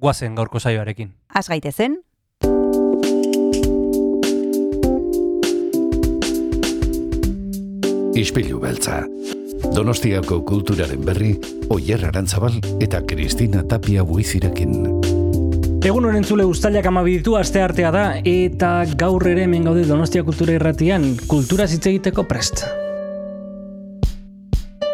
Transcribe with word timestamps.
guazen 0.00 0.34
gaurko 0.34 0.58
saioarekin. 0.58 1.12
Az 1.34 1.48
gaitezen, 1.48 2.00
Ispilu 8.20 8.58
beltza. 8.60 9.04
Donostiako 9.74 10.40
kulturaren 10.44 11.04
berri, 11.06 11.30
Oyer 11.72 12.02
Arantzabal 12.04 12.58
eta 12.82 13.00
Kristina 13.06 13.62
Tapia 13.68 14.04
buizirekin. 14.04 14.74
Egun 15.86 16.04
honen 16.10 16.26
zule 16.26 16.44
ustailak 16.44 16.90
amabiditu 16.90 17.38
aste 17.40 17.62
artea 17.64 17.94
da, 17.94 18.04
eta 18.26 18.74
gaur 19.00 19.24
ere 19.30 19.46
hemen 19.46 19.64
gaude 19.64 19.86
Donostia 19.88 20.26
Kultura 20.26 20.58
Irratian, 20.58 21.14
kultura 21.30 21.70
hitz 21.70 21.86
egiteko 21.86 22.26
prest. 22.28 22.66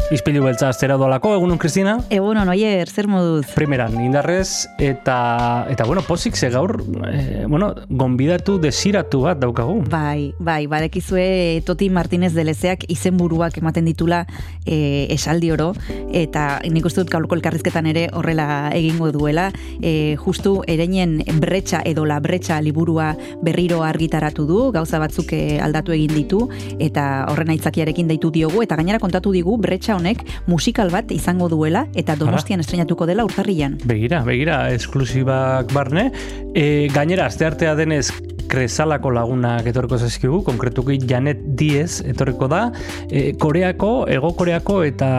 Izpilu 0.07 0.45
beltza 0.45 0.69
astera 0.71 0.95
dolako, 0.95 1.33
egunon 1.35 1.59
Kristina? 1.59 1.97
egun 2.15 2.39
oier, 2.39 2.87
zer 2.87 3.09
moduz? 3.11 3.49
Primeran, 3.57 3.97
indarrez, 4.05 4.69
eta, 4.79 5.67
eta 5.67 5.83
bueno, 5.85 6.05
posik 6.07 6.37
ze 6.39 6.47
gaur, 6.55 6.77
eh, 7.11 7.43
bueno, 7.49 7.73
gonbidatu 7.89 8.61
desiratu 8.63 9.25
bat 9.25 9.41
daukagu. 9.43 9.81
Bai, 9.91 10.33
bai, 10.39 10.69
badekizue 10.71 11.61
Toti 11.67 11.89
Martinez 11.91 12.35
de 12.35 12.45
Lezeak 12.45 12.85
izenburuak 12.87 13.59
ematen 13.59 13.85
ditula 13.91 14.21
e, 14.65 15.09
esaldi 15.11 15.51
oro, 15.51 15.73
eta 16.15 16.61
nik 16.63 16.87
uste 16.87 17.03
dut 17.03 17.11
gaurko 17.11 17.35
elkarrizketan 17.35 17.91
ere 17.91 18.07
horrela 18.13 18.71
egingo 18.79 19.11
duela, 19.11 19.49
e, 19.83 20.15
justu 20.23 20.61
ereinen 20.71 21.19
bretxa 21.43 21.83
edo 21.85 22.07
la 22.07 22.21
bretxa 22.23 22.61
liburua 22.63 23.17
berriro 23.43 23.83
argitaratu 23.83 24.47
du, 24.47 24.63
gauza 24.71 25.03
batzuk 25.03 25.35
aldatu 25.35 25.99
egin 25.99 26.15
ditu, 26.15 26.45
eta 26.79 27.27
horren 27.33 27.51
aitzakiarekin 27.57 28.07
deitu 28.15 28.31
diogu, 28.31 28.63
eta 28.63 28.79
gainera 28.79 29.03
kontatu 29.03 29.35
digu 29.35 29.59
bretxa 29.59 29.96
honek 29.97 30.23
musikal 30.47 30.93
bat 30.93 31.11
izango 31.15 31.49
duela, 31.53 31.87
eta 31.97 32.17
donostian 32.17 32.63
estrenatuko 32.63 33.09
dela 33.09 33.27
urtarrian. 33.27 33.79
Begira, 33.85 34.23
begira, 34.27 34.61
esklusibak 34.77 35.73
barne. 35.75 36.11
E, 36.55 36.89
gainera, 36.95 37.27
aste 37.27 37.49
artea 37.49 37.75
denez, 37.79 38.11
kresalako 38.49 39.11
lagunak 39.15 39.67
etorriko 39.67 39.99
zaizkigu, 39.99 40.43
konkretuki 40.47 40.99
Janet 41.09 41.43
Diez 41.59 42.03
etorriko 42.07 42.49
da, 42.51 42.71
e, 43.11 43.33
Koreako, 43.39 44.07
Ego 44.13 44.33
Koreako 44.37 44.81
eta 44.87 45.11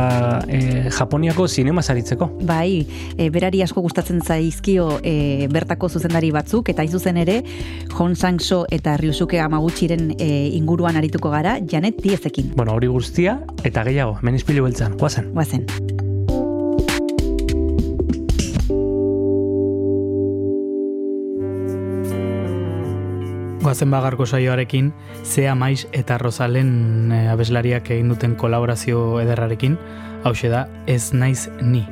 e, 0.48 0.90
Japoniako 0.92 1.48
sinema 1.48 1.82
saritzeko. 1.82 2.30
Bai, 2.48 2.86
e, 3.18 3.30
berari 3.34 3.62
asko 3.66 3.84
gustatzen 3.86 4.22
zaizkio 4.22 4.90
e, 5.04 5.48
bertako 5.52 5.90
zuzendari 5.90 6.32
batzuk, 6.36 6.72
eta 6.74 6.86
hain 6.86 6.92
zuzen 6.92 7.22
ere, 7.24 7.42
Hon 7.98 8.16
Sang-so 8.16 8.64
eta 8.72 8.98
Ryusuke 8.98 9.42
Amaguchiren 9.42 10.12
e, 10.18 10.32
inguruan 10.58 11.00
arituko 11.00 11.32
gara, 11.34 11.58
Janet 11.68 12.02
Diezekin. 12.04 12.54
Bueno, 12.56 12.78
hori 12.78 12.92
guztia, 12.92 13.40
eta 13.68 13.86
gehiago, 13.88 14.20
hemen 14.22 14.42
izpilu 14.42 14.68
beltzan, 14.70 14.98
guazen. 15.02 15.34
Guazen. 15.34 16.07
Goazen 23.68 23.92
bagarko 23.92 24.24
saioarekin, 24.24 24.94
Zea 25.28 25.52
Maiz 25.60 25.90
eta 25.92 26.16
Rosalen 26.22 27.12
eh, 27.12 27.26
abeslariak 27.34 27.92
egin 27.92 28.14
duten 28.14 28.38
kolaborazio 28.40 29.20
ederrarekin, 29.20 29.76
hause 30.24 30.48
da 30.48 30.70
Ez 30.88 31.12
naiz 31.12 31.50
ni. 31.60 31.84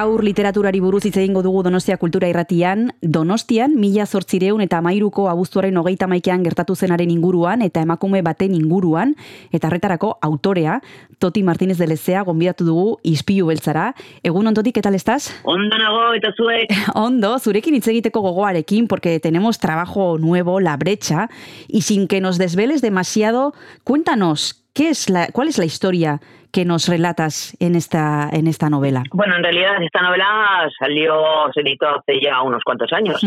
Gaur 0.00 0.22
literaturari 0.24 0.78
buruz 0.80 1.02
hitz 1.04 1.18
egingo 1.20 1.42
dugu 1.44 1.60
Donostia 1.60 1.98
Kultura 2.00 2.28
Irratian, 2.30 2.86
Donostian 3.02 3.74
mila 3.76 4.06
zortzireun 4.06 4.62
eta 4.64 4.78
mairuko 4.80 5.26
abuztuaren 5.28 5.76
hogeita 5.76 6.06
maikean 6.08 6.46
gertatu 6.46 6.72
zenaren 6.72 7.10
inguruan 7.12 7.60
eta 7.66 7.82
emakume 7.84 8.22
baten 8.24 8.54
inguruan, 8.56 9.12
eta 9.52 9.68
arretarako 9.68 10.14
autorea, 10.24 10.78
Toti 11.20 11.42
Martínez 11.44 11.76
de 11.76 11.90
Lezea, 11.90 12.22
gonbidatu 12.24 12.64
dugu 12.64 12.86
ispilu 13.04 13.50
beltzara. 13.50 13.90
Egun 14.24 14.48
ontotik, 14.48 14.78
eta 14.80 14.88
estás? 14.96 15.34
Ondo 15.44 15.76
nago, 15.76 16.14
eta 16.16 16.32
zuek. 16.32 16.72
Ondo, 17.04 17.34
zurekin 17.38 17.76
hitz 17.76 17.90
egiteko 17.92 18.22
gogoarekin, 18.24 18.88
porque 18.88 19.18
tenemos 19.20 19.58
trabajo 19.58 20.16
nuevo, 20.16 20.60
La 20.60 20.78
Brecha, 20.78 21.28
y 21.68 21.82
sin 21.82 22.08
que 22.08 22.22
nos 22.22 22.38
desveles 22.38 22.80
demasiado, 22.80 23.52
cuéntanos, 23.84 24.59
¿qué 24.74 24.90
es 24.90 25.10
la, 25.10 25.28
¿cuál 25.32 25.48
es 25.48 25.58
la 25.58 25.64
historia 25.64 26.20
que 26.52 26.64
nos 26.64 26.88
relatas 26.88 27.56
en 27.60 27.76
esta, 27.76 28.28
en 28.32 28.46
esta 28.46 28.68
novela? 28.68 29.02
Bueno, 29.12 29.36
en 29.36 29.42
realidad 29.42 29.82
esta 29.82 30.02
novela 30.02 30.68
salió, 30.78 31.14
se 31.54 31.60
editó 31.60 31.88
hace 31.88 32.20
ya 32.20 32.42
unos 32.42 32.62
cuantos 32.64 32.92
años. 32.92 33.22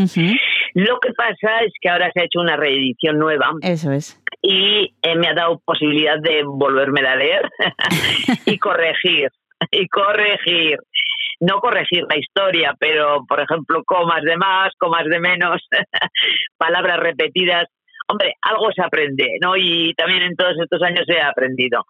Lo 0.74 1.00
que 1.00 1.13
pasa 1.13 1.62
es 1.66 1.72
que 1.80 1.90
ahora 1.90 2.12
se 2.13 2.22
ha 2.22 2.25
hecho 2.25 2.40
una 2.40 2.57
reedición 2.57 3.18
nueva. 3.18 3.51
Eso 3.62 3.92
es. 3.92 4.19
Y 4.42 4.94
eh, 5.01 5.16
me 5.16 5.28
ha 5.28 5.34
dado 5.34 5.62
posibilidad 5.63 6.19
de 6.19 6.44
volverme 6.44 7.01
a 7.01 7.16
leer 7.16 7.50
y 8.46 8.57
corregir, 8.57 9.30
y 9.72 9.88
corregir. 9.88 10.78
No 11.39 11.60
corregir 11.60 12.04
la 12.10 12.18
historia, 12.18 12.74
pero, 12.80 13.25
por 13.28 13.42
ejemplo, 13.42 13.84
comas 13.86 14.22
de 14.24 14.38
más, 14.38 14.72
comas 14.78 15.04
de 15.06 15.19
menos, 15.19 15.62
palabras 16.57 17.00
repetidas. 17.00 17.68
Hombre, 18.07 18.33
algo 18.41 18.71
se 18.71 18.81
aprende, 18.81 19.38
¿no? 19.41 19.55
Y 19.55 19.94
también 19.95 20.23
en 20.23 20.35
todos 20.35 20.55
estos 20.61 20.81
años 20.81 21.05
he 21.07 21.21
aprendido. 21.21 21.85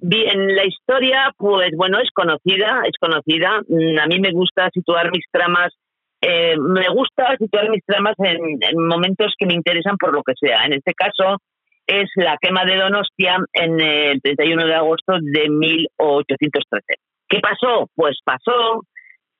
Bien, 0.00 0.54
la 0.54 0.64
historia, 0.64 1.32
pues 1.36 1.70
bueno, 1.76 1.98
es 1.98 2.10
conocida, 2.12 2.82
es 2.84 2.92
conocida. 3.00 3.60
Mm, 3.68 3.98
a 3.98 4.06
mí 4.06 4.20
me 4.20 4.30
gusta 4.30 4.70
situar 4.72 5.10
mis 5.10 5.24
tramas, 5.30 5.72
eh, 6.20 6.56
me 6.56 6.88
gusta 6.88 7.36
situar 7.36 7.68
mis 7.68 7.84
tramas 7.84 8.14
en, 8.18 8.60
momentos 8.88 9.34
que 9.36 9.46
me 9.46 9.54
interesan 9.54 9.96
por 9.96 10.12
lo 10.12 10.22
que 10.22 10.34
sea. 10.40 10.64
En 10.66 10.74
este 10.74 10.94
caso 10.94 11.38
es 11.84 12.08
la 12.14 12.36
quema 12.40 12.64
de 12.64 12.76
Donostia 12.76 13.38
en 13.52 13.80
el 13.80 14.22
31 14.22 14.66
de 14.66 14.74
agosto 14.74 15.14
de 15.20 15.48
1813. 15.48 16.84
¿Qué 17.28 17.40
pasó? 17.40 17.90
Pues 17.96 18.18
pasó. 18.24 18.82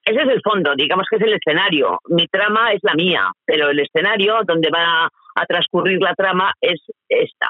Ese 0.08 0.22
es 0.22 0.28
el 0.28 0.40
fondo, 0.42 0.74
digamos 0.74 1.06
que 1.10 1.16
es 1.16 1.22
el 1.22 1.34
escenario. 1.34 1.98
Mi 2.08 2.26
trama 2.28 2.72
es 2.72 2.80
la 2.82 2.94
mía, 2.94 3.30
pero 3.44 3.68
el 3.68 3.80
escenario 3.80 4.38
donde 4.46 4.70
va 4.70 5.06
a 5.34 5.46
transcurrir 5.46 6.00
la 6.00 6.14
trama 6.14 6.50
es 6.62 6.80
esta. 7.10 7.48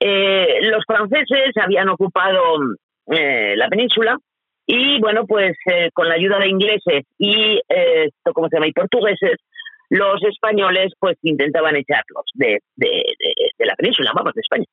Eh, 0.00 0.60
los 0.62 0.82
franceses 0.86 1.54
habían 1.60 1.90
ocupado 1.90 2.56
eh, 3.12 3.54
la 3.54 3.68
península 3.68 4.16
y, 4.66 4.98
bueno, 4.98 5.26
pues 5.26 5.58
eh, 5.66 5.90
con 5.92 6.08
la 6.08 6.14
ayuda 6.14 6.38
de 6.38 6.48
ingleses 6.48 7.04
y, 7.18 7.60
esto 7.68 8.32
¿cómo 8.32 8.48
se 8.48 8.56
llama?, 8.56 8.68
y 8.68 8.72
portugueses, 8.72 9.36
los 9.90 10.22
españoles 10.22 10.94
pues 10.98 11.18
intentaban 11.22 11.76
echarlos 11.76 12.24
de, 12.32 12.60
de, 12.76 12.86
la 13.58 13.74
península, 13.74 14.12
vamos, 14.14 14.32
de 14.32 14.40
España. 14.40 14.64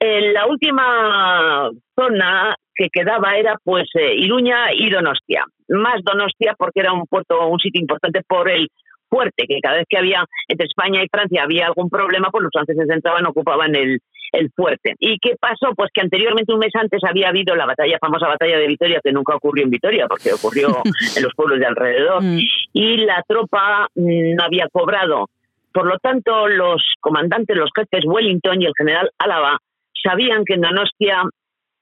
La 0.00 0.46
última 0.46 1.70
zona 1.94 2.56
que 2.74 2.88
quedaba 2.90 3.36
era 3.36 3.56
pues 3.62 3.88
Iruña 3.94 4.72
y 4.72 4.90
Donostia. 4.90 5.44
Más 5.68 6.02
Donostia 6.02 6.54
porque 6.56 6.80
era 6.80 6.92
un 6.92 7.06
puerto, 7.06 7.46
un 7.46 7.58
sitio 7.58 7.80
importante 7.80 8.22
por 8.26 8.48
el 8.50 8.68
fuerte, 9.10 9.44
que 9.46 9.60
cada 9.60 9.76
vez 9.76 9.86
que 9.88 9.98
había 9.98 10.24
entre 10.48 10.66
España 10.66 11.02
y 11.02 11.08
Francia 11.08 11.42
había 11.42 11.66
algún 11.66 11.90
problema, 11.90 12.28
pues 12.30 12.44
los 12.44 12.52
franceses 12.52 12.88
entraban, 12.88 13.26
ocupaban 13.26 13.74
el, 13.74 13.98
el 14.32 14.50
fuerte. 14.54 14.94
¿Y 14.98 15.18
qué 15.18 15.34
pasó? 15.38 15.74
Pues 15.74 15.90
que 15.92 16.00
anteriormente, 16.00 16.52
un 16.52 16.60
mes 16.60 16.74
antes, 16.74 17.02
había 17.06 17.28
habido 17.28 17.54
la 17.56 17.66
batalla, 17.66 17.98
famosa 18.00 18.28
batalla 18.28 18.58
de 18.58 18.68
Vitoria, 18.68 19.00
que 19.02 19.12
nunca 19.12 19.34
ocurrió 19.34 19.64
en 19.64 19.70
Vitoria, 19.70 20.06
porque 20.06 20.32
ocurrió 20.32 20.68
en 21.16 21.22
los 21.22 21.34
pueblos 21.34 21.58
de 21.58 21.66
alrededor, 21.66 22.22
mm. 22.22 22.38
y 22.72 22.96
la 22.98 23.22
tropa 23.26 23.88
mm, 23.94 24.34
no 24.36 24.44
había 24.44 24.68
cobrado. 24.72 25.28
Por 25.72 25.86
lo 25.86 25.98
tanto, 25.98 26.48
los 26.48 26.82
comandantes, 27.00 27.56
los 27.56 27.70
jefes 27.74 28.04
Wellington 28.04 28.62
y 28.62 28.66
el 28.66 28.72
general 28.76 29.10
Álava, 29.18 29.58
sabían 30.02 30.44
que 30.44 30.54
en 30.54 30.60
Donostia, 30.60 31.22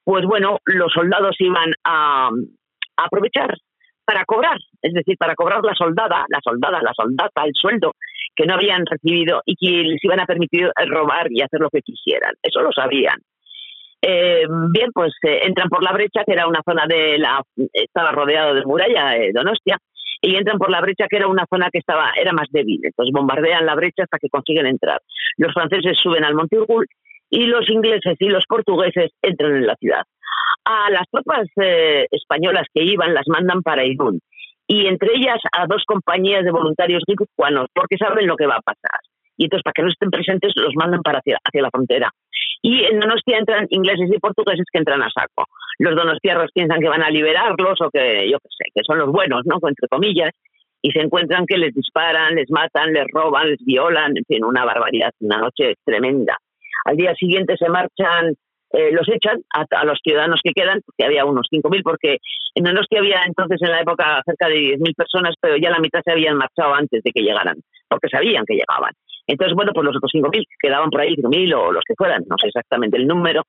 pues 0.04 0.24
bueno, 0.24 0.58
los 0.64 0.92
soldados 0.92 1.36
iban 1.38 1.72
a, 1.84 2.30
aprovechar 2.96 3.54
para 4.04 4.24
cobrar, 4.24 4.56
es 4.82 4.92
decir, 4.92 5.16
para 5.18 5.34
cobrar 5.34 5.62
la 5.62 5.74
soldada, 5.74 6.24
la 6.28 6.40
soldada, 6.42 6.80
la 6.82 6.92
soldata, 6.94 7.44
el 7.44 7.52
sueldo 7.54 7.92
que 8.34 8.46
no 8.46 8.54
habían 8.54 8.86
recibido 8.86 9.42
y 9.44 9.54
que 9.56 9.82
les 9.82 10.02
iban 10.02 10.20
a 10.20 10.26
permitir 10.26 10.70
robar 10.88 11.26
y 11.30 11.42
hacer 11.42 11.60
lo 11.60 11.68
que 11.70 11.82
quisieran. 11.82 12.32
Eso 12.42 12.62
lo 12.62 12.72
sabían. 12.72 13.18
Eh, 14.00 14.46
bien, 14.72 14.90
pues 14.94 15.12
eh, 15.24 15.40
entran 15.44 15.68
por 15.68 15.82
la 15.82 15.92
brecha, 15.92 16.22
que 16.24 16.32
era 16.32 16.46
una 16.46 16.62
zona 16.64 16.86
de 16.86 17.18
la. 17.18 17.42
estaba 17.72 18.12
rodeado 18.12 18.54
de 18.54 18.64
muralla, 18.64 19.10
de 19.10 19.32
Donostia, 19.32 19.76
y 20.22 20.36
entran 20.36 20.58
por 20.58 20.70
la 20.70 20.80
brecha, 20.80 21.06
que 21.08 21.16
era 21.16 21.26
una 21.26 21.46
zona 21.50 21.68
que 21.70 21.78
estaba 21.78 22.12
era 22.16 22.32
más 22.32 22.46
débil. 22.50 22.80
Entonces 22.82 23.12
bombardean 23.12 23.66
la 23.66 23.74
brecha 23.74 24.04
hasta 24.04 24.18
que 24.18 24.28
consiguen 24.28 24.66
entrar. 24.66 25.00
Los 25.36 25.52
franceses 25.52 25.98
suben 26.00 26.24
al 26.24 26.34
Monte 26.34 26.58
Urgul 26.58 26.86
y 27.30 27.46
los 27.46 27.68
ingleses 27.68 28.16
y 28.18 28.28
los 28.28 28.44
portugueses 28.48 29.10
entran 29.22 29.56
en 29.56 29.66
la 29.66 29.76
ciudad. 29.76 30.02
A 30.64 30.90
las 30.90 31.04
tropas 31.10 31.46
eh, 31.62 32.06
españolas 32.10 32.66
que 32.72 32.82
iban 32.82 33.14
las 33.14 33.26
mandan 33.28 33.62
para 33.62 33.84
Irún 33.84 34.20
y 34.68 34.86
entre 34.86 35.16
ellas 35.16 35.40
a 35.52 35.66
dos 35.66 35.82
compañías 35.86 36.44
de 36.44 36.50
voluntarios 36.50 37.02
guipuzcoanos, 37.06 37.68
porque 37.74 37.96
saben 37.96 38.26
lo 38.26 38.36
que 38.36 38.46
va 38.46 38.56
a 38.56 38.62
pasar. 38.62 39.00
Y 39.38 39.44
entonces, 39.44 39.62
para 39.62 39.72
que 39.72 39.82
no 39.82 39.88
estén 39.88 40.10
presentes, 40.10 40.52
los 40.56 40.74
mandan 40.74 41.00
para 41.00 41.20
hacia, 41.20 41.38
hacia 41.42 41.62
la 41.62 41.70
frontera. 41.70 42.10
Y 42.60 42.84
en 42.84 43.00
Donostia 43.00 43.38
entran 43.38 43.66
ingleses 43.70 44.10
y 44.12 44.18
portugueses 44.18 44.66
que 44.70 44.78
entran 44.78 45.00
a 45.02 45.08
saco. 45.10 45.46
Los 45.78 45.94
donostiarros 45.94 46.50
piensan 46.52 46.80
que 46.80 46.88
van 46.88 47.02
a 47.02 47.10
liberarlos 47.10 47.80
o 47.80 47.88
que, 47.90 48.28
yo 48.28 48.38
qué 48.40 48.48
sé, 48.50 48.64
que 48.74 48.82
son 48.84 48.98
los 48.98 49.10
buenos, 49.10 49.42
¿no? 49.46 49.56
Entre 49.66 49.88
comillas. 49.88 50.30
Y 50.82 50.90
se 50.90 51.00
encuentran 51.00 51.46
que 51.46 51.56
les 51.56 51.72
disparan, 51.72 52.34
les 52.34 52.50
matan, 52.50 52.92
les 52.92 53.06
roban, 53.12 53.48
les 53.48 53.64
violan, 53.64 54.16
en 54.16 54.24
fin, 54.26 54.44
una 54.44 54.64
barbaridad, 54.64 55.12
una 55.20 55.38
noche 55.38 55.74
tremenda. 55.84 56.36
Al 56.88 56.96
día 56.96 57.14
siguiente 57.14 57.54
se 57.58 57.68
marchan 57.68 58.34
eh, 58.70 58.92
los 58.92 59.06
echan 59.08 59.38
a, 59.52 59.84
los 59.84 59.98
ciudadanos 60.02 60.40
que 60.42 60.52
quedan, 60.52 60.80
que 60.96 61.04
había 61.04 61.26
unos 61.26 61.46
5.000, 61.52 61.82
porque 61.82 62.16
en 62.54 62.64
que 62.64 62.98
había 62.98 63.22
entonces 63.26 63.60
en 63.60 63.70
la 63.70 63.80
época 63.80 64.22
cerca 64.24 64.48
de 64.48 64.76
10.000 64.76 64.94
personas, 64.94 65.34
pero 65.38 65.56
ya 65.56 65.70
la 65.70 65.80
mitad 65.80 66.00
se 66.02 66.12
habían 66.12 66.36
marchado 66.36 66.74
antes 66.74 67.02
de 67.02 67.10
que 67.12 67.22
llegaran, 67.22 67.56
porque 67.88 68.08
sabían 68.08 68.44
que 68.46 68.54
llegaban. 68.54 68.92
Entonces, 69.26 69.54
bueno, 69.54 69.72
pues 69.74 69.84
los 69.84 69.96
otros 69.96 70.12
5.000 70.14 70.44
quedaban 70.58 70.88
por 70.88 71.02
ahí, 71.02 71.14
5.000 71.14 71.54
o 71.54 71.72
los 71.72 71.82
que 71.86 71.94
fueran, 71.94 72.24
no 72.26 72.36
sé 72.40 72.48
exactamente 72.48 72.96
el 72.96 73.06
número, 73.06 73.42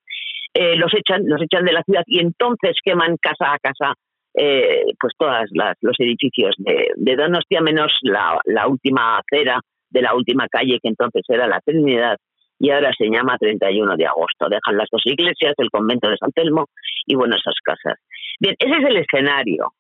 eh, 0.54 0.76
los 0.76 0.94
echan, 0.94 1.24
los 1.26 1.42
echan 1.42 1.64
de 1.64 1.74
la 1.74 1.84
ciudad 1.84 2.04
y 2.08 2.20
entonces 2.20 2.76
queman 2.84 3.16
casa 3.22 3.54
a 3.54 3.60
casa 3.60 3.94
eh, 4.34 4.84
pues 5.00 5.14
todos 5.18 5.50
los 5.82 5.96
edificios 6.00 6.56
de, 6.58 6.92
de 6.96 7.16
Donostia, 7.16 7.62
menos 7.62 7.92
la 8.04 8.68
última 8.68 9.18
acera 9.18 9.62
de 9.90 10.02
la 10.02 10.14
última 10.16 10.48
calle 10.48 10.80
que 10.82 10.90
entonces 10.90 11.24
era 11.28 11.48
la 11.48 11.60
Trinidad 11.62 12.18
y 12.60 12.70
ahora 12.72 12.92
se 12.98 13.10
llama 13.10 13.38
31 13.38 13.96
de 13.96 14.06
agosto. 14.06 14.50
Dejan 14.50 14.78
las 14.78 14.90
dos 14.92 15.02
iglesias, 15.06 15.54
el 15.58 15.70
convento 15.70 16.10
de 16.10 16.18
San 16.18 16.32
Telmo 16.32 16.68
y 17.06 17.16
bueno, 17.16 17.36
esas 17.36 17.56
casas. 17.64 18.00
Bien, 18.40 18.56
ese 18.60 18.72
es 18.72 18.86
el 18.86 18.98
escenario, 18.98 19.74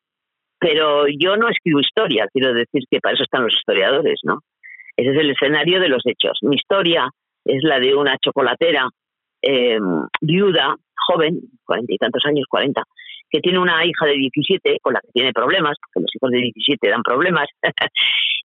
pero 0.60 1.06
yo 1.08 1.36
no 1.36 1.50
escribo 1.50 1.80
historia, 1.80 2.28
quiero 2.32 2.54
decir 2.54 2.84
que 2.90 3.00
para 3.00 3.14
eso 3.14 3.24
están 3.24 3.44
los 3.44 3.54
historiadores, 3.54 4.20
¿no? 4.24 4.40
Ese 4.96 5.12
es 5.12 5.18
el 5.18 5.32
escenario 5.32 5.80
de 5.80 5.90
los 5.90 6.02
hechos. 6.06 6.40
Mi 6.42 6.56
historia 6.56 7.10
es 7.46 7.64
la 7.64 7.80
de 7.80 7.96
una 7.96 8.18
chocolatera 8.18 8.90
em, 9.42 10.06
viuda, 10.22 10.76
joven, 11.08 11.40
cuarenta 11.66 11.94
y 11.94 11.98
tantos 11.98 12.24
años, 12.26 12.46
cuarenta, 12.50 12.84
que 13.30 13.40
tiene 13.40 13.60
una 13.60 13.86
hija 13.86 14.06
de 14.06 14.14
17 14.14 14.78
con 14.82 14.94
la 14.94 15.02
que 15.02 15.12
tiene 15.14 15.32
problemas, 15.32 15.78
porque 15.80 16.04
los 16.04 16.16
hijos 16.16 16.32
de 16.32 16.38
17 16.40 16.90
dan 16.90 17.04
problemas, 17.04 17.48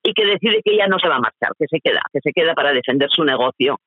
y 0.03 0.13
que 0.13 0.27
decide 0.27 0.61
que 0.65 0.75
ella 0.75 0.87
no 0.87 0.99
se 0.99 1.09
va 1.09 1.17
a 1.17 1.21
marchar, 1.21 1.51
que 1.59 1.67
se 1.69 1.81
queda, 1.83 2.03
que 2.13 2.21
se 2.23 2.33
queda 2.33 2.55
para 2.55 2.73
defender 2.73 3.09
su 3.11 3.25
negocio 3.25 3.79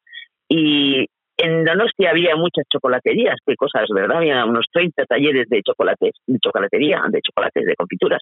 y 0.50 1.06
en 1.38 1.63
Donostia 1.63 2.10
había 2.10 2.36
muchas 2.36 2.66
chocolaterías, 2.72 3.36
qué 3.46 3.56
cosas, 3.56 3.86
¿verdad? 3.94 4.18
Había 4.18 4.44
unos 4.46 4.66
30 4.72 5.06
talleres 5.06 5.48
de 5.50 5.62
chocolates, 5.62 6.16
de 6.25 6.39
chocolatería, 6.39 7.04
de 7.10 7.22
chocolates, 7.22 7.63
de 7.63 7.75
confituras, 7.75 8.22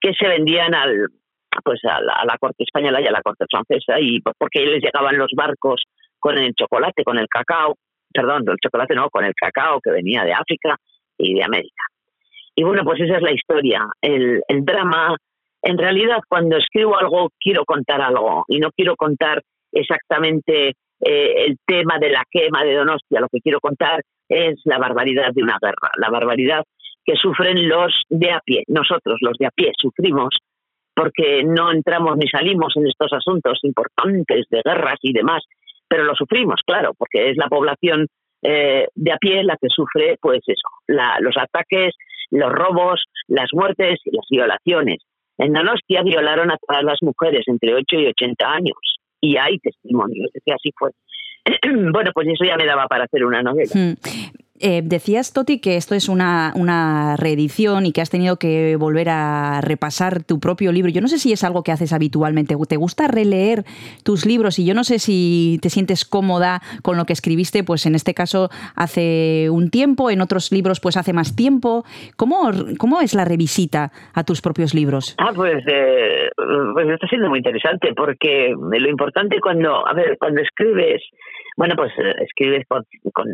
que 0.00 0.12
se 0.14 0.28
vendían 0.28 0.74
al 0.74 1.08
pues 1.64 1.80
a 1.84 2.00
la, 2.00 2.36
corte 2.38 2.64
española 2.64 3.00
y 3.00 3.06
a 3.06 3.10
la 3.10 3.22
corte 3.22 3.46
francesa 3.50 3.98
y 3.98 4.20
pues 4.20 4.36
porque 4.38 4.60
les 4.66 4.82
llegaban 4.82 5.16
los 5.16 5.30
barcos 5.34 5.84
con 6.18 6.36
el 6.38 6.52
chocolate, 6.54 7.02
con 7.02 7.18
el 7.18 7.28
cacao, 7.28 7.76
perdón, 8.12 8.44
el 8.46 8.56
chocolate 8.62 8.94
no, 8.94 9.08
con 9.08 9.24
el 9.24 9.32
cacao 9.34 9.80
que 9.80 9.90
venía 9.90 10.22
de 10.24 10.34
África 10.34 10.76
y 11.16 11.34
de 11.34 11.44
América. 11.44 11.82
Y 12.54 12.62
bueno, 12.62 12.84
pues 12.84 13.00
esa 13.00 13.16
es 13.16 13.22
la 13.22 13.32
historia, 13.32 13.86
el, 14.00 14.42
el 14.48 14.64
drama. 14.64 15.16
En 15.62 15.78
realidad, 15.78 16.18
cuando 16.28 16.56
escribo 16.58 16.98
algo, 16.98 17.30
quiero 17.40 17.64
contar 17.64 18.00
algo 18.00 18.44
y 18.48 18.58
no 18.58 18.70
quiero 18.70 18.96
contar 18.96 19.42
exactamente 19.72 20.74
eh, 21.00 21.44
el 21.46 21.56
tema 21.66 21.98
de 21.98 22.10
la 22.10 22.22
quema 22.30 22.64
de 22.64 22.74
Donostia. 22.74 23.20
Lo 23.20 23.28
que 23.28 23.40
quiero 23.40 23.60
contar 23.60 24.02
es 24.28 24.60
la 24.64 24.78
barbaridad 24.78 25.32
de 25.34 25.42
una 25.42 25.58
guerra, 25.60 25.90
la 25.98 26.10
barbaridad 26.10 26.64
que 27.04 27.14
sufren 27.14 27.68
los 27.68 27.92
de 28.08 28.32
a 28.32 28.40
pie. 28.40 28.64
Nosotros, 28.66 29.18
los 29.20 29.36
de 29.38 29.46
a 29.46 29.50
pie, 29.50 29.72
sufrimos 29.78 30.36
porque 30.94 31.44
no 31.44 31.70
entramos 31.70 32.16
ni 32.16 32.26
salimos 32.26 32.72
en 32.76 32.86
estos 32.86 33.12
asuntos 33.12 33.58
importantes 33.62 34.46
de 34.50 34.62
guerras 34.64 34.98
y 35.02 35.12
demás, 35.12 35.42
pero 35.86 36.04
lo 36.04 36.14
sufrimos, 36.14 36.62
claro, 36.66 36.92
porque 36.96 37.30
es 37.30 37.36
la 37.36 37.48
población 37.48 38.06
eh, 38.42 38.88
de 38.94 39.12
a 39.12 39.18
pie 39.18 39.44
la 39.44 39.58
que 39.60 39.68
sufre, 39.68 40.16
pues 40.20 40.40
eso, 40.46 40.68
los 41.20 41.36
ataques, 41.36 41.94
los 42.30 42.50
robos, 42.50 43.04
las 43.28 43.50
muertes 43.52 44.00
y 44.06 44.16
las 44.16 44.24
violaciones. 44.30 45.02
En 45.36 45.52
Donostia 45.52 46.02
violaron 46.02 46.50
a 46.50 46.56
todas 46.56 46.82
las 46.82 46.98
mujeres 47.02 47.44
entre 47.46 47.74
8 47.74 47.96
y 47.96 48.06
80 48.06 48.50
años 48.50 48.96
y 49.20 49.36
hay 49.36 49.58
testimonios 49.58 50.30
de 50.32 50.40
que 50.44 50.52
así 50.52 50.70
fue. 50.76 50.90
bueno, 51.92 52.10
pues 52.12 52.28
eso 52.28 52.44
ya 52.44 52.56
me 52.56 52.66
daba 52.66 52.86
para 52.86 53.04
hacer 53.04 53.24
una 53.24 53.42
novela. 53.42 53.70
Hmm. 53.72 53.94
Eh, 54.60 54.82
decías, 54.84 55.32
Toti, 55.32 55.60
que 55.60 55.76
esto 55.76 55.94
es 55.94 56.08
una, 56.08 56.52
una, 56.54 57.16
reedición 57.16 57.86
y 57.86 57.92
que 57.92 58.00
has 58.00 58.10
tenido 58.10 58.36
que 58.36 58.76
volver 58.76 59.08
a 59.08 59.60
repasar 59.60 60.22
tu 60.22 60.40
propio 60.40 60.72
libro. 60.72 60.90
Yo 60.90 61.00
no 61.00 61.08
sé 61.08 61.18
si 61.18 61.32
es 61.32 61.44
algo 61.44 61.62
que 61.62 61.72
haces 61.72 61.92
habitualmente. 61.92 62.56
¿Te 62.68 62.76
gusta 62.76 63.08
releer 63.08 63.64
tus 64.02 64.26
libros? 64.26 64.58
Y 64.58 64.66
yo 64.66 64.74
no 64.74 64.84
sé 64.84 64.98
si 64.98 65.58
te 65.62 65.70
sientes 65.70 66.04
cómoda 66.04 66.60
con 66.82 66.96
lo 66.96 67.04
que 67.04 67.12
escribiste, 67.12 67.64
pues 67.64 67.86
en 67.86 67.94
este 67.94 68.14
caso 68.14 68.48
hace 68.74 69.48
un 69.50 69.70
tiempo, 69.70 70.10
en 70.10 70.20
otros 70.20 70.52
libros 70.52 70.80
pues 70.80 70.96
hace 70.96 71.12
más 71.12 71.36
tiempo. 71.36 71.84
¿Cómo, 72.16 72.50
cómo 72.78 73.00
es 73.00 73.14
la 73.14 73.24
revisita 73.24 73.92
a 74.14 74.24
tus 74.24 74.40
propios 74.40 74.74
libros? 74.74 75.14
Ah, 75.18 75.32
pues, 75.34 75.64
eh, 75.66 76.30
pues 76.72 76.88
está 76.88 77.06
siendo 77.08 77.28
muy 77.28 77.38
interesante 77.38 77.92
porque 77.94 78.54
lo 78.56 78.88
importante 78.88 79.40
cuando, 79.40 79.86
a 79.86 79.92
ver, 79.92 80.16
cuando 80.18 80.40
escribes 80.40 81.02
bueno, 81.56 81.74
pues 81.74 81.92
eh, 81.98 82.14
escribes 82.20 82.66
con, 82.68 82.84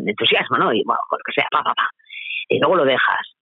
entusiasmo, 0.07 0.57
¿no? 0.57 0.73
Y 0.73 0.83
bueno, 0.85 1.01
con 1.09 1.19
lo 1.19 1.23
que 1.23 1.33
sea, 1.33 1.47
pa, 1.51 1.61
pa, 1.61 1.73
pa. 1.73 1.89
Y 2.47 2.59
luego 2.59 2.77
lo 2.77 2.85
dejas. 2.85 3.35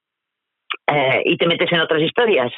Eh, 0.88 1.22
y 1.26 1.38
te 1.38 1.48
metes 1.48 1.72
en 1.72 1.82
otras 1.82 2.02
historias. 2.02 2.52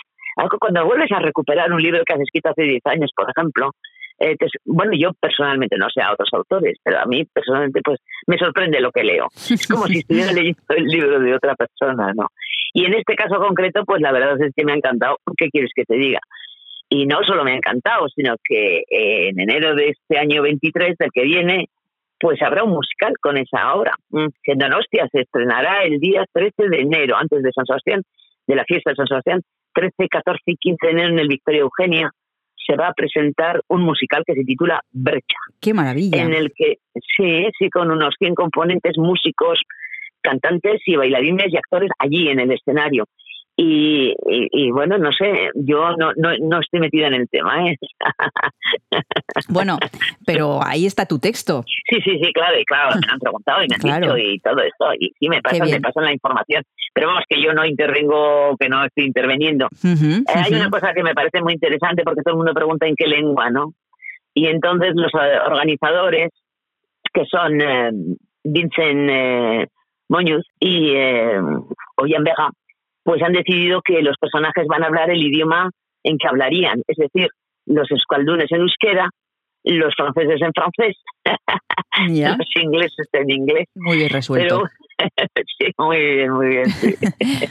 Cuando 0.59 0.85
vuelves 0.85 1.11
a 1.11 1.19
recuperar 1.19 1.71
un 1.71 1.81
libro 1.81 2.03
que 2.05 2.13
has 2.13 2.21
escrito 2.21 2.49
hace 2.49 2.63
10 2.63 2.81
años, 2.85 3.11
por 3.15 3.29
ejemplo, 3.29 3.71
eh, 4.19 4.35
bueno, 4.65 4.93
yo 4.97 5.11
personalmente 5.19 5.77
no 5.77 5.87
sé 5.93 6.01
a 6.01 6.13
otros 6.13 6.29
autores, 6.33 6.77
pero 6.83 6.99
a 6.99 7.05
mí 7.05 7.25
personalmente 7.25 7.81
pues 7.83 7.99
me 8.25 8.37
sorprende 8.37 8.79
lo 8.79 8.91
que 8.91 9.03
leo. 9.03 9.27
Es 9.35 9.67
como 9.67 9.85
si 9.85 9.99
estuviera 9.99 10.31
leyendo 10.33 10.61
el 10.69 10.85
libro 10.85 11.19
de 11.19 11.35
otra 11.35 11.55
persona, 11.55 12.13
¿no? 12.15 12.27
Y 12.73 12.85
en 12.85 12.93
este 12.95 13.15
caso 13.15 13.35
concreto, 13.37 13.83
pues 13.85 14.01
la 14.01 14.11
verdad 14.11 14.41
es 14.41 14.51
que 14.55 14.65
me 14.65 14.71
ha 14.71 14.75
encantado. 14.75 15.17
¿Qué 15.37 15.49
quieres 15.49 15.71
que 15.75 15.83
te 15.83 15.95
diga? 15.95 16.19
Y 16.89 17.05
no 17.05 17.23
solo 17.23 17.43
me 17.43 17.51
ha 17.51 17.55
encantado, 17.55 18.07
sino 18.09 18.35
que 18.43 18.83
en 18.89 19.39
enero 19.39 19.75
de 19.75 19.89
este 19.89 20.17
año 20.17 20.41
23, 20.41 20.95
del 20.97 21.11
que 21.11 21.23
viene, 21.23 21.67
pues 22.23 22.41
habrá 22.41 22.63
un 22.63 22.71
musical 22.71 23.13
con 23.19 23.35
esa 23.35 23.73
obra. 23.75 23.91
Mm. 24.09 24.27
En 24.45 24.57
Donostia 24.57 25.09
se 25.11 25.23
estrenará 25.23 25.83
el 25.83 25.99
día 25.99 26.23
13 26.31 26.69
de 26.69 26.77
enero, 26.77 27.17
antes 27.17 27.43
de 27.43 27.51
San 27.51 27.65
Sebastián, 27.65 28.01
de 28.47 28.55
la 28.55 28.63
fiesta 28.63 28.91
de 28.91 28.95
San 28.95 29.07
Sebastián, 29.07 29.41
13, 29.73 30.07
14 30.07 30.39
y 30.45 30.55
15 30.55 30.87
de 30.87 30.91
enero 30.93 31.09
en 31.09 31.19
el 31.19 31.27
Victoria 31.27 31.61
Eugenia 31.61 32.11
se 32.65 32.77
va 32.77 32.87
a 32.87 32.93
presentar 32.93 33.59
un 33.67 33.81
musical 33.81 34.23
que 34.25 34.35
se 34.35 34.45
titula 34.45 34.79
Brecha. 34.89 35.35
¡Qué 35.59 35.73
maravilla! 35.73 36.21
En 36.21 36.33
el 36.33 36.53
que, 36.55 36.77
sí, 37.17 37.45
sí, 37.59 37.69
con 37.69 37.91
unos 37.91 38.15
100 38.17 38.35
componentes, 38.35 38.93
músicos, 38.97 39.61
cantantes 40.21 40.81
y 40.85 40.95
bailarines 40.95 41.51
y 41.51 41.57
actores 41.57 41.89
allí 41.99 42.29
en 42.29 42.39
el 42.39 42.53
escenario. 42.53 43.03
Y, 43.55 44.15
y, 44.25 44.71
bueno, 44.71 44.97
no 44.97 45.11
sé, 45.11 45.49
yo 45.53 45.95
no, 45.95 46.11
no, 46.15 46.29
no 46.41 46.59
estoy 46.59 46.79
metida 46.79 47.07
en 47.07 47.13
el 47.13 47.29
tema. 47.29 47.69
¿eh? 47.69 47.77
Bueno, 49.49 49.77
pero 50.25 50.63
ahí 50.63 50.85
está 50.85 51.05
tu 51.05 51.19
texto. 51.19 51.63
Sí, 51.65 51.97
sí, 52.03 52.19
sí, 52.21 52.33
claro, 52.33 52.59
y 52.59 52.65
claro, 52.65 52.95
me 52.95 53.11
han 53.11 53.19
preguntado 53.19 53.63
y 53.63 53.67
me 53.67 53.75
han 53.75 54.01
dicho 54.01 54.17
y 54.17 54.39
todo 54.39 54.59
esto, 54.61 54.85
y 54.99 55.11
sí, 55.19 55.27
me 55.27 55.41
pasan, 55.41 55.69
me 55.69 55.81
pasan 55.81 56.03
la 56.05 56.13
información. 56.13 56.63
Pero 56.93 57.07
vamos, 57.07 57.23
que 57.27 57.41
yo 57.41 57.53
no 57.53 57.65
intervengo, 57.65 58.55
que 58.59 58.69
no 58.69 58.85
estoy 58.85 59.05
interviniendo. 59.05 59.67
Eh, 59.83 60.23
hay 60.27 60.53
una 60.53 60.69
cosa 60.69 60.93
que 60.93 61.03
me 61.03 61.13
parece 61.13 61.41
muy 61.41 61.53
interesante 61.53 62.03
porque 62.03 62.21
todo 62.21 62.33
el 62.33 62.37
mundo 62.37 62.53
pregunta 62.53 62.87
en 62.87 62.95
qué 62.95 63.07
lengua, 63.07 63.49
¿no? 63.49 63.73
Y 64.33 64.47
entonces 64.47 64.91
los 64.95 65.11
eh, 65.13 65.39
organizadores, 65.45 66.29
que 67.13 67.25
son 67.25 67.61
eh, 67.61 67.91
Vincent 68.43 69.09
eh, 69.09 69.67
Moñuz 70.09 70.45
y 70.59 70.91
eh, 70.95 71.39
Ollán 71.97 72.23
Vega, 72.23 72.49
pues 73.03 73.21
han 73.21 73.33
decidido 73.33 73.81
que 73.81 74.01
los 74.01 74.17
personajes 74.17 74.65
van 74.67 74.83
a 74.83 74.87
hablar 74.87 75.09
el 75.09 75.21
idioma 75.21 75.69
en 76.03 76.17
que 76.17 76.27
hablarían, 76.27 76.81
es 76.87 76.97
decir, 76.97 77.29
los 77.65 77.89
escualdunes 77.91 78.51
en 78.51 78.61
euskera, 78.61 79.09
los 79.63 79.93
franceses 79.95 80.41
en 80.41 80.51
francés, 80.53 80.97
los 82.37 82.63
ingleses 82.63 83.07
en 83.13 83.29
inglés. 83.29 83.67
Muy 83.75 83.97
bien 83.97 84.09
resuelto. 84.09 84.63
sí, 85.57 85.65
muy 85.77 85.97
bien, 85.97 86.31
muy 86.31 86.47
bien. 86.47 86.75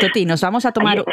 Toti, 0.00 0.24
nos 0.24 0.40
vamos 0.40 0.64
a 0.64 0.72
tomar. 0.72 1.04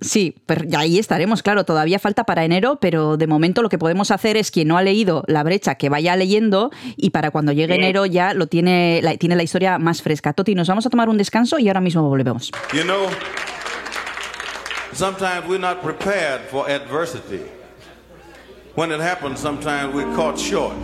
sí, 0.00 0.34
pero 0.46 0.64
ahí 0.78 0.98
estaremos, 0.98 1.42
claro. 1.42 1.64
Todavía 1.64 1.98
falta 1.98 2.24
para 2.24 2.44
enero, 2.44 2.78
pero 2.80 3.16
de 3.16 3.26
momento 3.26 3.62
lo 3.62 3.68
que 3.68 3.78
podemos 3.78 4.10
hacer 4.10 4.36
es 4.36 4.50
quien 4.50 4.68
no 4.68 4.78
ha 4.78 4.82
leído 4.82 5.24
La 5.26 5.42
Brecha, 5.42 5.76
que 5.76 5.88
vaya 5.88 6.16
leyendo 6.16 6.70
y 6.96 7.10
para 7.10 7.30
cuando 7.30 7.52
llegue 7.52 7.74
enero 7.74 8.06
ya 8.06 8.34
lo 8.34 8.46
tiene 8.46 9.00
la, 9.02 9.16
tiene 9.16 9.36
la 9.36 9.42
historia 9.42 9.78
más 9.78 10.02
fresca. 10.02 10.32
Toti, 10.32 10.54
nos 10.54 10.68
vamos 10.68 10.86
a 10.86 10.90
tomar 10.90 11.08
un 11.08 11.18
descanso 11.18 11.58
y 11.58 11.68
ahora 11.68 11.80
mismo 11.80 12.02
volvemos. 12.02 12.50
You 12.72 12.82
know, 12.84 13.06
sometimes 14.92 15.46
we're 15.48 15.60
not 15.60 15.82
prepared 15.82 16.42
for 16.50 16.68
adversity. 16.68 17.42
When 18.74 18.92
it 18.92 19.00
happens, 19.00 19.40
sometimes 19.40 19.92
we're 19.92 20.14
caught 20.14 20.38
short. 20.38 20.76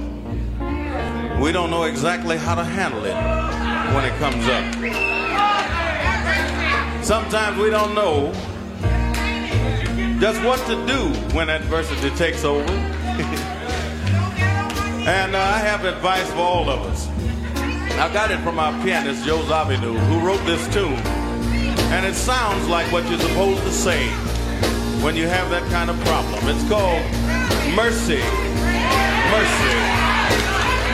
We 1.40 1.52
don't 1.52 1.71
know 1.71 1.85
exactly 1.85 2.37
how 2.37 2.54
to 2.54 2.64
handle 2.64 3.04
it 3.04 3.63
when 3.93 4.05
it 4.05 4.17
comes 4.19 4.47
up. 4.49 4.64
Sometimes 7.05 7.59
we 7.59 7.71
don't 7.71 7.95
know 7.95 8.33
just 10.21 10.43
what 10.45 10.59
to 10.67 10.75
do 10.87 11.09
when 11.35 11.50
adversity 11.50 12.11
takes 12.17 12.45
over. 12.45 12.62
and 15.07 15.37
uh, 15.37 15.38
I 15.38 15.59
have 15.59 15.85
advice 15.85 16.31
for 16.31 16.38
all 16.38 16.71
of 16.71 16.81
us. 16.83 17.09
I 17.99 18.11
got 18.12 18.31
it 18.31 18.38
from 18.41 18.59
our 18.59 18.73
pianist, 18.83 19.25
Joe 19.25 19.41
Zavinu, 19.43 19.99
who 20.09 20.26
wrote 20.26 20.45
this 20.47 20.67
tune. 20.73 20.99
And 21.93 22.07
it 22.07 22.14
sounds 22.14 22.69
like 22.69 22.91
what 22.91 23.09
you're 23.09 23.19
supposed 23.19 23.62
to 23.64 23.71
say 23.71 24.09
when 25.03 25.14
you 25.14 25.26
have 25.29 25.50
that 25.50 25.69
kind 25.71 25.91
of 25.91 26.00
problem. 26.07 26.41
It's 26.49 26.67
called 26.69 27.05
mercy, 27.76 28.23
mercy. 29.31 29.75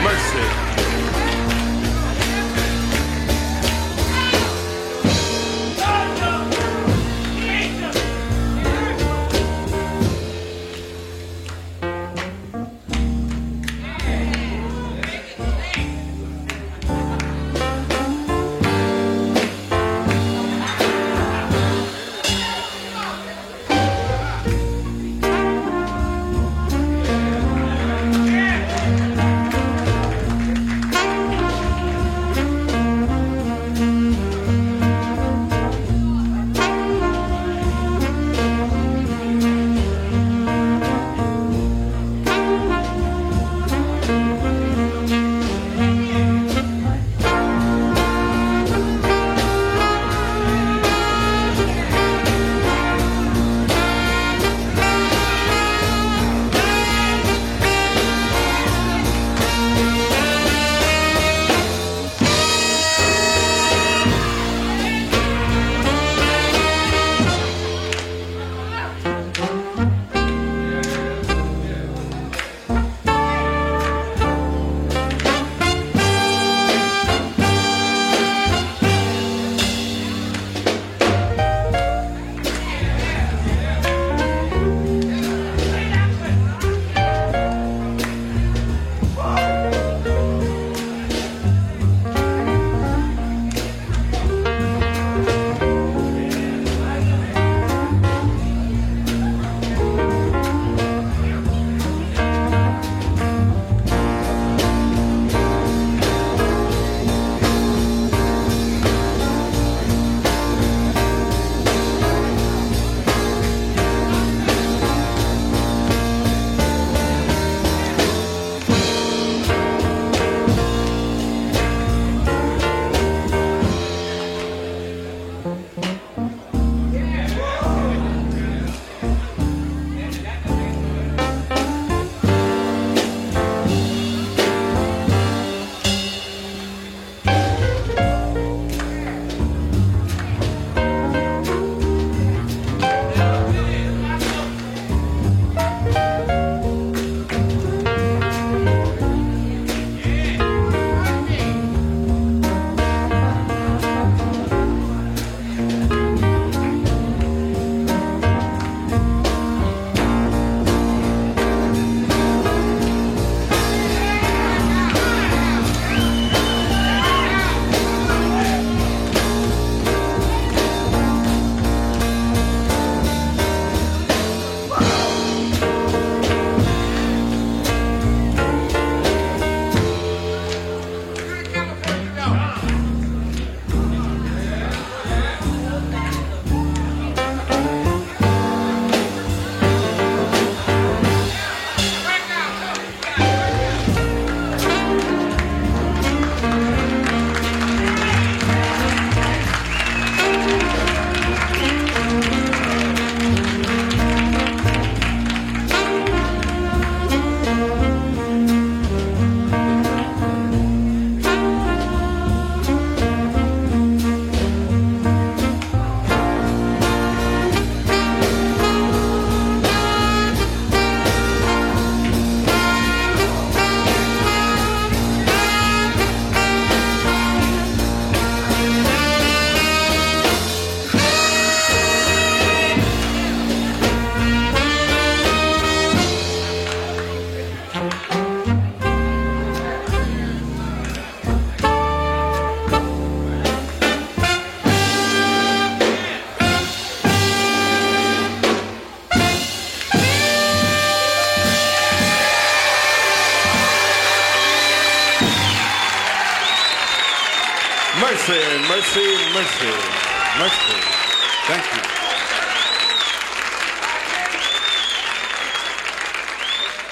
mercy, 0.03 0.45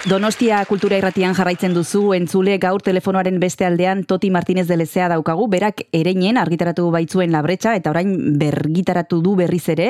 Donostia 0.08 0.62
kultura 0.64 0.96
irratian 0.96 1.34
jarraitzen 1.36 1.74
duzu, 1.76 2.14
entzule 2.16 2.54
gaur 2.64 2.80
telefonoaren 2.80 3.36
beste 3.42 3.66
aldean 3.68 4.06
Toti 4.08 4.30
Martínez 4.32 4.64
de 4.70 4.78
Lezea 4.80 5.10
daukagu, 5.12 5.50
berak 5.52 5.82
ereinen 5.92 6.38
argitaratu 6.40 6.86
baitzuen 6.94 7.34
labretxa, 7.36 7.74
eta 7.76 7.92
orain 7.92 8.14
bergitaratu 8.40 9.20
du 9.22 9.34
berriz 9.36 9.66
ere, 9.74 9.90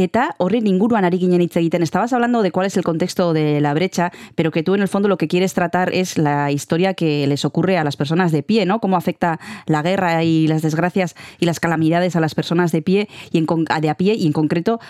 eta 0.00 0.30
horren 0.40 0.64
inguruan 0.66 1.04
ari 1.04 1.20
ginen 1.20 1.44
hitz 1.44 1.58
egiten. 1.60 1.84
Estabas 1.84 2.14
hablando 2.14 2.40
de 2.40 2.52
cuál 2.52 2.68
es 2.68 2.78
el 2.78 2.84
contexto 2.84 3.34
de 3.34 3.60
la 3.60 3.74
brecha, 3.74 4.10
pero 4.34 4.50
que 4.50 4.62
tú 4.62 4.74
en 4.74 4.80
el 4.80 4.88
fondo 4.88 5.10
lo 5.10 5.18
que 5.18 5.28
quieres 5.28 5.52
tratar 5.52 5.92
es 5.92 6.16
la 6.16 6.50
historia 6.50 6.94
que 6.94 7.26
les 7.26 7.44
ocurre 7.44 7.76
a 7.76 7.84
las 7.84 7.98
personas 7.98 8.32
de 8.32 8.42
pie, 8.42 8.64
¿no? 8.64 8.80
Cómo 8.80 8.96
afecta 8.96 9.40
la 9.66 9.82
guerra 9.82 10.24
y 10.24 10.46
las 10.46 10.62
desgracias 10.62 11.16
y 11.38 11.44
las 11.44 11.60
calamidades 11.60 12.16
a 12.16 12.20
las 12.20 12.34
personas 12.34 12.72
de 12.72 12.80
pie 12.80 13.08
y 13.30 13.36
en, 13.36 13.46
de 13.82 13.90
a 13.90 13.94
pie 13.94 14.14
y 14.14 14.26
en 14.26 14.32
concreto 14.32 14.80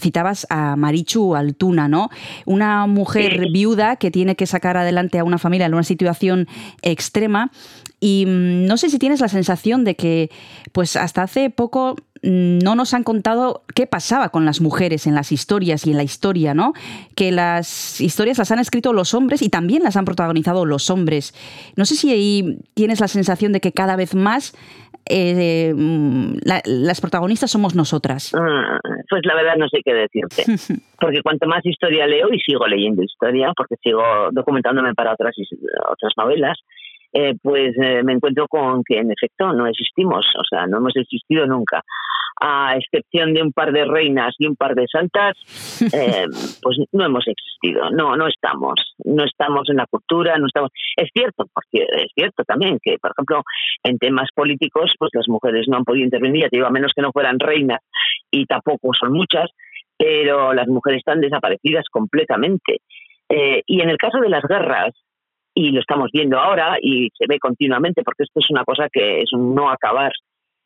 citabas 0.00 0.46
a 0.50 0.76
Marichu 0.76 1.34
Altuna, 1.34 1.88
¿no? 1.88 2.10
Una 2.46 2.86
mujer 2.86 3.46
viuda 3.52 3.96
que 3.96 4.10
tiene 4.10 4.36
que 4.36 4.46
sacar 4.46 4.76
adelante 4.76 5.18
a 5.18 5.24
una 5.24 5.38
familia 5.38 5.66
en 5.66 5.74
una 5.74 5.82
situación 5.82 6.48
extrema 6.82 7.50
y 8.00 8.24
mm, 8.26 8.66
no 8.66 8.76
sé 8.76 8.90
si 8.90 8.98
tienes 8.98 9.20
la 9.20 9.28
sensación 9.28 9.84
de 9.84 9.94
que 9.94 10.30
pues 10.72 10.96
hasta 10.96 11.22
hace 11.22 11.50
poco 11.50 11.96
no 12.22 12.76
nos 12.76 12.94
han 12.94 13.02
contado 13.02 13.64
qué 13.74 13.86
pasaba 13.86 14.28
con 14.28 14.44
las 14.44 14.60
mujeres 14.60 15.06
en 15.06 15.14
las 15.14 15.32
historias 15.32 15.86
y 15.86 15.90
en 15.90 15.96
la 15.96 16.04
historia, 16.04 16.54
¿no? 16.54 16.72
Que 17.16 17.32
las 17.32 18.00
historias 18.00 18.38
las 18.38 18.52
han 18.52 18.60
escrito 18.60 18.92
los 18.92 19.12
hombres 19.14 19.42
y 19.42 19.48
también 19.48 19.82
las 19.82 19.96
han 19.96 20.04
protagonizado 20.04 20.64
los 20.64 20.88
hombres. 20.90 21.34
No 21.76 21.84
sé 21.84 21.96
si 21.96 22.10
ahí 22.10 22.58
tienes 22.74 23.00
la 23.00 23.08
sensación 23.08 23.52
de 23.52 23.60
que 23.60 23.72
cada 23.72 23.96
vez 23.96 24.14
más 24.14 24.54
eh, 25.10 25.72
mm, 25.74 26.36
las 26.44 27.00
protagonistas 27.00 27.50
somos 27.50 27.74
nosotras. 27.74 28.32
Ah, 28.34 28.78
pues 29.10 29.22
la 29.24 29.34
verdad 29.34 29.56
no 29.56 29.68
sé 29.68 29.80
qué 29.84 29.92
decirte, 29.92 30.44
porque 31.00 31.22
cuanto 31.22 31.46
más 31.48 31.64
historia 31.66 32.06
leo 32.06 32.32
y 32.32 32.38
sigo 32.38 32.66
leyendo 32.68 33.02
historia, 33.02 33.52
porque 33.56 33.74
sigo 33.82 34.02
documentándome 34.30 34.94
para 34.94 35.12
otras 35.12 35.34
otras 35.90 36.12
novelas, 36.16 36.58
eh, 37.12 37.34
pues 37.42 37.76
eh, 37.76 38.02
me 38.02 38.14
encuentro 38.14 38.48
con 38.48 38.82
que 38.84 38.98
en 38.98 39.10
efecto 39.10 39.52
no 39.52 39.66
existimos, 39.66 40.24
o 40.38 40.44
sea, 40.48 40.66
no 40.66 40.78
hemos 40.78 40.96
existido 40.96 41.46
nunca. 41.46 41.82
A 42.40 42.74
excepción 42.76 43.34
de 43.34 43.42
un 43.42 43.52
par 43.52 43.70
de 43.70 43.84
reinas 43.84 44.34
y 44.38 44.46
un 44.46 44.56
par 44.56 44.74
de 44.74 44.86
santas, 44.90 45.36
eh, 45.92 46.24
pues 46.62 46.78
no 46.92 47.04
hemos 47.04 47.24
existido, 47.26 47.90
no, 47.90 48.16
no 48.16 48.26
estamos, 48.26 48.94
no 49.04 49.24
estamos 49.24 49.68
en 49.68 49.76
la 49.76 49.86
cultura, 49.86 50.38
no 50.38 50.46
estamos. 50.46 50.70
Es 50.96 51.10
cierto, 51.12 51.44
porque 51.52 51.84
es 51.84 52.10
cierto 52.14 52.44
también 52.44 52.78
que, 52.82 52.96
por 52.98 53.12
ejemplo, 53.12 53.42
en 53.84 53.98
temas 53.98 54.28
políticos, 54.34 54.92
pues 54.98 55.10
las 55.12 55.28
mujeres 55.28 55.66
no 55.68 55.76
han 55.76 55.84
podido 55.84 56.04
intervenir, 56.04 56.44
ya 56.44 56.48
te 56.48 56.56
digo, 56.56 56.66
a 56.66 56.70
menos 56.70 56.92
que 56.96 57.02
no 57.02 57.12
fueran 57.12 57.38
reinas 57.38 57.80
y 58.30 58.46
tampoco 58.46 58.90
son 58.98 59.12
muchas, 59.12 59.50
pero 59.98 60.54
las 60.54 60.66
mujeres 60.66 60.98
están 60.98 61.20
desaparecidas 61.20 61.84
completamente. 61.90 62.78
y 63.28 63.80
en 63.80 63.88
el 63.88 63.96
caso 63.96 64.18
de 64.18 64.28
las 64.28 64.42
guerras, 64.42 64.92
y 65.54 65.70
lo 65.70 65.80
estamos 65.80 66.10
viendo 66.12 66.38
ahora 66.38 66.76
y 66.80 67.10
se 67.16 67.26
ve 67.28 67.38
continuamente 67.38 68.02
porque 68.02 68.24
esto 68.24 68.40
es 68.40 68.50
una 68.50 68.64
cosa 68.64 68.88
que 68.90 69.20
es 69.20 69.32
un 69.32 69.54
no 69.54 69.70
acabar. 69.70 70.12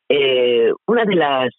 Eh, 0.08 0.70
una 0.86 1.04
de 1.04 1.16
las 1.16 1.54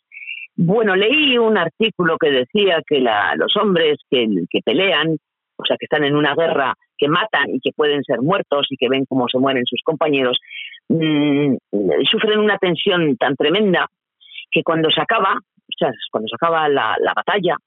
bueno, 0.55 0.95
leí 0.95 1.37
un 1.37 1.55
artículo 1.55 2.17
que 2.17 2.31
decía 2.31 2.81
que 2.87 2.99
la, 2.99 3.35
los 3.35 3.55
hombres 3.57 3.99
que, 4.09 4.27
que, 4.49 4.61
pelean, 4.65 5.17
o 5.55 5.65
sea, 5.65 5.77
que 5.77 5.85
están 5.85 6.03
en 6.03 6.15
una 6.15 6.33
guerra, 6.33 6.73
que 6.97 7.07
matan 7.07 7.49
y 7.49 7.59
que 7.59 7.69
pueden 7.75 8.03
ser 8.03 8.21
muertos 8.21 8.65
y 8.71 8.75
que 8.75 8.89
ven 8.89 9.05
cómo 9.05 9.27
se 9.29 9.37
mueren 9.37 9.67
sus 9.67 9.81
compañeros, 9.83 10.39
mmm, 10.89 11.55
sufren 12.09 12.39
una 12.39 12.57
tensión 12.57 13.17
tan 13.17 13.35
tremenda 13.35 13.87
que 14.49 14.63
cuando 14.63 14.89
se 14.89 14.99
acaba, 14.99 15.35
o 15.35 15.77
sea, 15.77 15.91
cuando 16.09 16.27
se 16.27 16.35
acaba 16.35 16.67
la, 16.69 16.95
la 17.01 17.13
batalla, 17.13 17.57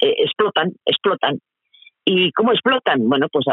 eh, 0.00 0.14
explotan, 0.18 0.70
explotan 0.84 1.40
¿Y 2.10 2.32
cómo 2.32 2.52
explotan? 2.52 3.06
Bueno, 3.06 3.26
pues, 3.30 3.44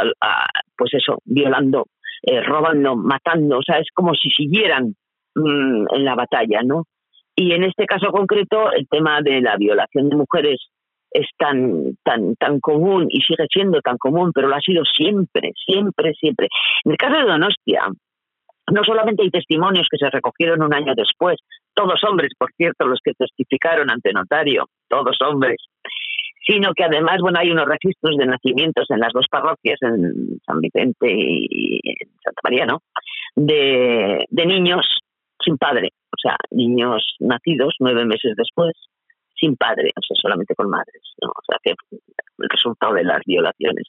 pues 0.77 0.93
eso, 0.93 1.19
violando, 1.25 1.85
eh, 2.23 2.41
robando, 2.41 2.95
matando, 2.95 3.59
o 3.59 3.63
sea, 3.63 3.79
es 3.79 3.87
como 3.93 4.13
si 4.13 4.29
siguieran 4.29 4.95
mm, 5.35 5.85
en 5.93 6.05
la 6.05 6.15
batalla, 6.15 6.61
¿no? 6.63 6.83
Y 7.35 7.51
en 7.51 7.63
este 7.63 7.85
caso 7.85 8.11
concreto, 8.11 8.71
el 8.71 8.87
tema 8.87 9.21
de 9.21 9.41
la 9.41 9.57
violación 9.57 10.09
de 10.09 10.15
mujeres 10.15 10.59
es 11.11 11.27
tan, 11.37 11.95
tan, 12.03 12.35
tan 12.35 12.59
común 12.59 13.07
y 13.09 13.21
sigue 13.21 13.45
siendo 13.51 13.81
tan 13.81 13.97
común, 13.97 14.31
pero 14.33 14.47
lo 14.47 14.55
ha 14.55 14.61
sido 14.61 14.83
siempre, 14.85 15.51
siempre, 15.65 16.13
siempre. 16.13 16.47
En 16.83 16.91
el 16.91 16.97
caso 16.97 17.17
de 17.17 17.23
Donostia, 17.23 17.87
no 18.71 18.83
solamente 18.83 19.23
hay 19.23 19.29
testimonios 19.29 19.87
que 19.89 19.97
se 19.97 20.09
recogieron 20.09 20.63
un 20.63 20.73
año 20.73 20.93
después, 20.95 21.37
todos 21.73 22.03
hombres, 22.03 22.31
por 22.37 22.51
cierto, 22.53 22.87
los 22.87 22.99
que 23.03 23.13
testificaron 23.13 23.89
ante 23.89 24.11
notario, 24.11 24.65
todos 24.89 25.17
hombres, 25.21 25.57
sino 26.45 26.73
que 26.73 26.83
además, 26.83 27.17
bueno, 27.21 27.39
hay 27.39 27.49
unos 27.49 27.67
registros 27.67 28.17
de 28.17 28.25
nacimientos 28.25 28.85
en 28.89 28.99
las 28.99 29.11
dos 29.13 29.27
parroquias, 29.29 29.81
en 29.81 30.39
San 30.45 30.59
Vicente 30.59 31.07
y 31.09 31.79
Santa 32.23 32.41
María, 32.43 32.65
¿no? 32.65 32.81
De, 33.35 34.25
niños 34.31 34.85
sin 35.43 35.57
padre, 35.57 35.89
o 36.11 36.17
sea, 36.21 36.37
niños 36.51 37.03
nacidos 37.19 37.75
nueve 37.79 38.05
meses 38.05 38.33
después, 38.37 38.73
sin 39.35 39.55
padre, 39.55 39.89
o 39.95 40.01
sea, 40.01 40.15
solamente 40.21 40.55
con 40.55 40.69
madres, 40.69 41.01
¿no? 41.21 41.29
O 41.29 41.41
sea, 41.47 41.57
que 41.63 41.71
el 41.71 42.49
resultado 42.49 42.93
de 42.93 43.03
las 43.03 43.21
violaciones. 43.25 43.87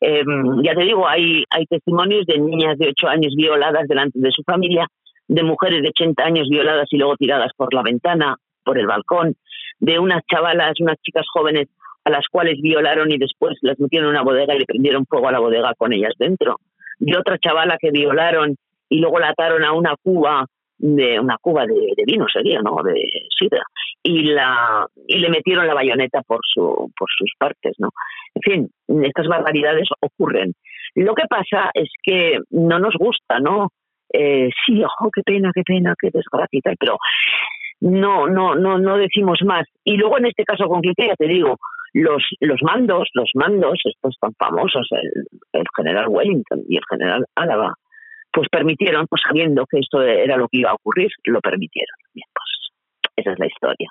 Em, 0.00 0.62
ya 0.62 0.74
te 0.74 0.82
digo, 0.82 1.06
hay, 1.06 1.44
hay 1.50 1.66
testimonios 1.66 2.26
de 2.26 2.38
niñas 2.38 2.78
de 2.78 2.88
ocho 2.88 3.06
años 3.08 3.34
violadas 3.36 3.86
delante 3.86 4.18
de 4.18 4.32
su 4.32 4.42
familia, 4.42 4.86
de 5.28 5.42
mujeres 5.42 5.82
de 5.82 5.90
80 5.90 6.24
años 6.24 6.48
violadas 6.48 6.88
y 6.90 6.96
luego 6.96 7.16
tiradas 7.16 7.52
por 7.56 7.72
la 7.72 7.82
ventana, 7.82 8.36
por 8.64 8.78
el 8.78 8.86
balcón, 8.86 9.36
de 9.78 9.98
unas 9.98 10.22
chavalas, 10.30 10.80
unas 10.80 10.96
chicas 11.02 11.26
jóvenes 11.32 11.68
a 12.04 12.10
las 12.10 12.26
cuales 12.30 12.60
violaron 12.60 13.10
y 13.12 13.18
después 13.18 13.56
las 13.62 13.78
metieron 13.78 14.08
en 14.08 14.16
una 14.16 14.24
bodega 14.24 14.54
y 14.54 14.60
le 14.60 14.66
prendieron 14.66 15.06
fuego 15.06 15.28
a 15.28 15.32
la 15.32 15.38
bodega 15.38 15.74
con 15.76 15.92
ellas 15.92 16.14
dentro. 16.18 16.56
De 16.98 17.16
otra 17.16 17.38
chavala 17.38 17.76
que 17.80 17.90
violaron 17.90 18.56
y 18.88 18.98
luego 18.98 19.18
la 19.18 19.30
ataron 19.30 19.64
a 19.64 19.72
una 19.72 19.94
cuba 20.02 20.46
de 20.78 21.20
una 21.20 21.36
cuba 21.40 21.64
de, 21.64 21.94
vino 22.04 22.26
sería, 22.32 22.60
¿no? 22.60 22.82
De 22.82 23.00
sidra. 23.38 23.62
Y 24.02 24.24
la 24.24 24.86
y 25.06 25.18
le 25.18 25.28
metieron 25.30 25.66
la 25.66 25.74
bayoneta 25.74 26.22
por 26.22 26.40
su 26.42 26.90
por 26.98 27.08
sus 27.16 27.32
partes, 27.38 27.76
¿no? 27.78 27.90
En 28.34 28.42
fin, 28.42 29.04
estas 29.04 29.28
barbaridades 29.28 29.88
ocurren. 30.00 30.52
Lo 30.96 31.14
que 31.14 31.26
pasa 31.28 31.70
es 31.72 31.88
que 32.02 32.40
no 32.50 32.80
nos 32.80 32.94
gusta, 32.98 33.38
¿no? 33.38 33.68
Eh, 34.12 34.50
sí, 34.66 34.82
ojo, 34.82 35.08
qué 35.14 35.22
pena, 35.22 35.52
qué 35.54 35.62
pena, 35.62 35.94
qué 35.98 36.10
desgracia 36.12 36.58
y 36.58 36.76
pero 36.76 36.98
no, 37.80 38.26
no, 38.26 38.54
no, 38.54 38.78
no 38.78 38.96
decimos 38.96 39.38
más. 39.44 39.66
Y 39.84 39.96
luego 39.96 40.18
en 40.18 40.26
este 40.26 40.44
caso 40.44 40.66
concreto 40.66 41.04
ya 41.04 41.16
te 41.16 41.26
digo, 41.26 41.58
los, 41.92 42.22
los 42.40 42.62
mandos, 42.62 43.08
los 43.14 43.30
mandos, 43.34 43.80
estos 43.84 44.16
tan 44.20 44.32
famosos, 44.34 44.88
el, 44.90 45.26
el 45.52 45.64
general 45.76 46.06
Wellington 46.08 46.62
y 46.68 46.76
el 46.76 46.82
general 46.90 47.24
Álava, 47.34 47.74
pues 48.32 48.48
permitieron, 48.50 49.06
pues 49.08 49.22
sabiendo 49.26 49.66
que 49.66 49.78
esto 49.78 50.02
era 50.02 50.36
lo 50.36 50.48
que 50.48 50.58
iba 50.58 50.70
a 50.70 50.74
ocurrir, 50.74 51.10
lo 51.24 51.40
permitieron. 51.40 51.96
Bien, 52.14 52.26
pues 52.32 53.12
esa 53.16 53.32
es 53.32 53.38
la 53.38 53.46
historia. 53.46 53.90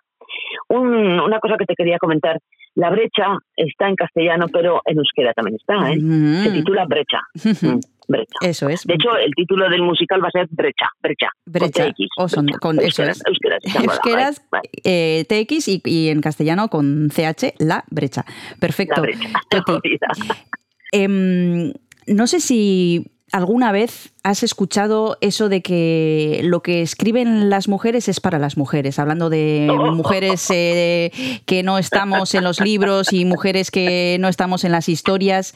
Un, 0.69 1.19
una 1.19 1.39
cosa 1.39 1.55
que 1.57 1.65
te 1.65 1.75
quería 1.75 1.97
comentar, 1.97 2.39
la 2.75 2.89
brecha 2.89 3.37
está 3.55 3.89
en 3.89 3.95
castellano, 3.95 4.47
pero 4.51 4.81
en 4.85 4.97
euskera 4.97 5.33
también 5.33 5.57
está, 5.57 5.91
¿eh? 5.91 5.99
Se 6.43 6.51
titula 6.51 6.85
Brecha. 6.85 7.19
Mm, 7.43 7.79
brecha. 8.07 8.37
Eso 8.41 8.69
es. 8.69 8.85
De 8.85 8.93
hecho, 8.93 9.15
el 9.17 9.33
título 9.35 9.69
del 9.69 9.81
musical 9.81 10.23
va 10.23 10.29
a 10.29 10.31
ser 10.31 10.47
Brecha, 10.51 10.87
Brecha. 11.01 11.29
Brecha. 11.45 11.85
Con, 11.85 12.25
o 12.25 12.29
son, 12.29 12.47
con 12.47 12.79
euskeras, 12.79 13.17
eso 13.17 13.23
es. 13.25 13.27
Euskeras, 13.27 13.61
Euskeras, 13.83 14.47
eh, 14.85 15.25
TX 15.27 15.67
y, 15.67 15.81
y, 15.83 16.09
en 16.09 16.21
castellano 16.21 16.69
con 16.69 17.09
CH, 17.09 17.55
La 17.59 17.83
Brecha. 17.89 18.25
Perfecto. 18.59 19.01
La 19.01 19.01
brecha. 19.01 20.07
Eh, 20.93 21.07
no 21.07 22.27
sé 22.27 22.41
si 22.41 23.11
¿Alguna 23.31 23.71
vez 23.71 24.13
has 24.23 24.43
escuchado 24.43 25.17
eso 25.21 25.47
de 25.47 25.61
que 25.61 26.41
lo 26.43 26.61
que 26.61 26.81
escriben 26.81 27.49
las 27.49 27.67
mujeres 27.69 28.09
es 28.09 28.19
para 28.19 28.39
las 28.39 28.57
mujeres? 28.57 28.99
Hablando 28.99 29.29
de 29.29 29.67
mujeres 29.93 30.49
eh, 30.53 31.11
que 31.45 31.63
no 31.63 31.77
estamos 31.77 32.35
en 32.35 32.43
los 32.43 32.59
libros 32.59 33.13
y 33.13 33.23
mujeres 33.23 33.71
que 33.71 34.17
no 34.19 34.27
estamos 34.27 34.65
en 34.65 34.73
las 34.73 34.89
historias. 34.89 35.53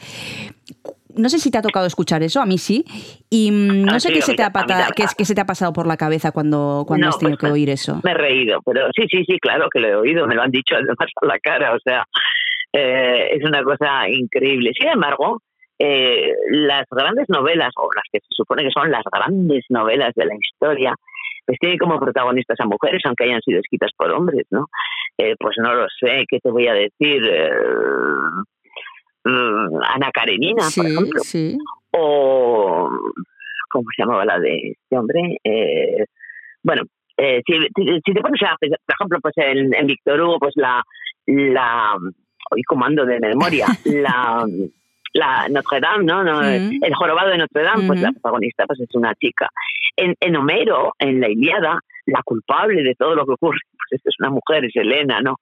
No 1.14 1.28
sé 1.30 1.38
si 1.38 1.50
te 1.50 1.56
ha 1.58 1.62
tocado 1.62 1.86
escuchar 1.86 2.22
eso, 2.22 2.40
a 2.42 2.46
mí 2.46 2.58
sí. 2.58 2.84
Y 3.30 3.50
mm, 3.50 3.82
no 3.84 3.92
Ah, 3.94 4.00
sé 4.00 4.08
sí, 4.08 4.14
qué, 4.14 4.22
se 4.22 4.34
te 4.34 4.42
ha 4.42 4.50
pata- 4.52 4.88
ta- 4.88 4.92
qué, 5.16 5.24
se 5.24 5.34
te 5.34 5.40
ha 5.40 5.46
pasado 5.46 5.72
por 5.72 5.86
la 5.86 5.96
cabeza 5.96 6.30
cuando, 6.32 6.84
cuando 6.86 7.06
No, 7.06 7.10
has 7.10 7.18
tenido 7.18 7.38
pues, 7.38 7.50
que 7.50 7.52
oír 7.54 7.70
eso. 7.70 8.00
Me 8.04 8.10
he 8.10 8.14
reído, 8.14 8.60
pero 8.64 8.86
sí, 8.94 9.06
sí, 9.10 9.24
sí, 9.26 9.38
claro 9.38 9.68
que 9.72 9.80
lo 9.80 9.88
he 9.88 9.96
oído, 9.96 10.26
me 10.26 10.34
lo 10.34 10.42
han 10.42 10.50
dicho 10.50 10.74
además 10.74 10.96
a 11.22 11.26
la 11.26 11.38
cara, 11.38 11.74
o 11.74 11.78
sea, 11.82 12.04
eh, 12.72 13.28
es 13.32 13.44
una 13.44 13.62
cosa 13.62 14.08
increíble. 14.10 14.72
Sin 14.78 14.88
embargo, 14.90 15.40
eh, 15.78 16.32
las 16.50 16.86
grandes 16.90 17.28
novelas, 17.28 17.72
o 17.76 17.88
las 17.94 18.04
que 18.12 18.20
se 18.20 18.28
supone 18.30 18.64
que 18.64 18.70
son 18.70 18.90
las 18.90 19.04
grandes 19.12 19.64
novelas 19.68 20.12
de 20.14 20.26
la 20.26 20.34
historia, 20.34 20.94
pues 21.44 21.58
tienen 21.60 21.78
como 21.78 22.00
protagonistas 22.00 22.58
a 22.60 22.66
mujeres, 22.66 23.02
aunque 23.04 23.24
hayan 23.24 23.40
sido 23.42 23.60
escritas 23.60 23.90
por 23.96 24.10
hombres, 24.10 24.46
¿no? 24.50 24.66
Eh, 25.18 25.34
pues 25.38 25.56
no 25.58 25.74
lo 25.74 25.86
sé, 26.00 26.24
¿qué 26.28 26.40
te 26.40 26.50
voy 26.50 26.66
a 26.66 26.74
decir? 26.74 27.22
Eh, 27.24 27.50
mm, 29.24 29.82
Ana 29.82 30.10
Karenina, 30.12 30.64
por 30.74 30.86
ejemplo 30.86 31.20
sí. 31.22 31.56
o 31.92 32.90
¿cómo 33.70 33.84
se 33.94 34.02
llamaba 34.02 34.24
la 34.24 34.38
de 34.38 34.72
este 34.72 34.98
hombre? 34.98 35.38
Eh, 35.44 36.04
bueno, 36.62 36.82
eh, 37.16 37.42
si, 37.46 37.54
si, 38.04 38.12
te 38.12 38.20
pones 38.20 38.42
a, 38.42 38.56
por 38.58 38.68
ejemplo, 38.68 39.18
pues 39.22 39.34
en, 39.36 39.74
en 39.74 39.86
Víctor 39.86 40.20
Hugo, 40.20 40.38
pues 40.38 40.54
la, 40.56 40.82
la, 41.26 41.96
hoy 42.50 42.62
comando 42.62 43.04
de 43.06 43.20
memoria, 43.20 43.66
la, 43.84 44.44
la 45.16 45.48
Notre 45.48 45.80
Dame, 45.80 46.04
¿no? 46.04 46.22
no 46.22 46.42
El 46.42 46.94
jorobado 46.94 47.30
de 47.30 47.38
Notre 47.38 47.62
Dame, 47.62 47.86
pues 47.86 48.00
la 48.00 48.12
protagonista 48.12 48.66
pues 48.66 48.80
es 48.80 48.94
una 48.94 49.14
chica. 49.14 49.48
En, 49.96 50.14
en 50.20 50.36
Homero, 50.36 50.94
en 50.98 51.20
la 51.20 51.28
Iliada, 51.28 51.78
la 52.06 52.22
culpable 52.22 52.82
de 52.82 52.94
todo 52.94 53.14
lo 53.14 53.24
que 53.24 53.32
ocurre, 53.32 53.58
pues 53.90 54.00
es 54.04 54.14
una 54.20 54.30
mujer, 54.30 54.64
es 54.64 54.76
Elena, 54.76 55.20
¿no? 55.20 55.36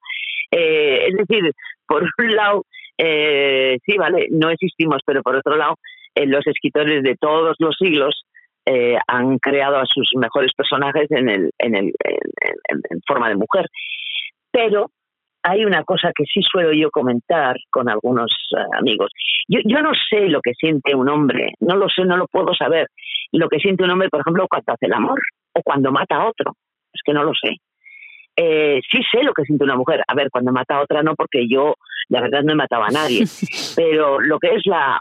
Eh, 0.51 1.09
es 1.09 1.17
decir, 1.17 1.53
por 1.87 2.03
un 2.03 2.37
lado, 2.37 2.65
eh, 2.97 3.79
sí, 3.85 3.97
vale, 3.97 4.29
no 4.31 4.51
existimos, 4.51 5.03
pero 5.05 5.23
por 5.23 5.37
otro 5.37 5.57
lado, 5.57 5.77
eh, 6.15 6.27
los 6.27 6.47
escritores 6.47 7.03
de 7.03 7.17
todos 7.17 7.57
los 7.59 7.77
siglos 7.77 8.25
eh, 8.67 8.97
han 9.09 9.39
creado 9.39 9.77
a 9.77 9.85
sus 9.87 10.13
mejores 10.15 10.53
personajes 10.57 11.11
en, 11.11 11.29
el, 11.29 11.51
en, 11.59 11.75
el, 11.75 11.93
en, 12.69 13.01
forma 13.07 13.29
de 13.29 13.37
mujer. 13.37 13.67
Pero 14.51 14.91
hay 15.45 15.65
una 15.65 15.85
cosa 15.85 16.11
que 16.15 16.25
sí 16.25 16.41
suelo 16.43 16.73
yo 16.73 16.91
comentar 16.91 17.57
con 17.71 17.91
algunos 17.91 18.33
amigos. 18.79 19.11
Yo, 19.47 19.61
yo 19.65 19.83
no 19.83 19.93
sé 20.09 20.29
lo 20.29 20.41
que 20.41 20.55
siente 20.55 20.95
un 20.95 21.09
hombre, 21.11 21.53
no 21.61 21.77
lo 21.77 21.89
sé, 21.91 22.05
no 22.07 22.17
lo 22.17 22.27
puedo 22.27 22.55
saber. 22.55 22.89
Lo 23.31 23.49
que 23.49 23.59
siente 23.59 23.85
un 23.85 23.91
hombre, 23.91 24.09
por 24.09 24.21
ejemplo, 24.21 24.47
cuando 24.49 24.73
hace 24.73 24.87
el 24.87 24.95
amor 24.95 25.21
o 25.53 25.61
cuando 25.63 25.93
mata 25.93 26.17
a 26.17 26.29
otro. 26.29 26.53
Es 26.93 27.03
que 27.05 27.13
no 27.13 27.25
lo 27.25 27.33
sé. 27.35 27.57
Eh, 28.37 28.81
sí 28.91 29.03
sé 29.13 29.23
lo 29.23 29.35
que 29.35 29.45
siente 29.45 29.65
una 29.65 29.77
mujer. 29.77 30.03
A 30.09 30.15
ver, 30.15 30.31
cuando 30.31 30.51
mata 30.51 30.77
a 30.77 30.83
otra 30.83 31.03
no, 31.03 31.15
porque 31.15 31.47
yo, 31.47 31.75
la 32.09 32.23
verdad, 32.23 32.43
no 32.43 32.53
he 32.53 32.57
matado 32.57 32.85
a 32.85 32.91
nadie. 32.91 33.25
Pero 33.77 34.21
lo 34.21 34.39
que 34.39 34.55
es 34.55 34.63
la. 34.65 34.99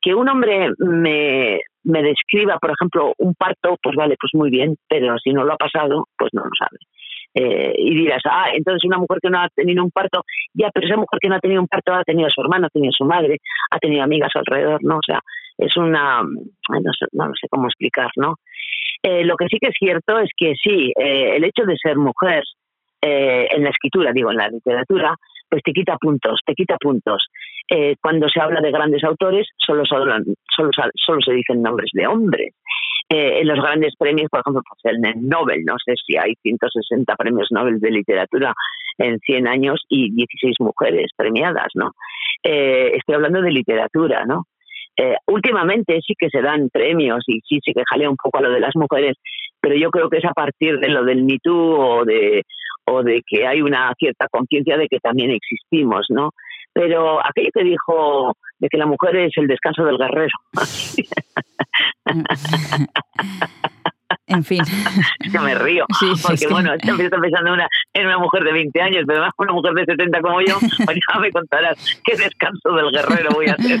Que 0.00 0.14
un 0.14 0.28
hombre 0.28 0.68
me, 0.78 1.60
me 1.82 2.02
describa, 2.02 2.58
por 2.58 2.70
ejemplo, 2.70 3.14
un 3.18 3.34
parto, 3.34 3.76
pues 3.82 3.96
vale, 3.96 4.16
pues 4.20 4.30
muy 4.34 4.50
bien, 4.50 4.76
pero 4.86 5.16
si 5.18 5.32
no 5.32 5.44
lo 5.44 5.54
ha 5.54 5.56
pasado, 5.56 6.08
pues 6.18 6.30
no 6.34 6.42
lo 6.42 6.50
sabe. 6.58 6.76
Eh, 7.34 7.74
y 7.76 7.94
dirás, 7.96 8.22
ah, 8.30 8.50
entonces 8.54 8.84
una 8.84 8.98
mujer 8.98 9.18
que 9.20 9.28
no 9.28 9.40
ha 9.40 9.48
tenido 9.48 9.82
un 9.82 9.90
parto, 9.90 10.22
ya, 10.52 10.70
pero 10.72 10.86
esa 10.86 10.96
mujer 10.96 11.18
que 11.20 11.28
no 11.28 11.34
ha 11.34 11.40
tenido 11.40 11.60
un 11.60 11.68
parto 11.68 11.92
ha 11.92 12.04
tenido 12.04 12.28
a 12.28 12.30
su 12.30 12.40
hermano, 12.40 12.66
ha 12.66 12.70
tenido 12.70 12.90
a 12.90 12.96
su 12.96 13.04
madre, 13.04 13.38
ha 13.70 13.78
tenido 13.78 14.04
amigas 14.04 14.30
alrededor, 14.34 14.82
¿no? 14.84 14.96
O 14.98 15.04
sea, 15.04 15.20
es 15.58 15.76
una, 15.76 16.22
no 16.22 16.92
sé, 16.98 17.06
no 17.12 17.32
sé 17.40 17.48
cómo 17.48 17.66
explicar, 17.66 18.10
¿no? 18.16 18.36
Eh, 19.02 19.24
lo 19.24 19.36
que 19.36 19.48
sí 19.48 19.58
que 19.60 19.68
es 19.68 19.76
cierto 19.78 20.18
es 20.18 20.30
que 20.36 20.54
sí, 20.54 20.92
eh, 20.98 21.36
el 21.36 21.44
hecho 21.44 21.64
de 21.66 21.76
ser 21.76 21.96
mujer 21.96 22.42
eh, 23.02 23.46
en 23.50 23.64
la 23.64 23.70
escritura, 23.70 24.12
digo, 24.12 24.30
en 24.30 24.38
la 24.38 24.48
literatura, 24.48 25.14
pues 25.48 25.62
te 25.62 25.72
quita 25.72 25.96
puntos, 25.98 26.40
te 26.44 26.54
quita 26.54 26.76
puntos. 26.78 27.26
cuando 28.00 28.28
se 28.28 28.40
habla 28.40 28.60
de 28.60 28.70
grandes 28.70 29.04
autores, 29.04 29.46
solo, 29.56 29.84
solo, 29.84 30.14
solo, 30.54 30.70
solo 30.94 31.20
se 31.20 31.32
dicen 31.32 31.62
nombres 31.62 31.90
de 31.92 32.06
hombres. 32.06 32.54
En 33.08 33.46
los 33.46 33.58
grandes 33.60 33.94
premios, 33.98 34.28
por 34.30 34.40
ejemplo, 34.40 34.62
pues 34.68 34.94
el 34.94 35.28
Nobel, 35.28 35.64
no 35.64 35.74
sé 35.84 35.94
si 36.04 36.16
hay 36.16 36.34
160 36.42 37.14
premios 37.16 37.48
Nobel 37.50 37.78
de 37.78 37.90
literatura 37.90 38.54
en 38.98 39.18
100 39.18 39.46
años 39.46 39.82
y 39.88 40.14
16 40.14 40.56
mujeres 40.60 41.10
premiadas, 41.16 41.68
¿no? 41.74 41.92
estoy 42.42 43.14
hablando 43.14 43.40
de 43.40 43.50
literatura, 43.50 44.24
¿no? 44.26 44.44
Eh, 44.96 45.16
últimamente 45.26 46.00
sí 46.06 46.14
que 46.16 46.28
se 46.30 46.40
dan 46.40 46.68
premios 46.70 47.24
y 47.26 47.40
sí 47.40 47.58
se 47.64 47.72
que 47.72 47.82
jalea 47.88 48.08
un 48.08 48.16
poco 48.16 48.38
a 48.38 48.42
lo 48.42 48.50
de 48.50 48.60
las 48.60 48.76
mujeres, 48.76 49.16
pero 49.60 49.74
yo 49.74 49.90
creo 49.90 50.08
que 50.08 50.18
es 50.18 50.24
a 50.24 50.32
partir 50.32 50.78
de 50.78 50.88
lo 50.88 51.04
del 51.04 51.24
Me 51.24 51.38
o 51.48 52.04
de, 52.04 52.42
o 52.86 53.02
de 53.02 53.22
que 53.26 53.46
hay 53.46 53.60
una 53.60 53.92
cierta 53.98 54.28
conciencia 54.30 54.76
de 54.76 54.86
que 54.86 55.00
también 55.00 55.32
existimos, 55.32 56.06
¿no? 56.10 56.30
Pero 56.74 57.24
aquello 57.24 57.50
que 57.54 57.64
dijo 57.64 58.36
de 58.58 58.68
que 58.68 58.76
la 58.76 58.86
mujer 58.86 59.16
es 59.16 59.32
el 59.36 59.46
descanso 59.46 59.84
del 59.84 59.96
guerrero. 59.96 60.36
En 64.26 64.42
fin. 64.42 64.62
Yo 65.32 65.42
me 65.42 65.54
río. 65.54 65.86
porque, 66.22 66.46
bueno, 66.48 66.72
estoy 66.74 67.08
pensando 67.08 67.52
una, 67.52 67.68
en 67.92 68.06
una 68.06 68.18
mujer 68.18 68.44
de 68.44 68.52
20 68.52 68.80
años, 68.80 69.04
pero 69.06 69.18
además 69.18 69.34
una 69.38 69.52
mujer 69.52 69.74
de 69.74 69.84
70 69.84 70.20
como 70.20 70.40
yo, 70.40 70.58
pues 70.84 70.98
ya 71.08 71.20
me 71.20 71.30
contarás 71.30 72.00
qué 72.04 72.16
descanso 72.16 72.72
del 72.72 72.90
guerrero 72.90 73.30
voy 73.34 73.46
a 73.48 73.52
hacer. 73.52 73.80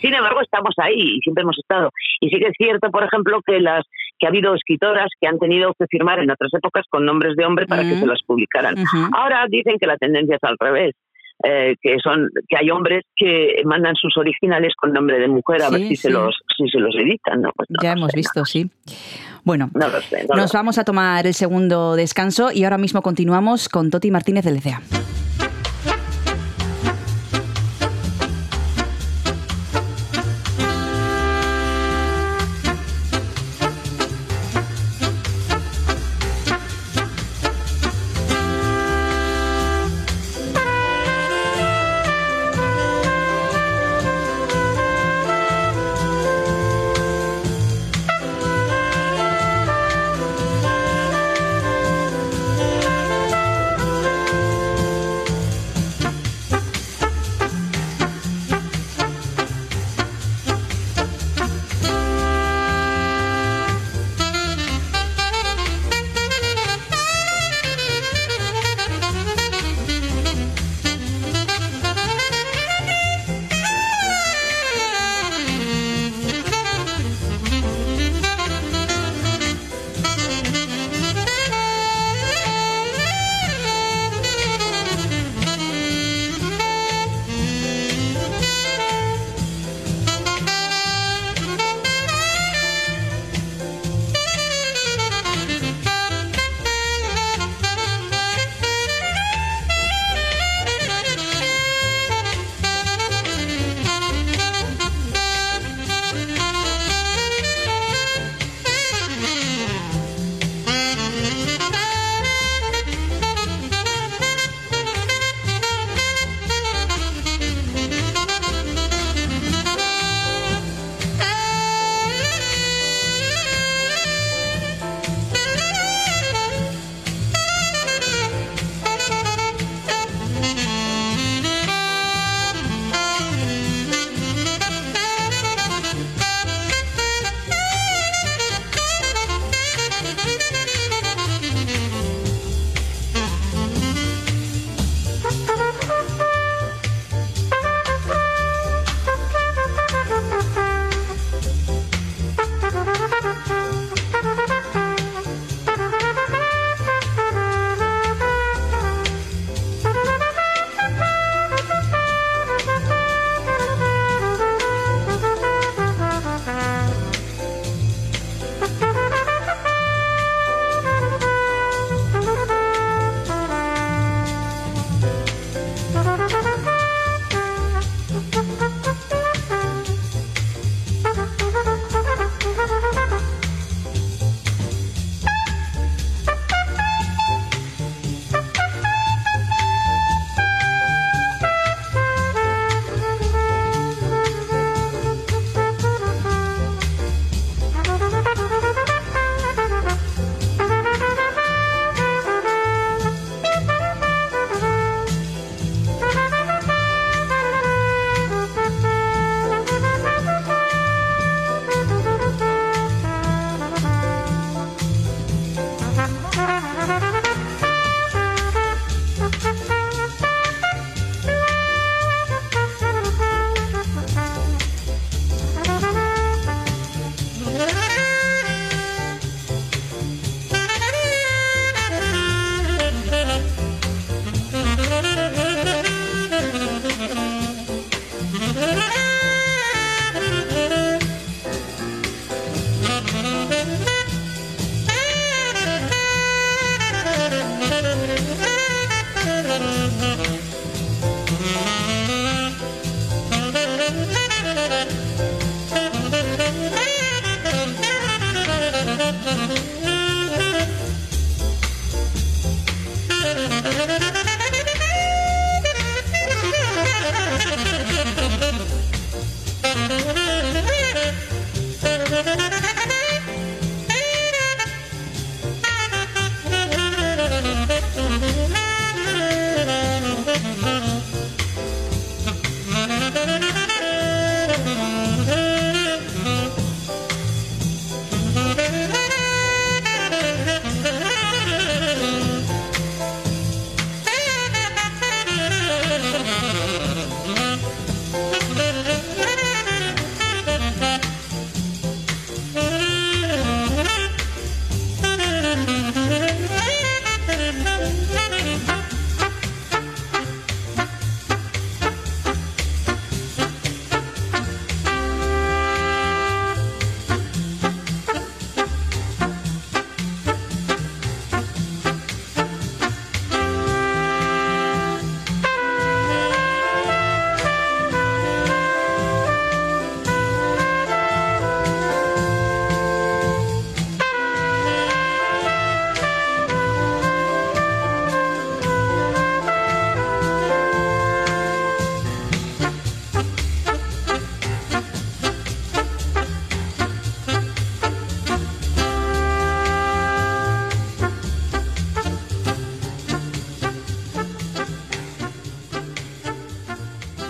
Sin 0.00 0.14
embargo, 0.14 0.40
estamos 0.40 0.74
ahí 0.78 1.16
y 1.16 1.20
siempre 1.20 1.42
hemos 1.42 1.58
estado. 1.58 1.90
Y 2.20 2.30
sí 2.30 2.38
que 2.38 2.46
es 2.46 2.54
cierto, 2.56 2.90
por 2.90 3.04
ejemplo, 3.04 3.40
que 3.46 3.60
las 3.60 3.84
que 4.18 4.26
ha 4.26 4.30
habido 4.30 4.54
escritoras 4.54 5.08
que 5.20 5.26
han 5.26 5.38
tenido 5.38 5.72
que 5.78 5.86
firmar 5.88 6.20
en 6.20 6.30
otras 6.30 6.52
épocas 6.54 6.84
con 6.90 7.04
nombres 7.04 7.36
de 7.36 7.44
hombre 7.44 7.66
para 7.66 7.82
que 7.82 7.96
se 7.96 8.06
las 8.06 8.22
publicaran. 8.22 8.74
Ahora 9.12 9.46
dicen 9.48 9.76
que 9.80 9.86
la 9.86 9.96
tendencia 9.96 10.36
es 10.36 10.44
al 10.44 10.56
revés. 10.58 10.94
Eh, 11.42 11.74
que 11.80 11.96
son 12.02 12.28
que 12.48 12.56
hay 12.58 12.70
hombres 12.70 13.02
que 13.16 13.62
mandan 13.64 13.94
sus 13.94 14.14
originales 14.18 14.74
con 14.76 14.92
nombre 14.92 15.18
de 15.18 15.26
mujer 15.26 15.62
a 15.62 15.70
ver 15.70 15.80
si 15.80 15.96
se 15.96 16.10
los 16.10 16.36
si 16.54 16.68
se 16.68 16.78
los 16.78 16.94
editan 16.96 17.40
no, 17.40 17.50
pues 17.56 17.66
ya 17.82 17.92
hemos 17.92 18.12
visto 18.12 18.44
sí. 18.44 18.70
bueno 19.42 19.70
nos 20.36 20.52
vamos 20.52 20.76
a 20.76 20.84
tomar 20.84 21.26
el 21.26 21.32
segundo 21.32 21.96
descanso 21.96 22.50
y 22.52 22.64
ahora 22.64 22.76
mismo 22.76 23.00
continuamos 23.00 23.70
con 23.70 23.90
Toti 23.90 24.10
Martínez 24.10 24.44
de 24.44 24.52
Lecea. 24.52 24.82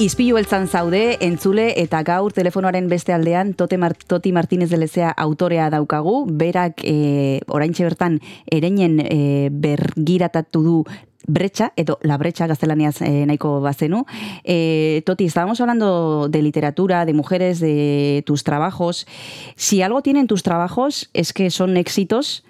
Izpilu 0.01 0.39
beltzan 0.39 0.65
zaude, 0.65 1.19
entzule 1.21 1.67
eta 1.77 1.99
gaur 2.09 2.33
telefonoaren 2.33 2.87
beste 2.89 3.13
aldean 3.13 3.51
Tote 3.53 3.77
Mar 3.77 3.93
Toti 3.93 4.31
Martínez 4.33 4.71
de 4.71 4.79
Lezea 4.81 5.11
autorea 5.13 5.67
daukagu, 5.69 6.23
berak 6.41 6.81
e, 6.89 7.43
oraintxe 7.53 7.85
bertan 7.85 8.17
ereinen 8.49 8.97
e, 9.05 9.51
bergiratatu 9.53 10.63
du 10.65 10.77
brecha, 11.29 11.75
edo 11.77 11.99
la 12.01 12.17
brecha 12.17 12.47
gaztelaniaz 12.49 13.03
eh, 13.03 13.27
nahiko 13.29 13.59
bazenu. 13.61 14.07
Eh, 14.43 15.03
Toti, 15.05 15.27
estábamos 15.27 15.61
hablando 15.61 16.31
de 16.31 16.41
literatura, 16.41 17.05
de 17.05 17.13
mujeres, 17.13 17.61
de 17.61 18.23
tus 18.25 18.43
trabajos. 18.43 19.07
Si 19.55 19.83
algo 19.83 20.01
tienen 20.01 20.29
tus 20.29 20.43
trabajos 20.43 21.11
es 21.13 21.35
que 21.35 21.51
son 21.51 21.77
éxitos 21.77 22.43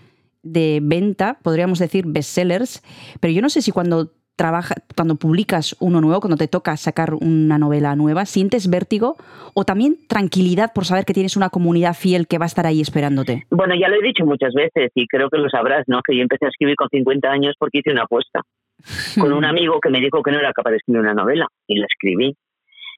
de 0.45 0.79
venta, 0.81 1.41
podríamos 1.43 1.81
decir 1.81 2.07
bestsellers, 2.07 2.81
pero 3.19 3.33
yo 3.33 3.43
no 3.43 3.51
sé 3.51 3.61
si 3.61 3.73
cuando 3.73 4.13
trabaja, 4.41 4.77
cuando 4.97 5.17
publicas 5.17 5.77
uno 5.81 6.01
nuevo, 6.01 6.19
cuando 6.21 6.39
te 6.39 6.49
toca 6.49 6.75
sacar 6.79 7.13
una 7.13 7.59
novela 7.59 7.95
nueva, 7.95 8.25
sientes 8.25 8.71
vértigo 8.71 9.17
o 9.53 9.65
también 9.65 9.99
tranquilidad 10.09 10.73
por 10.75 10.87
saber 10.87 11.05
que 11.05 11.13
tienes 11.13 11.37
una 11.37 11.51
comunidad 11.51 11.93
fiel 11.93 12.27
que 12.27 12.39
va 12.39 12.47
a 12.47 12.53
estar 12.53 12.65
ahí 12.65 12.81
esperándote? 12.81 13.45
Bueno, 13.51 13.75
ya 13.79 13.91
lo 13.91 13.97
he 13.97 14.03
dicho 14.03 14.25
muchas 14.25 14.55
veces 14.55 14.93
y 14.95 15.07
creo 15.09 15.29
que 15.29 15.37
lo 15.37 15.51
sabrás, 15.51 15.85
¿no? 15.89 16.01
Que 16.01 16.17
yo 16.17 16.23
empecé 16.23 16.47
a 16.47 16.49
escribir 16.49 16.75
con 16.75 16.89
50 16.89 17.31
años 17.31 17.55
porque 17.59 17.81
hice 17.81 17.91
una 17.91 18.05
apuesta 18.05 18.41
con 19.21 19.31
un 19.35 19.45
amigo 19.45 19.79
que 19.79 19.91
me 19.91 20.01
dijo 20.01 20.23
que 20.23 20.33
no 20.33 20.39
era 20.39 20.55
capaz 20.55 20.71
de 20.71 20.77
escribir 20.79 21.03
una 21.03 21.13
novela 21.13 21.47
y 21.67 21.79
la 21.79 21.85
escribí. 21.85 22.35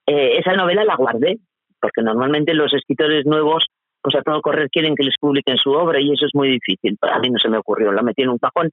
Eh, 0.07 0.39
esa 0.39 0.53
novela 0.53 0.85
la 0.85 0.95
guardé 0.95 1.39
porque 1.81 2.03
normalmente 2.03 2.55
los 2.55 2.73
escritores 2.73 3.27
nuevos 3.27 3.67
pues 4.01 4.15
a 4.15 4.23
todo 4.23 4.41
correr 4.43 4.69
quieren 4.71 4.95
que 4.95 5.03
les 5.03 5.17
publiquen 5.21 5.57
su 5.57 5.73
obra 5.73 6.01
y 6.01 6.13
eso 6.13 6.27
es 6.27 6.35
muy 6.35 6.51
difícil. 6.51 6.97
Para 7.01 7.19
mí 7.19 7.31
no 7.31 7.41
se 7.41 7.49
me 7.49 7.59
ocurrió, 7.59 7.91
la 7.91 8.03
metí 8.03 8.23
en 8.23 8.29
un 8.29 8.39
cajón 8.39 8.71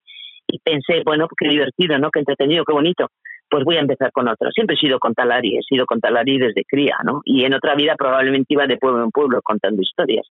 y 0.51 0.59
pensé, 0.59 1.03
bueno, 1.05 1.27
qué 1.37 1.47
divertido, 1.47 1.97
¿no? 1.97 2.09
Qué 2.11 2.19
entretenido, 2.19 2.63
qué 2.65 2.73
bonito. 2.73 3.07
Pues 3.49 3.63
voy 3.63 3.77
a 3.77 3.81
empezar 3.81 4.11
con 4.11 4.27
otra. 4.27 4.51
Siempre 4.51 4.75
he 4.75 4.79
sido 4.79 4.99
contalari, 4.99 5.57
he 5.57 5.61
sido 5.63 5.85
contalari 5.85 6.37
desde 6.37 6.63
cría, 6.65 6.97
¿no? 7.03 7.21
Y 7.23 7.45
en 7.45 7.53
otra 7.53 7.75
vida 7.75 7.95
probablemente 7.95 8.53
iba 8.53 8.67
de 8.67 8.77
pueblo 8.77 9.03
en 9.03 9.11
pueblo 9.11 9.41
contando 9.41 9.81
historias. 9.81 10.27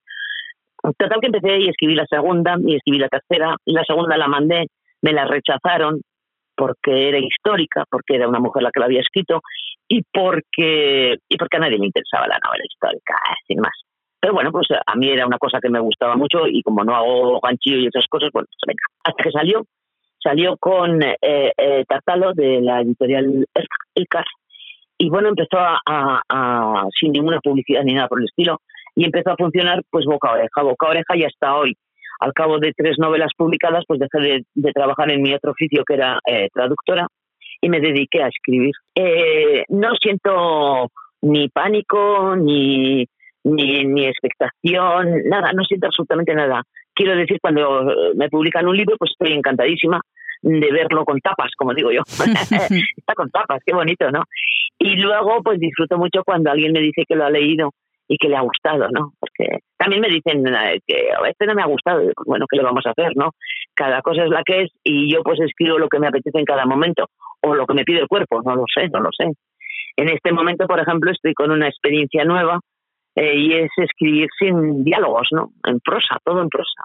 Total 0.97 1.21
que 1.21 1.27
empecé 1.27 1.59
y 1.59 1.69
escribí 1.69 1.95
la 1.95 2.07
segunda 2.09 2.57
y 2.65 2.77
escribí 2.77 2.99
la 2.99 3.09
tercera 3.09 3.57
y 3.65 3.73
la 3.73 3.83
segunda 3.85 4.17
la 4.17 4.29
mandé, 4.29 4.67
me 5.03 5.13
la 5.13 5.25
rechazaron 5.25 6.01
porque 6.57 7.09
era 7.09 7.19
histórica, 7.19 7.85
porque 7.91 8.17
era 8.17 8.29
una 8.29 8.39
mujer 8.39 8.63
la 8.63 8.71
que 8.71 8.81
la 8.81 8.87
había 8.87 9.01
escrito 9.01 9.41
y 9.89 10.03
porque 10.13 11.17
y 11.29 11.37
porque 11.37 11.57
a 11.57 11.61
nadie 11.61 11.79
le 11.79 11.87
interesaba 11.87 12.29
la 12.29 12.39
novela 12.45 12.65
histórica, 12.65 13.15
eh, 13.15 13.43
sin 13.47 13.61
más. 13.61 13.75
Pero 14.21 14.35
bueno, 14.35 14.51
pues 14.51 14.69
a 14.71 14.95
mí 14.97 15.09
era 15.09 15.27
una 15.27 15.39
cosa 15.39 15.59
que 15.61 15.69
me 15.69 15.81
gustaba 15.81 16.17
mucho 16.17 16.47
y 16.47 16.63
como 16.63 16.85
no 16.85 16.95
hago 16.95 17.41
ganchillo 17.41 17.79
y 17.79 17.87
esas 17.87 18.07
cosas, 18.09 18.31
pues 18.33 18.47
venga. 18.67 18.83
Hasta 19.05 19.23
que 19.23 19.31
salió 19.31 19.65
salió 20.23 20.57
con 20.59 21.03
eh, 21.03 21.17
eh, 21.21 21.85
Tartalo 21.87 22.33
de 22.35 22.61
la 22.61 22.81
editorial 22.81 23.47
Elcar 23.95 24.25
y 25.01 25.09
bueno, 25.11 25.29
empezó 25.29 25.59
a, 25.59 26.85
sin 26.99 27.13
ninguna 27.13 27.41
publicidad 27.41 27.85
ni 27.85 27.95
nada 27.95 28.09
por 28.09 28.19
el 28.19 28.27
estilo 28.27 28.61
y 28.97 29.05
empezó 29.05 29.31
a 29.31 29.37
funcionar 29.37 29.83
pues 29.91 30.05
boca 30.07 30.31
a 30.31 30.33
oreja, 30.33 30.63
boca 30.63 30.87
a 30.87 30.91
oreja 30.91 31.17
y 31.17 31.25
hasta 31.25 31.55
hoy. 31.55 31.77
Al 32.21 32.33
cabo 32.33 32.59
de 32.59 32.73
tres 32.77 32.97
novelas 32.99 33.31
publicadas, 33.37 33.85
pues 33.87 34.01
dejé 34.01 34.43
de, 34.55 34.73
trabajar 34.73 35.13
en 35.13 35.23
mi 35.23 35.33
otro 35.33 35.53
oficio 35.53 35.85
que 35.87 35.95
era 35.95 36.19
eh, 36.27 36.49
traductora 36.53 37.07
y 37.61 37.69
me 37.69 37.79
dediqué 37.79 38.25
a 38.25 38.29
escribir. 38.29 38.75
no 39.69 39.91
siento 40.01 40.91
ni 41.23 41.49
pánico, 41.49 42.35
ni, 42.35 43.07
ni, 43.45 43.85
ni 43.85 44.07
expectación, 44.07 45.23
nada, 45.27 45.53
no 45.53 45.63
siento 45.63 45.87
absolutamente 45.87 46.35
nada 46.35 46.65
quiero 46.99 47.17
decir, 47.17 47.39
cuando 47.41 47.85
me 48.17 48.29
publican 48.29 48.67
un 48.67 48.77
libro, 48.77 48.97
pues 48.99 49.13
estoy 49.13 49.33
encantadísima 49.37 50.01
de 50.43 50.73
verlo 50.73 51.05
con 51.05 51.21
tapas, 51.21 51.53
como 51.57 51.75
digo 51.75 51.93
yo. 51.93 52.03
Está 52.97 53.15
con 53.15 53.31
tapas, 53.31 53.63
qué 53.65 53.73
bonito, 53.73 54.11
¿no? 54.11 54.25
Y 54.79 54.97
luego, 54.97 55.43
pues 55.43 55.61
disfruto 55.61 55.97
mucho 55.97 56.23
cuando 56.25 56.51
alguien 56.51 56.73
me 56.73 56.81
dice 56.81 57.05
que 57.09 57.15
lo 57.15 57.25
ha 57.25 57.31
leído 57.31 57.71
y 58.09 58.17
que 58.17 58.29
le 58.29 58.37
ha 58.37 58.41
gustado, 58.41 58.89
¿no? 58.91 59.13
Porque 59.21 59.59
también 59.77 60.01
me 60.01 60.09
dicen 60.09 60.47
eh, 60.47 60.81
que 60.87 61.11
a 61.13 61.29
este 61.29 61.47
no 61.47 61.55
me 61.55 61.63
ha 61.63 61.67
gustado, 61.67 62.03
bueno, 62.27 62.47
¿qué 62.51 62.57
le 62.57 62.65
vamos 62.65 62.85
a 62.87 62.91
hacer, 62.91 63.13
no? 63.17 63.31
Cada 63.75 64.01
cosa 64.03 64.25
es 64.25 64.31
la 64.31 64.43
que 64.45 64.63
es 64.63 64.71
y 64.83 65.13
yo 65.13 65.23
pues 65.23 65.39
escribo 65.41 65.79
lo 65.79 65.89
que 65.89 66.01
me 66.01 66.09
apetece 66.09 66.39
en 66.39 66.45
cada 66.45 66.67
momento 66.67 67.07
o 67.43 67.55
lo 67.55 67.67
que 67.67 67.75
me 67.75 67.85
pide 67.85 68.01
el 68.01 68.09
cuerpo, 68.09 68.43
no 68.43 68.57
lo 68.57 68.65
sé, 68.73 68.89
no 68.89 69.01
lo 69.01 69.11
sé. 69.13 69.27
En 69.97 70.09
este 70.09 70.33
momento, 70.33 70.67
por 70.67 70.81
ejemplo, 70.81 71.11
estoy 71.11 71.35
con 71.35 71.51
una 71.51 71.69
experiencia 71.69 72.25
nueva 72.25 72.61
eh, 73.15 73.37
y 73.37 73.53
es 73.53 73.71
escribir 73.77 74.29
sin 74.39 74.85
diálogos, 74.85 75.29
¿no? 75.33 75.51
En 75.67 75.81
prosa, 75.81 76.19
todo 76.25 76.41
en 76.41 76.49
prosa. 76.49 76.83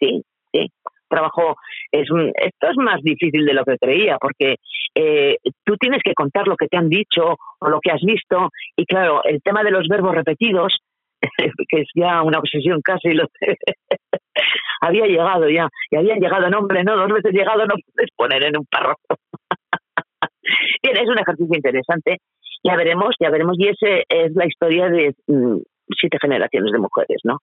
Sí, 0.00 0.22
sí. 0.52 0.70
Trabajo, 1.08 1.54
es, 1.92 2.08
esto 2.34 2.68
es 2.68 2.76
más 2.78 3.00
difícil 3.02 3.46
de 3.46 3.54
lo 3.54 3.64
que 3.64 3.78
creía, 3.78 4.18
porque 4.20 4.56
eh, 4.94 5.36
tú 5.64 5.76
tienes 5.76 6.02
que 6.04 6.14
contar 6.14 6.48
lo 6.48 6.56
que 6.56 6.66
te 6.66 6.76
han 6.76 6.88
dicho 6.88 7.36
o 7.60 7.68
lo 7.68 7.80
que 7.80 7.92
has 7.92 8.02
visto, 8.02 8.48
y 8.76 8.84
claro, 8.86 9.22
el 9.22 9.40
tema 9.40 9.62
de 9.62 9.70
los 9.70 9.86
verbos 9.86 10.16
repetidos, 10.16 10.78
que 11.68 11.80
es 11.82 11.88
ya 11.94 12.22
una 12.22 12.40
obsesión 12.40 12.80
casi, 12.82 13.12
lo 13.12 13.28
había 14.80 15.06
llegado 15.06 15.48
ya, 15.48 15.68
y 15.90 15.96
habían 15.96 16.18
llegado, 16.18 16.50
nombre, 16.50 16.82
no, 16.82 16.96
dos 16.96 17.12
veces 17.12 17.32
llegado 17.32 17.66
no 17.66 17.74
puedes 17.94 18.10
poner 18.16 18.44
en 18.44 18.58
un 18.58 18.66
párrafo. 18.66 18.98
Bien, 20.82 20.96
es 20.96 21.08
un 21.08 21.18
ejercicio 21.18 21.56
interesante 21.56 22.18
ya 22.66 22.76
veremos, 22.76 23.14
ya 23.20 23.30
veremos. 23.30 23.56
Y 23.58 23.68
esa 23.68 24.02
es 24.08 24.34
la 24.34 24.46
historia 24.46 24.88
de 24.88 25.14
mm, 25.26 25.58
siete 25.98 26.18
generaciones 26.20 26.72
de 26.72 26.78
mujeres, 26.78 27.20
¿no? 27.24 27.38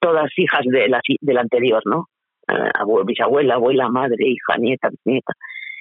Todas 0.00 0.30
hijas 0.36 0.62
de 0.64 0.88
la, 0.88 1.00
de 1.20 1.38
anterior, 1.38 1.82
¿no? 1.84 2.06
Uh, 2.86 3.04
bisabuela, 3.04 3.54
abuela, 3.54 3.88
madre, 3.88 4.16
hija, 4.26 4.56
nieta, 4.58 4.88
nieta. 5.04 5.32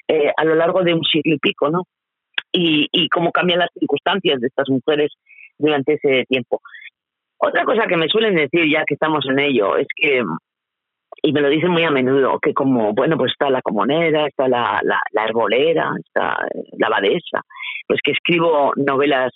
Eh, 0.07 0.31
a 0.35 0.43
lo 0.45 0.55
largo 0.55 0.83
de 0.83 0.93
un 0.93 1.03
siglo 1.03 1.35
y 1.35 1.39
pico, 1.39 1.69
¿no? 1.69 1.83
Y, 2.51 2.87
y 2.91 3.09
cómo 3.09 3.31
cambian 3.31 3.59
las 3.59 3.69
circunstancias 3.73 4.39
de 4.39 4.47
estas 4.47 4.69
mujeres 4.69 5.11
durante 5.57 5.93
ese 5.93 6.25
tiempo. 6.27 6.61
Otra 7.37 7.65
cosa 7.65 7.87
que 7.87 7.97
me 7.97 8.07
suelen 8.07 8.35
decir, 8.35 8.69
ya 8.71 8.83
que 8.85 8.95
estamos 8.95 9.25
en 9.29 9.39
ello, 9.39 9.77
es 9.77 9.87
que 9.95 10.23
y 11.21 11.33
me 11.33 11.41
lo 11.41 11.49
dicen 11.49 11.71
muy 11.71 11.83
a 11.83 11.91
menudo, 11.91 12.39
que 12.39 12.53
como, 12.53 12.93
bueno, 12.93 13.17
pues 13.17 13.31
está 13.31 13.49
la 13.49 13.61
comonera, 13.61 14.27
está 14.27 14.47
la, 14.47 14.79
la, 14.83 15.25
herbolera, 15.25 15.91
está 16.05 16.37
la 16.77 16.87
abadesa, 16.87 17.41
pues 17.87 17.99
que 18.03 18.11
escribo 18.11 18.71
novelas, 18.75 19.31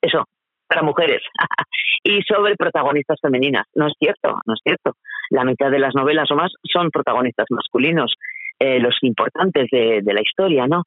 eso, 0.00 0.24
para 0.68 0.82
mujeres 0.82 1.22
y 2.04 2.22
sobre 2.22 2.56
protagonistas 2.56 3.18
femeninas. 3.20 3.66
No 3.74 3.86
es 3.86 3.94
cierto, 3.98 4.40
no 4.46 4.54
es 4.54 4.60
cierto. 4.62 4.92
La 5.30 5.44
mitad 5.44 5.70
de 5.70 5.78
las 5.78 5.94
novelas 5.94 6.30
o 6.30 6.36
más 6.36 6.52
son 6.72 6.90
protagonistas 6.90 7.46
masculinos, 7.50 8.14
eh, 8.58 8.78
los 8.80 8.96
importantes 9.02 9.66
de, 9.70 10.00
de, 10.02 10.14
la 10.14 10.20
historia, 10.20 10.66
¿no? 10.66 10.84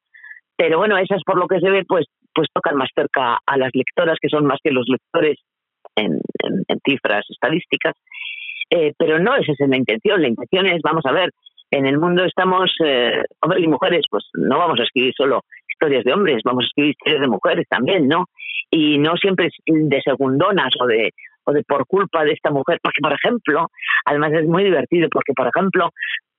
Pero 0.56 0.78
bueno, 0.78 0.98
esas 0.98 1.22
por 1.24 1.38
lo 1.38 1.46
que 1.46 1.60
se 1.60 1.70
ve, 1.70 1.84
pues, 1.86 2.06
pues 2.34 2.48
tocan 2.52 2.76
más 2.76 2.90
cerca 2.94 3.38
a 3.46 3.56
las 3.56 3.70
lectoras, 3.74 4.18
que 4.20 4.28
son 4.28 4.46
más 4.46 4.58
que 4.62 4.70
los 4.70 4.86
lectores 4.88 5.38
en, 5.96 6.20
cifras 6.84 7.24
estadísticas. 7.28 7.94
Eh, 8.70 8.92
pero 8.96 9.18
no 9.18 9.34
esa 9.36 9.52
es 9.52 9.68
la 9.68 9.76
intención. 9.76 10.22
La 10.22 10.28
intención 10.28 10.66
es, 10.66 10.80
vamos 10.82 11.04
a 11.06 11.12
ver, 11.12 11.30
en 11.70 11.86
el 11.86 11.98
mundo 11.98 12.24
estamos, 12.24 12.70
eh, 12.84 13.22
hombres 13.40 13.64
y 13.64 13.68
mujeres, 13.68 14.04
pues 14.10 14.24
no 14.34 14.58
vamos 14.58 14.78
a 14.80 14.84
escribir 14.84 15.12
solo 15.16 15.42
historias 15.80 16.04
de 16.04 16.12
hombres, 16.12 16.42
vamos 16.44 16.64
a 16.64 16.66
escribir 16.66 16.90
historias 16.90 17.22
de 17.22 17.28
mujeres 17.28 17.66
también, 17.68 18.06
¿no? 18.06 18.26
Y 18.70 18.98
no 18.98 19.16
siempre 19.16 19.48
de 19.66 20.02
segundonas 20.02 20.70
o 20.78 20.86
de, 20.86 21.10
o 21.44 21.52
de 21.52 21.62
por 21.64 21.86
culpa 21.86 22.22
de 22.24 22.32
esta 22.32 22.50
mujer, 22.50 22.78
porque 22.82 23.00
por 23.00 23.12
ejemplo, 23.12 23.68
además 24.04 24.32
es 24.34 24.46
muy 24.46 24.64
divertido, 24.64 25.08
porque 25.10 25.32
por 25.32 25.48
ejemplo, 25.48 25.90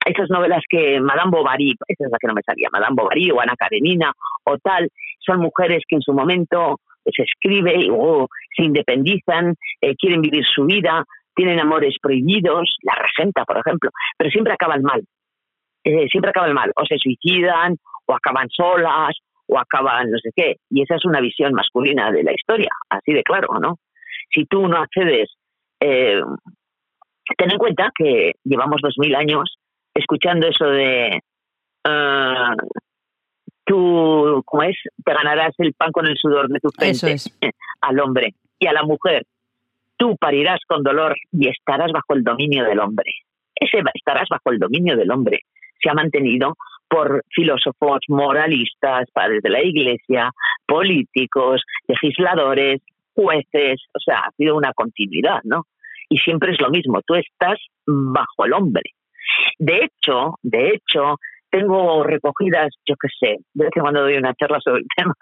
esas 0.06 0.30
novelas 0.30 0.62
que 0.70 1.00
Madame 1.00 1.32
Bovary, 1.32 1.76
esa 1.88 2.06
es 2.06 2.12
la 2.12 2.18
que 2.20 2.28
no 2.28 2.34
me 2.34 2.44
salía, 2.44 2.70
Madame 2.72 2.96
Bovary 2.96 3.32
o 3.32 3.42
Ana 3.42 3.56
Karenina 3.58 4.14
o 4.46 4.58
tal, 4.58 4.90
son 5.20 5.40
mujeres 5.40 5.84
que 5.88 5.96
en 5.96 6.02
su 6.02 6.14
momento 6.14 6.78
se 7.04 7.24
escribe 7.24 7.88
o 7.92 8.28
se 8.56 8.64
independizan, 8.64 9.56
eh, 9.82 9.96
quieren 9.96 10.22
vivir 10.22 10.46
su 10.46 10.66
vida, 10.66 11.04
tienen 11.36 11.60
amores 11.60 11.96
prohibidos, 12.02 12.78
la 12.84 12.94
regenta, 12.96 13.44
por 13.46 13.58
ejemplo, 13.58 13.90
pero 14.18 14.30
siempre 14.30 14.54
acaban 14.54 14.84
mal. 14.84 15.02
Eh, 15.84 16.08
siempre 16.12 16.30
acaban 16.30 16.54
mal, 16.54 16.72
o 16.76 16.86
se 16.86 16.98
suicidan, 17.00 17.76
o 18.06 18.14
acaban 18.14 18.48
solas, 18.50 19.18
o 19.52 19.60
acaban 19.60 20.10
no 20.10 20.18
sé 20.18 20.30
qué. 20.36 20.56
Y 20.70 20.84
esa 20.84 20.96
es 20.96 21.06
una 21.06 21.20
visión 21.20 21.54
masculina 21.54 22.10
de 22.12 22.24
la 22.24 22.32
historia, 22.32 22.70
así 22.90 23.12
de 23.12 23.22
claro, 23.22 23.60
¿no? 23.60 23.78
Si 24.34 24.46
tú 24.46 24.68
no 24.68 24.78
accedes, 24.78 25.30
eh, 25.82 26.22
ten 27.38 27.52
en 27.52 27.58
cuenta 27.58 27.92
que 27.94 28.32
llevamos 28.46 28.80
dos 28.82 28.96
mil 28.98 29.14
años 29.14 29.58
escuchando 29.94 30.48
eso 30.48 30.66
de 30.66 31.20
uh, 31.86 32.56
tú, 33.66 34.42
¿cómo 34.46 34.64
es? 34.64 34.78
Te 35.04 35.14
ganarás 35.14 35.54
el 35.58 35.74
pan 35.74 35.92
con 35.92 36.08
el 36.08 36.16
sudor 36.16 36.48
de 36.48 36.60
tu 36.60 36.70
frente 36.70 37.18
al 37.82 38.00
hombre 38.00 38.34
y 38.58 38.68
a 38.68 38.74
la 38.74 38.84
mujer. 38.84 39.26
Tú 39.98 40.16
parirás 40.16 40.62
con 40.66 40.82
dolor 40.82 41.18
y 41.34 41.50
estarás 41.50 41.92
bajo 41.92 42.14
el 42.14 42.24
dominio 42.24 42.64
del 42.64 42.80
hombre. 42.80 43.12
Ese 43.54 43.84
estarás 43.94 44.30
bajo 44.30 44.50
el 44.52 44.60
dominio 44.60 44.96
del 44.96 45.12
hombre. 45.12 45.42
Se 45.84 45.90
ha 45.90 45.94
mantenido 45.94 46.56
por 46.92 47.24
filósofos, 47.34 48.00
moralistas, 48.10 49.10
padres 49.14 49.42
de 49.42 49.50
la 49.50 49.64
iglesia, 49.64 50.30
políticos, 50.68 51.62
legisladores, 51.88 52.82
jueces, 53.14 53.82
o 53.94 54.00
sea, 54.04 54.20
ha 54.20 54.32
sido 54.36 54.58
una 54.58 54.74
continuidad, 54.74 55.40
¿no? 55.46 55.64
Y 56.10 56.18
siempre 56.18 56.52
es 56.52 56.60
lo 56.60 56.70
mismo, 56.70 57.00
tú 57.08 57.16
estás 57.16 57.58
bajo 57.88 58.46
el 58.46 58.52
hombre. 58.52 58.84
De 59.58 59.86
hecho, 59.86 60.36
de 60.44 60.72
hecho, 60.72 61.16
tengo 61.50 62.04
recogidas, 62.04 62.76
yo 62.86 62.96
qué 63.02 63.08
sé, 63.18 63.38
de 63.54 63.66
vez 63.66 63.72
en 63.74 63.82
cuando 63.84 64.02
doy 64.02 64.18
una 64.18 64.34
charla 64.34 64.60
sobre 64.60 64.82
el 64.82 64.88
tema, 64.98 65.16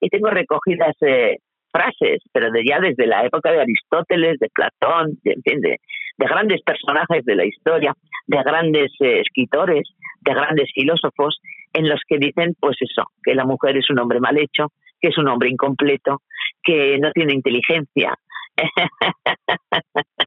y 0.00 0.08
tengo 0.10 0.30
recogidas 0.30 0.94
eh, 1.00 1.38
frases, 1.72 2.22
pero 2.32 2.52
de 2.52 2.62
ya 2.64 2.78
desde 2.78 3.08
la 3.08 3.24
época 3.24 3.50
de 3.50 3.62
Aristóteles, 3.62 4.38
de 4.38 4.48
Platón, 4.54 5.18
de, 5.24 5.34
de, 5.44 5.78
grandes 6.18 6.62
personajes 6.62 7.24
de 7.24 7.34
la 7.34 7.44
historia, 7.44 7.92
de 8.26 8.42
grandes 8.42 8.92
eh, 9.00 9.20
escritores, 9.20 9.88
de 10.20 10.34
grandes 10.34 10.70
filósofos, 10.74 11.38
en 11.72 11.88
los 11.88 12.00
que 12.08 12.18
dicen, 12.18 12.54
pues 12.58 12.76
eso, 12.80 13.04
que 13.22 13.34
la 13.34 13.44
mujer 13.44 13.76
es 13.76 13.90
un 13.90 13.98
hombre 13.98 14.20
mal 14.20 14.38
hecho, 14.38 14.72
que 15.00 15.08
es 15.08 15.18
un 15.18 15.28
hombre 15.28 15.50
incompleto, 15.50 16.22
que 16.62 16.98
no 16.98 17.10
tiene 17.12 17.34
inteligencia. 17.34 18.14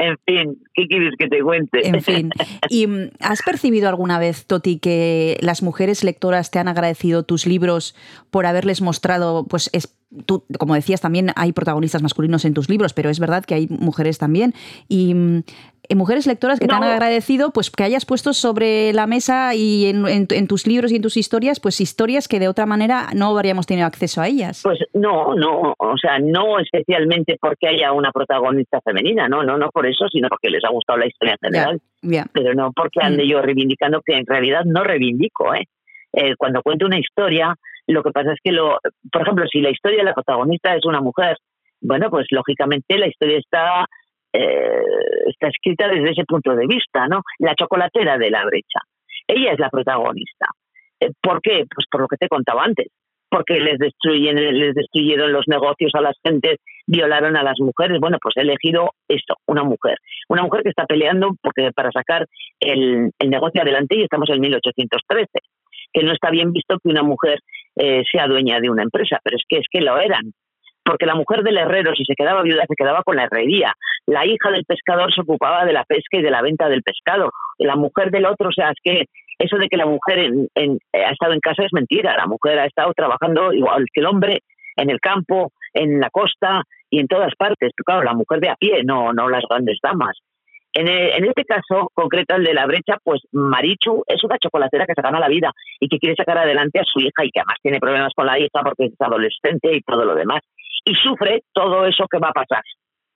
En 0.00 0.16
fin, 0.24 0.62
¿qué 0.74 0.86
quieres 0.86 1.14
que 1.18 1.26
te 1.26 1.42
cuente? 1.42 1.86
En 1.86 2.00
fin. 2.00 2.30
¿Y 2.70 2.86
mm, 2.86 3.10
has 3.20 3.42
percibido 3.42 3.88
alguna 3.88 4.18
vez, 4.20 4.46
Toti, 4.46 4.78
que 4.78 5.36
las 5.40 5.62
mujeres 5.62 6.04
lectoras 6.04 6.52
te 6.52 6.60
han 6.60 6.68
agradecido 6.68 7.24
tus 7.24 7.46
libros 7.46 7.96
por 8.30 8.46
haberles 8.46 8.80
mostrado, 8.80 9.44
pues 9.48 9.68
es, 9.72 9.96
tú, 10.24 10.44
como 10.56 10.76
decías, 10.76 11.00
también 11.00 11.32
hay 11.34 11.52
protagonistas 11.52 12.02
masculinos 12.02 12.44
en 12.44 12.54
tus 12.54 12.68
libros, 12.68 12.92
pero 12.94 13.10
es 13.10 13.18
verdad 13.18 13.44
que 13.44 13.54
hay 13.54 13.66
mujeres 13.68 14.18
también. 14.18 14.54
Y 14.88 15.42
mm, 15.88 15.96
mujeres 15.96 16.26
lectoras 16.26 16.60
que 16.60 16.66
te 16.66 16.74
han 16.74 16.82
agradecido 16.82 17.50
pues 17.50 17.70
que 17.70 17.84
hayas 17.84 18.04
puesto 18.06 18.32
sobre 18.32 18.92
la 18.92 19.06
mesa 19.06 19.54
y 19.54 19.86
en, 19.86 20.46
tus 20.46 20.66
libros 20.66 20.92
y 20.92 20.96
en 20.96 21.02
tus 21.02 21.16
historias, 21.16 21.60
pues 21.60 21.80
historias 21.80 22.28
que 22.28 22.38
de 22.38 22.48
otra 22.48 22.66
manera 22.66 23.08
no 23.14 23.36
habríamos 23.36 23.66
tenido 23.66 23.86
acceso 23.86 24.20
a 24.20 24.28
ellas. 24.28 24.60
Pues 24.62 24.78
no, 24.94 25.34
no, 25.34 25.74
o 25.78 25.96
sea, 25.98 26.18
no 26.18 26.58
especialmente 26.58 27.36
porque 27.40 27.68
haya 27.68 27.92
una 27.92 28.12
protagonista 28.12 28.80
femenina, 28.80 29.28
no, 29.28 29.42
no, 29.42 29.56
no 29.58 29.70
por 29.70 29.86
eso, 29.86 30.06
sino 30.10 30.28
porque 30.28 30.50
les 30.50 30.64
ha 30.64 30.70
gustado 30.70 30.98
la 30.98 31.06
historia 31.06 31.36
en 31.40 31.50
general. 31.50 31.80
Pero 32.32 32.54
no 32.54 32.72
porque 32.72 33.00
ande 33.02 33.24
mm. 33.24 33.28
yo 33.28 33.42
reivindicando 33.42 34.00
que 34.04 34.16
en 34.16 34.26
realidad 34.26 34.64
no 34.64 34.84
reivindico, 34.84 35.54
¿eh? 35.54 35.64
¿eh? 36.12 36.34
Cuando 36.36 36.62
cuento 36.62 36.86
una 36.86 36.98
historia, 36.98 37.54
lo 37.86 38.02
que 38.02 38.10
pasa 38.10 38.32
es 38.32 38.38
que, 38.42 38.52
lo, 38.52 38.78
por 39.10 39.22
ejemplo, 39.22 39.46
si 39.50 39.60
la 39.60 39.70
historia 39.70 39.98
de 39.98 40.04
la 40.04 40.14
protagonista 40.14 40.74
es 40.74 40.84
una 40.84 41.00
mujer, 41.00 41.36
bueno, 41.80 42.10
pues 42.10 42.26
lógicamente 42.30 42.98
la 42.98 43.06
historia 43.06 43.38
está 43.38 43.86
eh, 44.32 44.82
está 45.26 45.48
escrita 45.48 45.88
desde 45.88 46.10
ese 46.10 46.24
punto 46.24 46.54
de 46.54 46.66
vista, 46.66 47.06
¿no? 47.08 47.22
La 47.38 47.54
chocolatera 47.54 48.18
de 48.18 48.30
la 48.30 48.44
brecha. 48.44 48.80
Ella 49.26 49.52
es 49.52 49.58
la 49.58 49.70
protagonista. 49.70 50.46
Eh, 51.00 51.10
¿Por 51.20 51.40
qué? 51.40 51.64
Pues 51.72 51.86
por 51.90 52.02
lo 52.02 52.08
que 52.08 52.16
te 52.16 52.28
contaba 52.28 52.64
antes. 52.64 52.86
Porque 53.30 53.60
les 53.60 53.78
destruyen, 53.78 54.36
les 54.36 54.74
destruyeron 54.74 55.32
los 55.32 55.44
negocios 55.48 55.92
a 55.94 56.00
las 56.00 56.16
gentes, 56.24 56.56
violaron 56.86 57.36
a 57.36 57.42
las 57.42 57.60
mujeres. 57.60 57.98
Bueno, 58.00 58.16
pues 58.22 58.34
he 58.38 58.40
elegido 58.40 58.92
esto, 59.06 59.34
una 59.46 59.62
mujer. 59.64 59.98
Una 60.30 60.42
mujer 60.42 60.62
que 60.62 60.70
está 60.70 60.86
peleando 60.86 61.34
porque 61.42 61.70
para 61.74 61.90
sacar 61.92 62.26
el, 62.58 63.10
negocio 63.22 63.60
adelante 63.60 63.96
y 63.96 64.02
estamos 64.02 64.30
en 64.30 64.40
1813. 64.40 65.28
Que 65.92 66.02
no 66.02 66.12
está 66.12 66.30
bien 66.30 66.52
visto 66.52 66.78
que 66.82 66.88
una 66.88 67.02
mujer 67.02 67.40
eh, 67.76 68.02
sea 68.10 68.26
dueña 68.26 68.60
de 68.60 68.70
una 68.70 68.82
empresa, 68.82 69.18
pero 69.22 69.36
es 69.36 69.42
que 69.46 69.58
es 69.58 69.66
que 69.70 69.82
lo 69.82 69.98
eran 69.98 70.32
porque 70.88 71.04
la 71.04 71.14
mujer 71.14 71.42
del 71.42 71.58
herrero, 71.58 71.92
si 71.94 72.02
se 72.04 72.14
quedaba 72.14 72.42
viuda, 72.42 72.64
se 72.66 72.74
quedaba 72.74 73.02
con 73.02 73.16
la 73.16 73.24
herrería. 73.24 73.74
La 74.08 74.24
hija 74.24 74.50
del 74.50 74.64
pescador 74.64 75.12
se 75.12 75.20
ocupaba 75.20 75.66
de 75.66 75.74
la 75.74 75.84
pesca 75.84 76.16
y 76.16 76.22
de 76.22 76.30
la 76.30 76.40
venta 76.40 76.66
del 76.70 76.82
pescado. 76.82 77.30
La 77.58 77.76
mujer 77.76 78.10
del 78.10 78.24
otro, 78.24 78.48
o 78.48 78.52
sea, 78.52 78.70
es 78.70 78.78
que 78.82 79.04
eso 79.38 79.58
de 79.58 79.68
que 79.68 79.76
la 79.76 79.84
mujer 79.84 80.18
eh, 80.54 80.78
ha 80.94 81.10
estado 81.10 81.34
en 81.34 81.40
casa 81.40 81.62
es 81.62 81.74
mentira. 81.74 82.16
La 82.16 82.26
mujer 82.26 82.58
ha 82.58 82.64
estado 82.64 82.94
trabajando 82.96 83.52
igual 83.52 83.84
que 83.92 84.00
el 84.00 84.06
hombre 84.06 84.38
en 84.76 84.88
el 84.88 84.98
campo, 84.98 85.52
en 85.74 86.00
la 86.00 86.08
costa 86.08 86.62
y 86.88 87.00
en 87.00 87.06
todas 87.06 87.34
partes. 87.36 87.72
Pero 87.76 87.84
claro, 87.84 88.02
la 88.02 88.14
mujer 88.14 88.40
de 88.40 88.48
a 88.48 88.56
pie, 88.56 88.82
no, 88.82 89.12
no 89.12 89.28
las 89.28 89.44
grandes 89.46 89.76
damas. 89.82 90.16
En, 90.72 90.88
en, 90.88 91.24
este 91.26 91.44
caso 91.44 91.90
concreto, 91.92 92.34
el 92.36 92.44
de 92.44 92.54
la 92.54 92.64
brecha, 92.64 92.96
pues 93.04 93.20
Marichu 93.32 94.04
es 94.06 94.24
una 94.24 94.38
chocolatera 94.38 94.86
que 94.86 94.94
se 94.94 95.02
gana 95.02 95.20
la 95.20 95.28
vida 95.28 95.52
y 95.80 95.88
que 95.88 95.98
quiere 95.98 96.16
sacar 96.16 96.38
adelante 96.38 96.78
a 96.80 96.84
su 96.84 97.00
hija 97.00 97.24
y 97.24 97.30
que 97.30 97.40
además 97.40 97.58
tiene 97.62 97.78
problemas 97.78 98.12
con 98.16 98.24
la 98.24 98.38
hija 98.38 98.62
porque 98.64 98.86
es 98.86 98.94
adolescente 98.98 99.74
y 99.76 99.82
todo 99.82 100.06
lo 100.06 100.14
demás 100.14 100.40
y 100.88 100.94
sufre 100.94 101.42
todo 101.52 101.86
eso 101.86 102.06
que 102.10 102.18
va 102.18 102.28
a 102.28 102.32
pasar, 102.32 102.62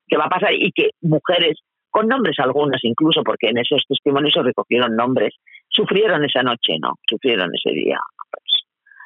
que 0.07 0.17
va 0.17 0.25
a 0.25 0.31
pasar 0.31 0.53
y 0.53 0.71
que 0.73 0.91
mujeres 1.01 1.59
con 1.91 2.09
nombres 2.09 2.39
algunas 2.39 2.83
incluso, 2.85 3.23
porque 3.23 3.49
en 3.49 3.59
esos 3.59 3.85
testimonios 3.87 4.33
se 4.35 4.43
recogieron 4.43 4.97
nombres, 4.97 5.35
sufrieron 5.69 6.25
esa 6.25 6.43
noche, 6.43 6.79
¿no? 6.81 6.95
Sufrieron 7.09 7.51
ese 7.55 7.75
día, 7.75 7.99
pues, 8.31 8.63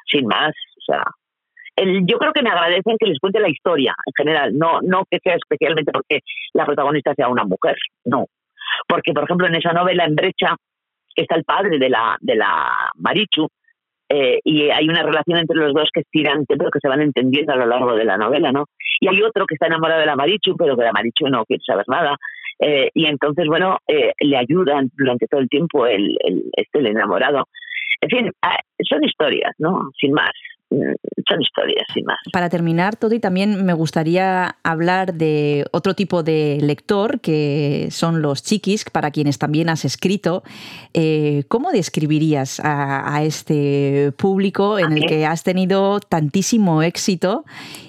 sin 0.09 0.25
más, 0.25 0.53
o 0.77 0.81
sea, 0.85 1.03
el, 1.75 2.05
yo 2.07 2.17
creo 2.17 2.33
que 2.33 2.41
me 2.41 2.49
agradecen 2.49 2.95
que 2.97 3.07
les 3.07 3.19
cuente 3.19 3.39
la 3.39 3.49
historia 3.49 3.93
en 4.05 4.13
general, 4.17 4.57
no, 4.57 4.79
no 4.81 5.03
que 5.09 5.19
sea 5.19 5.35
especialmente 5.35 5.91
porque 5.91 6.21
la 6.53 6.65
protagonista 6.65 7.13
sea 7.13 7.27
una 7.27 7.43
mujer, 7.43 7.75
no. 8.05 8.25
Porque, 8.87 9.13
por 9.13 9.25
ejemplo, 9.25 9.47
en 9.47 9.55
esa 9.55 9.73
novela, 9.73 10.05
en 10.05 10.15
Brecha, 10.15 10.55
está 11.15 11.35
el 11.35 11.43
padre 11.43 11.77
de 11.77 11.89
la, 11.89 12.17
de 12.19 12.35
la 12.35 12.89
Marichu, 12.95 13.49
eh, 14.09 14.39
y 14.43 14.69
hay 14.69 14.87
una 14.87 15.03
relación 15.03 15.39
entre 15.39 15.57
los 15.57 15.73
dos 15.73 15.89
que 15.93 16.01
es 16.01 16.07
tirante, 16.09 16.55
pero 16.57 16.71
que 16.71 16.79
se 16.81 16.87
van 16.87 17.01
entendiendo 17.01 17.53
a 17.53 17.57
lo 17.57 17.65
largo 17.65 17.95
de 17.95 18.05
la 18.05 18.17
novela, 18.17 18.51
¿no? 18.51 18.65
Y 18.99 19.07
hay 19.07 19.21
otro 19.21 19.45
que 19.45 19.55
está 19.55 19.67
enamorado 19.67 19.99
de 19.99 20.05
la 20.05 20.15
Marichu, 20.15 20.55
pero 20.55 20.77
que 20.77 20.83
la 20.83 20.93
Marichu 20.93 21.27
no 21.27 21.45
quiere 21.45 21.63
saber 21.65 21.85
nada. 21.87 22.15
Eh, 22.59 22.89
y 22.93 23.05
entonces, 23.05 23.45
bueno, 23.47 23.77
eh, 23.87 24.13
le 24.19 24.37
ayudan 24.37 24.89
durante 24.95 25.27
todo 25.27 25.41
el 25.41 25.49
tiempo 25.49 25.85
el, 25.85 26.17
el, 26.23 26.43
este, 26.53 26.79
el 26.79 26.87
enamorado. 26.87 27.47
En 28.01 28.09
fin, 28.09 28.31
ah, 28.41 28.59
son 28.87 29.03
historias, 29.03 29.53
¿no? 29.57 29.91
Sin 29.99 30.13
más. 30.13 30.31
Mm, 30.69 30.95
son 31.29 31.41
historias 31.41 31.87
sin 31.93 32.03
más. 32.05 32.17
Para 32.31 32.49
terminar, 32.49 32.97
Todi, 32.97 33.19
también 33.19 33.65
me 33.65 33.73
gustaría 33.73 34.57
hablar 34.63 35.13
de 35.13 35.65
otro 35.71 35.93
tipo 35.93 36.23
de 36.23 36.57
lector, 36.61 37.21
que 37.21 37.87
son 37.91 38.21
los 38.21 38.43
chiquis, 38.43 38.85
para 38.85 39.11
quienes 39.11 39.37
también 39.37 39.69
has 39.69 39.85
escrito. 39.85 40.43
Eh, 40.93 41.43
¿Cómo 41.47 41.71
describirías 41.71 42.61
a, 42.63 43.23
este 43.23 44.11
público 44.17 44.77
en 44.77 44.93
el 44.93 45.05
que 45.05 45.25
has 45.25 45.43
tenido 45.43 45.99
tantísimo 45.99 46.83
éxito? 46.83 47.45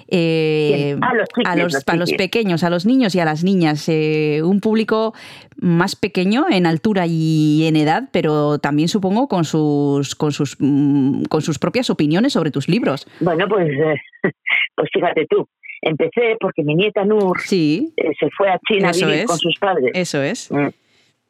Eh, 0.07 0.97
a, 1.01 1.13
los, 1.55 1.75
a, 1.85 1.95
los, 1.95 2.13
pequeños, 2.13 2.63
a 2.63 2.69
los 2.69 2.85
niños 2.85 3.13
y 3.13 3.19
a 3.19 3.25
las 3.25 3.43
niñas. 3.43 3.87
Eh, 3.87 4.41
un 4.43 4.59
público 4.59 5.13
más 5.61 5.95
pequeño 5.95 6.45
en 6.49 6.65
altura 6.65 7.05
y 7.07 7.65
en 7.65 7.75
edad, 7.75 8.09
pero 8.11 8.59
también 8.59 8.87
supongo 8.87 9.27
con 9.27 9.45
sus, 9.45 10.15
con 10.15 10.31
sus, 10.31 10.57
mm, 10.59 11.23
con 11.23 11.41
sus 11.41 11.59
propias 11.59 11.89
opiniones 11.89 12.33
sobre 12.33 12.51
tus 12.51 12.67
libros. 12.67 13.07
Bueno, 13.19 13.47
pues, 13.47 13.69
eh, 13.69 14.01
pues 14.75 14.89
fíjate 14.93 15.25
tú. 15.29 15.47
Empecé 15.81 16.35
porque 16.39 16.63
mi 16.63 16.75
nieta 16.75 17.05
Nur 17.05 17.39
sí. 17.39 17.93
se 17.97 18.29
fue 18.37 18.49
a 18.49 18.59
China 18.67 18.89
a 18.89 18.91
vivir 18.91 19.25
con 19.25 19.37
sus 19.37 19.57
padres. 19.57 19.91
Eso 19.93 20.21
es. 20.21 20.51
Mm. 20.51 20.67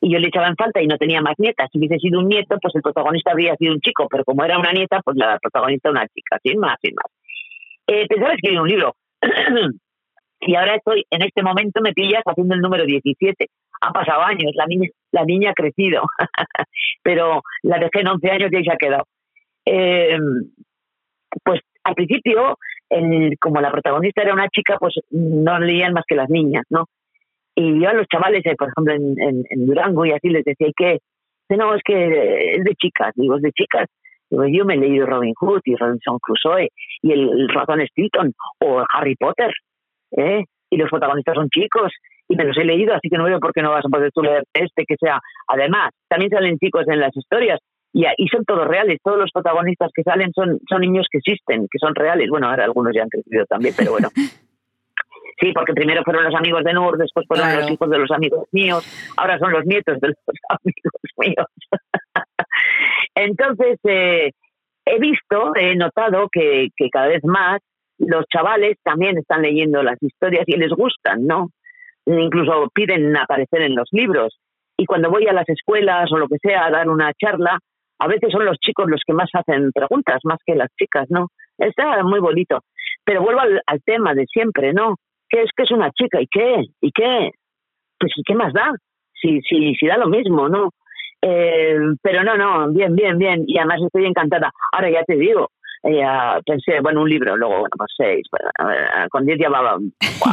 y 0.02 0.14
yo 0.14 0.20
le 0.20 0.30
echaba 0.30 0.48
en 0.48 0.56
falta 0.56 0.82
y 0.82 0.88
no 0.88 0.98
tenía 0.98 1.22
más 1.22 1.36
nietas. 1.38 1.70
Si 1.72 1.78
hubiese 1.78 2.00
sido 2.00 2.20
un 2.20 2.30
nieto, 2.30 2.58
pues 2.60 2.74
el 2.74 2.82
protagonista 2.82 3.32
habría 3.32 3.56
sido 3.58 3.74
un 3.74 3.82
chico, 3.82 4.08
pero 4.10 4.24
como 4.24 4.44
era 4.44 4.58
una 4.58 4.72
nieta, 4.72 5.02
pues 5.04 5.18
la 5.18 5.38
protagonista 5.40 5.92
una 5.92 6.08
chica, 6.08 6.40
sin 6.42 6.60
más, 6.60 6.78
sin 6.82 6.96
más 6.96 7.06
eh, 7.90 8.08
pensaba 8.08 8.34
escribir 8.34 8.62
un 8.62 8.70
libro. 8.70 8.96
y 10.42 10.56
ahora 10.56 10.76
estoy, 10.76 11.06
en 11.10 11.22
este 11.22 11.44
momento 11.44 11.82
me 11.82 11.94
pillas 11.94 12.24
haciendo 12.26 12.56
el 12.56 12.62
número 12.62 12.86
17. 12.86 13.48
Han 13.82 13.94
pasado 13.94 14.22
años, 14.22 14.52
la 14.56 14.66
niña, 14.66 14.90
la 15.12 15.26
niña 15.26 15.52
ha 15.52 15.54
crecido, 15.54 16.04
pero 17.04 17.42
la 17.64 17.78
dejé 17.78 18.02
en 18.02 18.08
11 18.08 18.32
años 18.32 18.50
y 18.52 18.56
ahí 18.56 18.64
se 18.64 18.74
ha 18.74 18.78
quedado. 18.78 19.04
Em, 19.66 20.52
pues 21.44 21.62
al 21.84 21.96
principio, 21.96 22.58
como 23.40 23.62
la 23.62 23.72
protagonista 23.72 24.22
era 24.22 24.34
una 24.34 24.50
chica, 24.50 24.78
pues 24.80 24.96
no 25.12 25.60
leían 25.60 25.94
más 25.94 26.04
que 26.08 26.16
las 26.16 26.30
niñas, 26.30 26.64
¿no? 26.70 26.86
Y 27.56 27.82
yo 27.82 27.90
a 27.90 27.94
los 27.94 28.08
chavales, 28.08 28.46
eh, 28.46 28.56
por 28.58 28.70
ejemplo, 28.70 28.94
en, 28.94 29.66
Durango 29.66 30.06
y 30.06 30.12
así 30.12 30.30
les 30.30 30.46
decía 30.46 30.70
que, 30.76 31.00
no, 31.50 31.74
es 31.74 31.82
que 31.84 32.56
es 32.56 32.64
de 32.64 32.76
chicas, 32.76 33.12
digo, 33.16 33.36
es 33.36 33.42
de 33.42 33.52
chicas, 33.52 33.88
yo 34.30 34.66
me 34.66 34.76
he 34.76 34.78
leído 34.78 35.08
Robin 35.08 35.34
Hood 35.36 35.62
y 35.66 35.76
Robinson 35.76 36.20
Crusoe 36.20 36.70
y 37.02 37.12
el, 37.12 37.50
ratón 37.50 37.86
Stilton 37.88 38.34
o 38.60 38.84
Harry 38.94 39.16
Potter, 39.16 39.52
¿eh? 40.12 40.44
y 40.70 40.78
los 40.78 40.90
protagonistas 40.90 41.36
son 41.36 41.50
chicos 41.50 41.92
y 42.28 42.36
me 42.36 42.46
los 42.46 42.56
he 42.58 42.64
leído, 42.64 42.94
así 42.94 43.10
que 43.10 43.18
no 43.18 43.24
veo 43.24 43.40
por 43.40 43.54
qué 43.54 43.62
no 43.62 43.72
vas 43.72 43.86
a 43.86 43.90
poder 43.90 44.12
tú 44.12 44.22
leer 44.22 44.44
este 44.54 44.86
que 44.88 44.96
sea. 45.00 45.20
Además, 45.48 45.90
también 46.08 46.30
salen 46.30 46.60
chicos 46.60 46.86
en 46.88 47.00
las 47.00 47.16
historias 47.16 47.60
y, 47.92 48.06
y 48.18 48.28
son 48.28 48.46
todos 48.46 48.68
reales, 48.68 49.00
todos 49.04 49.18
los 49.18 49.32
protagonistas 49.32 49.90
que 49.94 50.04
salen 50.04 50.32
son, 50.34 50.60
son 50.70 50.82
niños 50.82 51.08
que 51.12 51.18
existen, 51.18 51.68
que 51.72 51.80
son 51.80 51.96
reales. 51.96 52.30
Bueno, 52.30 52.48
ahora 52.48 52.66
algunos 52.66 52.94
ya 52.94 53.04
han 53.04 53.10
crecido 53.10 53.46
también, 53.46 53.74
pero 53.76 53.92
bueno. 53.92 54.10
Sí, 55.42 55.54
porque 55.54 55.74
primero 55.74 56.04
fueron 56.04 56.26
los 56.26 56.36
amigos 56.36 56.64
de 56.66 56.74
Nur, 56.74 56.98
después 56.98 57.26
fueron 57.26 57.56
los 57.56 57.72
hijos 57.72 57.90
de 57.90 57.98
los 57.98 58.12
amigos 58.12 58.48
míos, 58.52 58.84
ahora 59.16 59.40
son 59.40 59.54
los 59.54 59.66
nietos 59.66 59.98
de 60.02 60.10
los 60.10 60.18
amigos 60.50 61.02
míos. 61.18 61.48
Entonces, 63.16 63.80
eh, 63.86 64.32
he 64.86 65.00
visto, 65.00 65.56
he 65.56 65.76
notado 65.76 66.28
que, 66.30 66.68
cada 66.92 67.08
vez 67.08 67.24
más 67.24 67.62
los 68.00 68.26
chavales 68.28 68.78
también 68.84 69.18
están 69.18 69.42
leyendo 69.42 69.84
las 69.84 70.02
historias 70.02 70.44
y 70.48 70.58
les 70.58 70.72
gustan, 70.72 71.26
¿no? 71.26 71.50
Incluso 72.06 72.70
piden 72.74 73.16
aparecer 73.16 73.62
en 73.62 73.76
los 73.76 73.90
libros. 73.92 74.40
Y 74.78 74.86
cuando 74.86 75.10
voy 75.10 75.28
a 75.28 75.34
las 75.34 75.48
escuelas 75.50 76.12
o 76.12 76.18
lo 76.18 76.28
que 76.28 76.38
sea 76.42 76.66
a 76.66 76.72
dar 76.72 76.90
una 76.90 77.12
charla, 77.14 77.60
a 78.00 78.08
veces 78.08 78.32
son 78.32 78.46
los 78.46 78.58
chicos 78.58 78.90
los 78.90 79.02
que 79.06 79.14
más 79.14 79.30
hacen 79.34 79.72
preguntas, 79.74 80.20
más 80.24 80.40
que 80.46 80.56
las 80.56 80.70
chicas, 80.80 81.08
¿no? 81.10 81.28
Está 81.58 82.02
muy 82.04 82.20
bonito. 82.20 82.60
Pero 83.04 83.22
vuelvo 83.22 83.42
al, 83.42 83.82
tema 83.84 84.14
de 84.14 84.26
siempre, 84.26 84.74
¿no? 84.74 84.96
¿Qué 85.28 85.42
es 85.42 85.52
que 85.56 85.64
es 85.64 85.72
una 85.72 85.92
chica? 85.92 86.22
¿Y 86.22 86.28
qué? 86.28 86.64
¿Y 86.82 86.92
qué? 86.92 87.32
Pues 88.00 88.14
¿y 88.16 88.24
qué 88.24 88.36
más 88.36 88.54
da? 88.54 88.72
Si, 89.22 89.42
si, 89.42 89.76
si 89.76 89.86
da 89.86 89.98
lo 89.98 90.08
mismo, 90.08 90.48
¿no? 90.48 90.70
Eh, 91.22 91.78
pero 92.02 92.24
no, 92.24 92.38
no, 92.38 92.72
bien, 92.72 92.96
bien, 92.96 93.18
bien. 93.18 93.44
Y 93.46 93.58
además 93.58 93.82
estoy 93.86 94.06
encantada. 94.06 94.52
Ahora 94.72 94.90
ya 94.90 95.04
te 95.04 95.16
digo, 95.18 95.50
ya 95.84 96.40
pensé, 96.46 96.80
bueno, 96.82 97.02
un 97.02 97.10
libro, 97.10 97.38
luego, 97.38 97.60
bueno, 97.60 97.76
pues 97.78 97.92
seis, 97.96 98.28
bueno, 98.32 98.50
ver, 98.66 99.10
con 99.10 99.26
diez 99.26 99.40
ya 99.40 99.50
va 99.50 99.78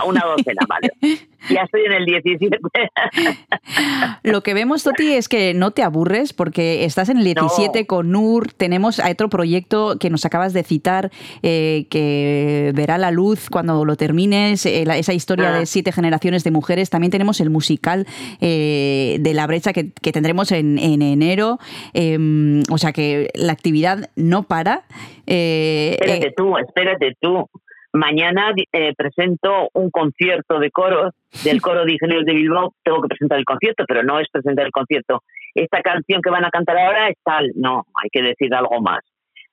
una 0.04 0.24
docena, 0.24 0.62
vale. 0.68 0.88
Ya 1.54 1.62
estoy 1.62 1.82
en 1.86 1.92
el 1.92 2.04
17. 2.04 2.58
Lo 4.22 4.42
que 4.42 4.54
vemos, 4.54 4.82
Toti, 4.82 5.12
es 5.12 5.28
que 5.28 5.54
no 5.54 5.70
te 5.70 5.82
aburres 5.82 6.32
porque 6.32 6.84
estás 6.84 7.08
en 7.08 7.18
el 7.18 7.24
17 7.24 7.80
No. 7.80 7.86
con 7.86 8.10
NUR. 8.10 8.52
Tenemos 8.52 8.98
otro 8.98 9.28
proyecto 9.28 9.96
que 9.98 10.10
nos 10.10 10.24
acabas 10.24 10.52
de 10.52 10.62
citar 10.62 11.10
eh, 11.42 11.86
que 11.90 12.72
verá 12.74 12.98
la 12.98 13.10
luz 13.10 13.48
cuando 13.50 13.84
lo 13.84 13.96
termines, 13.96 14.66
eh, 14.66 14.84
la- 14.86 14.96
esa 14.98 15.12
historia 15.12 15.54
Ah. 15.54 15.58
de 15.60 15.66
siete 15.66 15.92
generaciones 15.92 16.44
de 16.44 16.50
mujeres. 16.50 16.90
También 16.90 17.10
tenemos 17.10 17.40
el 17.40 17.50
musical 17.50 18.06
eh, 18.40 19.16
de 19.20 19.34
la 19.34 19.46
brecha 19.46 19.72
que, 19.72 19.90
que 19.92 20.12
tendremos 20.12 20.50
en, 20.52 20.78
en 20.78 21.02
enero. 21.02 21.58
Eh, 21.94 22.62
o 22.70 22.78
sea 22.78 22.92
que 22.92 23.30
la 23.34 23.52
actividad 23.52 24.10
no 24.16 24.42
para. 24.44 24.84
Eh, 25.26 25.96
Espérate 26.00 26.32
tú, 26.36 26.56
espérate 26.58 27.16
tú. 27.20 27.48
Mañana 27.92 28.52
eh, 28.72 28.92
presento 28.96 29.68
un 29.72 29.90
concierto 29.90 30.58
de 30.58 30.70
coros 30.70 31.14
del 31.44 31.60
coro 31.60 31.84
de 31.84 31.92
ingenieros 31.92 32.24
de 32.24 32.34
Bilbao. 32.34 32.74
Tengo 32.82 33.00
que 33.02 33.08
presentar 33.08 33.38
el 33.38 33.44
concierto, 33.44 33.84
pero 33.86 34.02
no 34.02 34.18
es 34.20 34.28
presentar 34.30 34.66
el 34.66 34.72
concierto. 34.72 35.22
Esta 35.54 35.80
canción 35.80 36.20
que 36.20 36.30
van 36.30 36.44
a 36.44 36.50
cantar 36.50 36.76
ahora 36.78 37.08
es 37.08 37.16
tal. 37.24 37.50
No, 37.54 37.86
hay 38.02 38.10
que 38.10 38.22
decir 38.22 38.54
algo 38.54 38.80
más. 38.80 39.00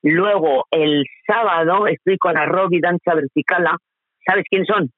Luego, 0.01 0.65
el 0.71 1.05
sábado, 1.25 1.87
estoy 1.87 2.17
con 2.17 2.37
Arrobi 2.37 2.79
Danza 2.81 3.15
Verticala. 3.15 3.77
¿Sabes 4.25 4.43
quiénes 4.49 4.67
son? 4.67 4.91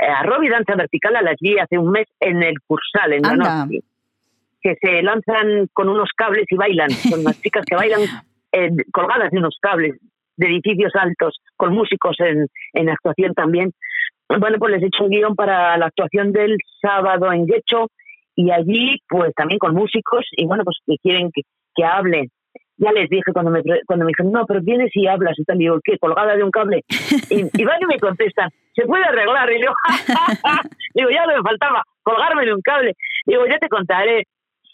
Eh, 0.00 0.06
Arrobi 0.06 0.48
Danza 0.48 0.74
Verticala 0.74 1.20
las 1.20 1.36
vi 1.40 1.58
hace 1.58 1.76
un 1.78 1.90
mes 1.90 2.06
en 2.20 2.42
el 2.42 2.54
Cursal, 2.66 3.12
en 3.12 3.26
Anda. 3.26 3.44
Donosti. 3.44 3.80
Que 4.62 4.76
se 4.80 5.02
lanzan 5.02 5.68
con 5.72 5.88
unos 5.88 6.10
cables 6.16 6.46
y 6.48 6.56
bailan. 6.56 6.90
Son 6.90 7.20
unas 7.20 7.40
chicas 7.42 7.64
que 7.66 7.74
bailan 7.74 8.00
eh, 8.52 8.70
colgadas 8.92 9.30
de 9.30 9.38
unos 9.38 9.58
cables 9.60 9.98
de 10.42 10.48
edificios 10.48 10.92
altos, 10.94 11.38
con 11.56 11.74
músicos 11.74 12.16
en, 12.20 12.46
en 12.72 12.88
actuación 12.90 13.32
también. 13.34 13.72
Bueno, 14.28 14.58
pues 14.58 14.72
les 14.72 14.82
he 14.82 14.86
hecho 14.86 15.04
un 15.04 15.10
guion 15.10 15.34
para 15.34 15.76
la 15.76 15.86
actuación 15.86 16.32
del 16.32 16.56
sábado 16.80 17.32
en 17.32 17.46
Guecho 17.46 17.88
y 18.34 18.50
allí 18.50 18.98
pues 19.08 19.32
también 19.34 19.58
con 19.58 19.74
músicos 19.74 20.24
y 20.32 20.46
bueno, 20.46 20.64
pues 20.64 20.78
que 20.86 20.96
quieren 21.02 21.30
que, 21.32 21.42
que 21.74 21.84
hable. 21.84 22.28
Ya 22.78 22.90
les 22.90 23.08
dije 23.08 23.32
cuando 23.32 23.50
me, 23.50 23.60
cuando 23.86 24.04
me 24.04 24.10
dijeron, 24.10 24.32
no, 24.32 24.44
pero 24.46 24.60
vienes 24.62 24.90
y 24.94 25.06
hablas 25.06 25.38
y 25.38 25.44
tal, 25.44 25.58
digo, 25.58 25.78
¿qué? 25.84 25.98
¿Colgada 25.98 26.34
de 26.34 26.42
un 26.42 26.50
cable? 26.50 26.82
Y, 27.30 27.64
van 27.64 27.80
y 27.80 27.86
me 27.86 27.98
contestan, 27.98 28.50
¿se 28.74 28.86
puede 28.86 29.04
arreglar? 29.04 29.52
Y 29.52 29.58
digo, 30.94 31.10
ya 31.10 31.26
lo 31.26 31.32
que 31.32 31.38
me 31.38 31.48
faltaba, 31.48 31.82
colgarme 32.02 32.46
de 32.46 32.54
un 32.54 32.62
cable. 32.62 32.94
Digo, 33.26 33.46
ya 33.46 33.58
te 33.58 33.68
contaré. 33.68 34.24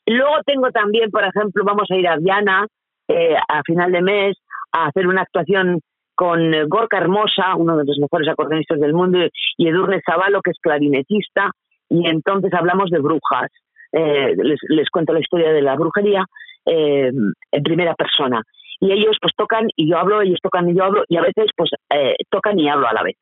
Luego 0.07 0.37
tengo 0.47 0.71
también, 0.71 1.11
por 1.11 1.25
ejemplo, 1.25 1.65
vamos 1.67 1.89
a 1.91 1.97
ir 1.97 2.09
a 2.09 2.17
Viana 2.17 2.67
eh, 3.09 3.37
a 3.37 3.63
final 3.65 3.93
de 3.93 4.01
mes 4.01 4.37
a 4.73 4.87
hacer 4.87 5.07
una 5.07 5.23
actuación 5.23 5.81
con 6.15 6.53
eh, 6.53 6.65
Gorka 6.67 6.99
Hermosa, 6.99 7.55
uno 7.57 7.77
de 7.77 7.85
los 7.85 7.99
mejores 7.99 8.29
acordeonistas 8.29 8.81
del 8.81 8.93
mundo, 8.93 9.19
y 9.57 9.69
Edurne 9.69 10.01
Zavalo, 10.05 10.41
que 10.43 10.51
es 10.51 10.59
clarinetista, 10.61 11.51
y 11.89 12.09
entonces 12.09 12.53
hablamos 12.53 12.91
de 12.91 12.99
brujas. 12.99 13.51
Eh, 13.93 14.35
les, 14.37 14.59
les 14.69 14.91
cuento 14.91 15.13
la 15.13 15.21
historia 15.21 15.51
de 15.53 15.63
la 15.63 15.77
brujería 15.77 16.27
eh, 16.67 17.11
en 17.53 17.63
primera 17.63 17.95
persona. 17.95 18.43
Y 18.81 18.93
ellos 18.93 19.17
pues 19.21 19.33
tocan 19.37 19.69
y 19.75 19.91
yo 19.91 19.99
hablo, 19.99 20.21
ellos 20.21 20.39
tocan 20.43 20.69
y 20.69 20.77
yo 20.77 20.85
hablo, 20.85 21.05
y 21.09 21.17
a 21.17 21.23
veces 21.23 21.47
pues 21.57 21.71
eh, 21.95 22.15
tocan 22.31 22.59
y 22.59 22.69
hablo 22.69 22.89
a 22.89 22.93
la 22.93 23.03
vez. 23.03 23.17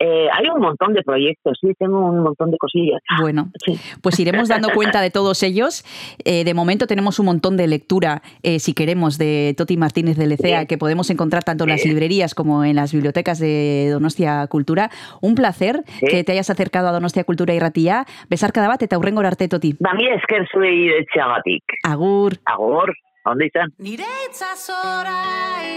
Eh, 0.00 0.28
hay 0.32 0.46
un 0.52 0.60
montón 0.60 0.92
de 0.92 1.02
proyectos, 1.02 1.56
sí, 1.60 1.68
tengo 1.78 2.00
un 2.10 2.20
montón 2.22 2.50
de 2.50 2.58
cosillas. 2.58 3.00
Bueno, 3.20 3.50
Sí. 3.64 3.78
pues 4.02 4.18
iremos 4.18 4.48
dando 4.48 4.68
cuenta 4.74 5.00
de 5.00 5.10
todos 5.10 5.42
ellos. 5.44 5.84
Eh, 6.24 6.44
de 6.44 6.52
momento 6.54 6.86
tenemos 6.86 7.18
un 7.20 7.26
montón 7.26 7.56
de 7.56 7.66
lectura, 7.68 8.20
eh, 8.42 8.58
si 8.58 8.74
queremos, 8.74 9.18
de 9.18 9.54
Toti 9.56 9.76
Martínez 9.76 10.16
de 10.16 10.26
Lecea, 10.26 10.62
Sí. 10.62 10.66
que 10.66 10.78
podemos 10.78 11.10
encontrar 11.10 11.44
tanto 11.44 11.64
en 11.64 11.70
las 11.70 11.84
librerías 11.84 12.34
como 12.34 12.64
en 12.64 12.74
las 12.76 12.92
bibliotecas 12.92 13.38
de 13.38 13.88
Donostia 13.92 14.46
Cultura. 14.48 14.90
Un 15.20 15.36
placer 15.36 15.82
Sí. 16.00 16.06
que 16.06 16.24
te 16.24 16.32
hayas 16.32 16.50
acercado 16.50 16.88
a 16.88 16.92
Donostia 16.92 17.22
Cultura 17.24 17.54
y 17.54 17.60
Ratia. 17.60 18.04
Besar 18.28 18.52
cada 18.52 18.68
bat 18.68 18.82
eta 18.82 18.98
hurrengor 18.98 19.26
arte, 19.26 19.46
Toti. 19.48 19.76
Bami 19.78 20.08
esker 20.08 20.46
zuei 20.52 20.88
etxeagatik. 20.98 21.62
Agur. 21.84 22.34
Agor, 22.46 22.94
ondo 23.24 23.44
izan. 23.44 23.72
Nire 23.78 24.04
itzazora 24.28 25.22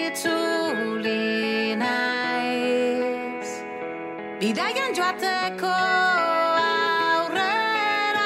itzuli 0.07 1.75
naiz 1.77 3.16
Bidaian 4.37 4.93
joateko 4.93 5.69
aurrera. 7.17 8.25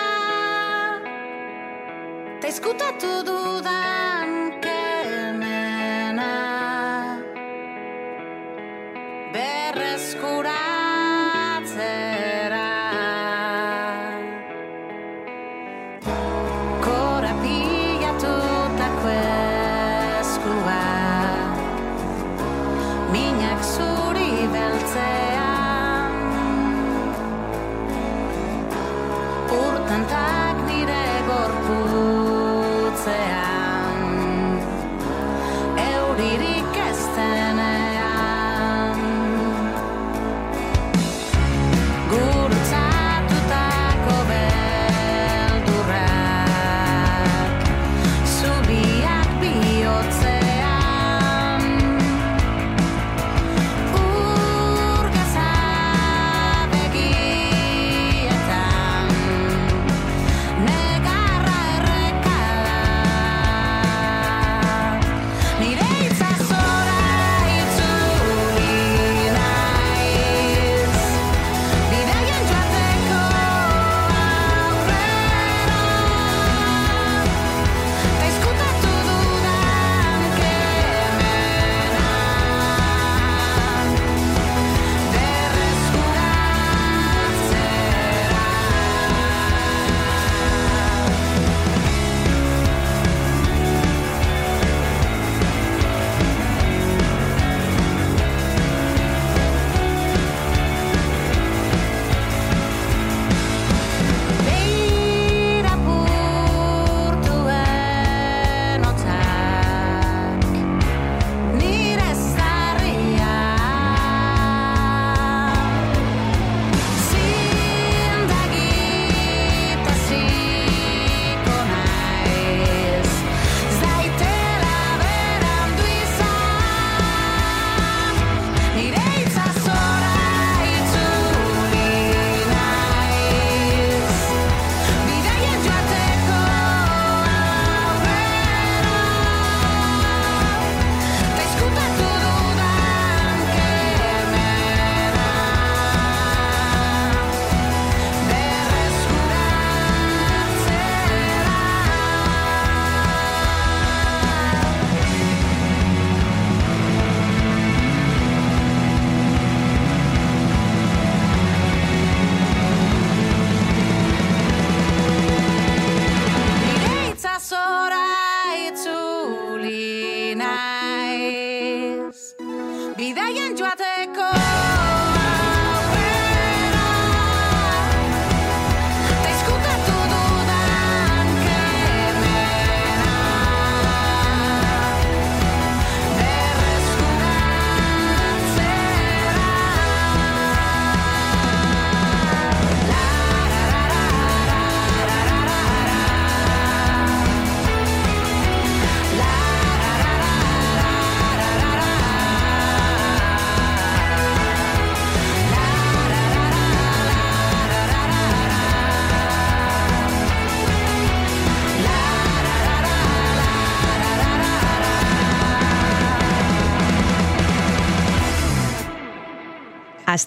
Ta 2.42 2.48
izkutatu 2.52 3.12
dudan 3.30 4.34
kemena. 4.66 6.34
Berreskuratzera 9.32 10.71
cantar. 29.92 30.31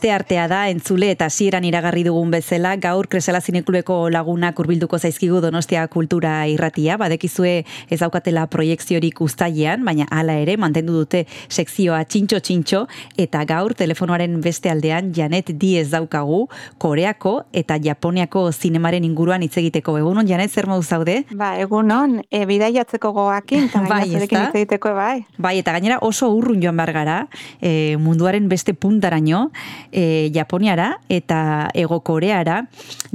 Aste 0.04 0.12
artea 0.12 0.48
da 0.52 0.58
entzule 0.68 1.06
eta 1.14 1.24
hasieran 1.30 1.64
iragarri 1.64 2.02
dugun 2.04 2.28
bezala 2.28 2.74
gaur 2.76 3.06
Kresala 3.08 3.38
Zineklubeko 3.40 4.10
lagunak 4.12 4.58
hurbilduko 4.60 4.98
zaizkigu 4.98 5.38
Donostia 5.40 5.86
Kultura 5.88 6.42
Irratia. 6.44 6.98
Badekizue 7.00 7.54
ez 7.88 7.98
daukatela 8.02 8.42
proiekziorik 8.52 9.22
uztailean 9.24 9.80
baina 9.86 10.04
hala 10.12 10.34
ere 10.42 10.58
mantendu 10.60 10.92
dute 10.92 11.22
sekzioa 11.48 12.02
txintxo 12.04 12.40
txintxo. 12.44 12.82
Eta 13.16 13.46
gaur 13.48 13.72
telefonoaren 13.78 14.34
beste 14.44 14.68
aldean 14.68 15.08
Janet 15.16 15.54
Diez 15.62 15.86
daukagu 15.94 16.42
Koreako 16.76 17.32
eta 17.56 17.80
Japoniako 17.80 18.44
zinemaren 18.52 19.08
inguruan 19.08 19.40
hitz 19.48 19.56
egiteko. 19.56 19.96
Egunon 20.02 20.28
Janet 20.28 20.52
zer 20.52 20.68
modu 20.68 20.84
zaude? 20.84 21.16
Ba 21.32 21.54
egunon. 21.64 22.18
E, 22.28 22.42
bidaiatzeko 22.44 23.14
goakin 23.16 23.70
eta 23.70 23.86
bai, 23.94 24.02
hitz 24.10 24.28
egiteko 24.28 24.92
bai. 25.00 25.24
Bai 25.38 25.56
eta 25.62 25.72
gainera 25.78 26.02
oso 26.04 26.28
urrun 26.36 26.60
joan 26.60 26.76
bar 26.76 26.92
gara 26.92 27.18
e, 27.62 27.96
munduaren 27.96 28.52
beste 28.52 28.76
puntaraino 28.76 29.46
e, 29.94 30.30
Japoniara 30.34 30.98
eta 31.08 31.70
Ego 31.72 32.00
Koreara. 32.00 32.66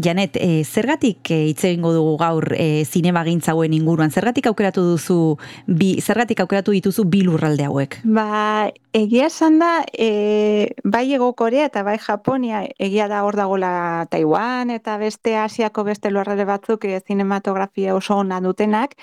Janet, 0.02 0.38
e, 0.40 0.64
zergatik 0.64 1.30
e, 1.30 1.40
hitz 1.52 1.66
egingo 1.68 1.92
dugu 1.94 2.16
gaur 2.18 2.54
e, 2.56 2.86
zinema 2.86 3.24
inguruan? 3.28 4.12
Zergatik 4.12 4.48
aukeratu 4.48 4.82
duzu 4.82 5.38
bi, 5.68 6.00
zergatik 6.02 6.40
aukeratu 6.40 6.72
dituzu 6.72 7.04
bi 7.06 7.22
lurralde 7.22 7.66
hauek? 7.66 8.00
Ba, 8.04 8.72
egia 8.94 9.28
esan 9.28 9.60
da, 9.60 9.84
e, 9.94 10.74
bai 10.84 11.14
Ego 11.14 11.34
Korea 11.34 11.66
eta 11.66 11.84
bai 11.84 11.98
Japonia, 12.00 12.64
egia 12.80 13.08
da 13.08 13.24
hor 13.24 13.36
dagoela 13.36 14.08
Taiwan 14.10 14.70
eta 14.72 14.98
beste 14.98 15.36
Asiako 15.38 15.84
beste 15.84 16.10
lurralde 16.10 16.46
batzuk 16.46 16.86
e, 16.86 17.02
zinematografia 17.06 17.96
oso 17.96 18.16
ona 18.16 18.40
dutenak, 18.40 18.96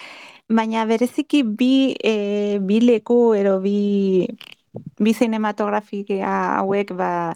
baina 0.49 0.85
bereziki 0.87 1.43
bi, 1.43 1.95
e, 2.03 2.59
bi 2.62 2.81
leku 2.81 3.35
ero 3.35 3.61
bi 3.61 4.27
bi 4.99 5.12
cinematografia 5.14 6.59
hauek 6.61 6.93
ba, 6.97 7.35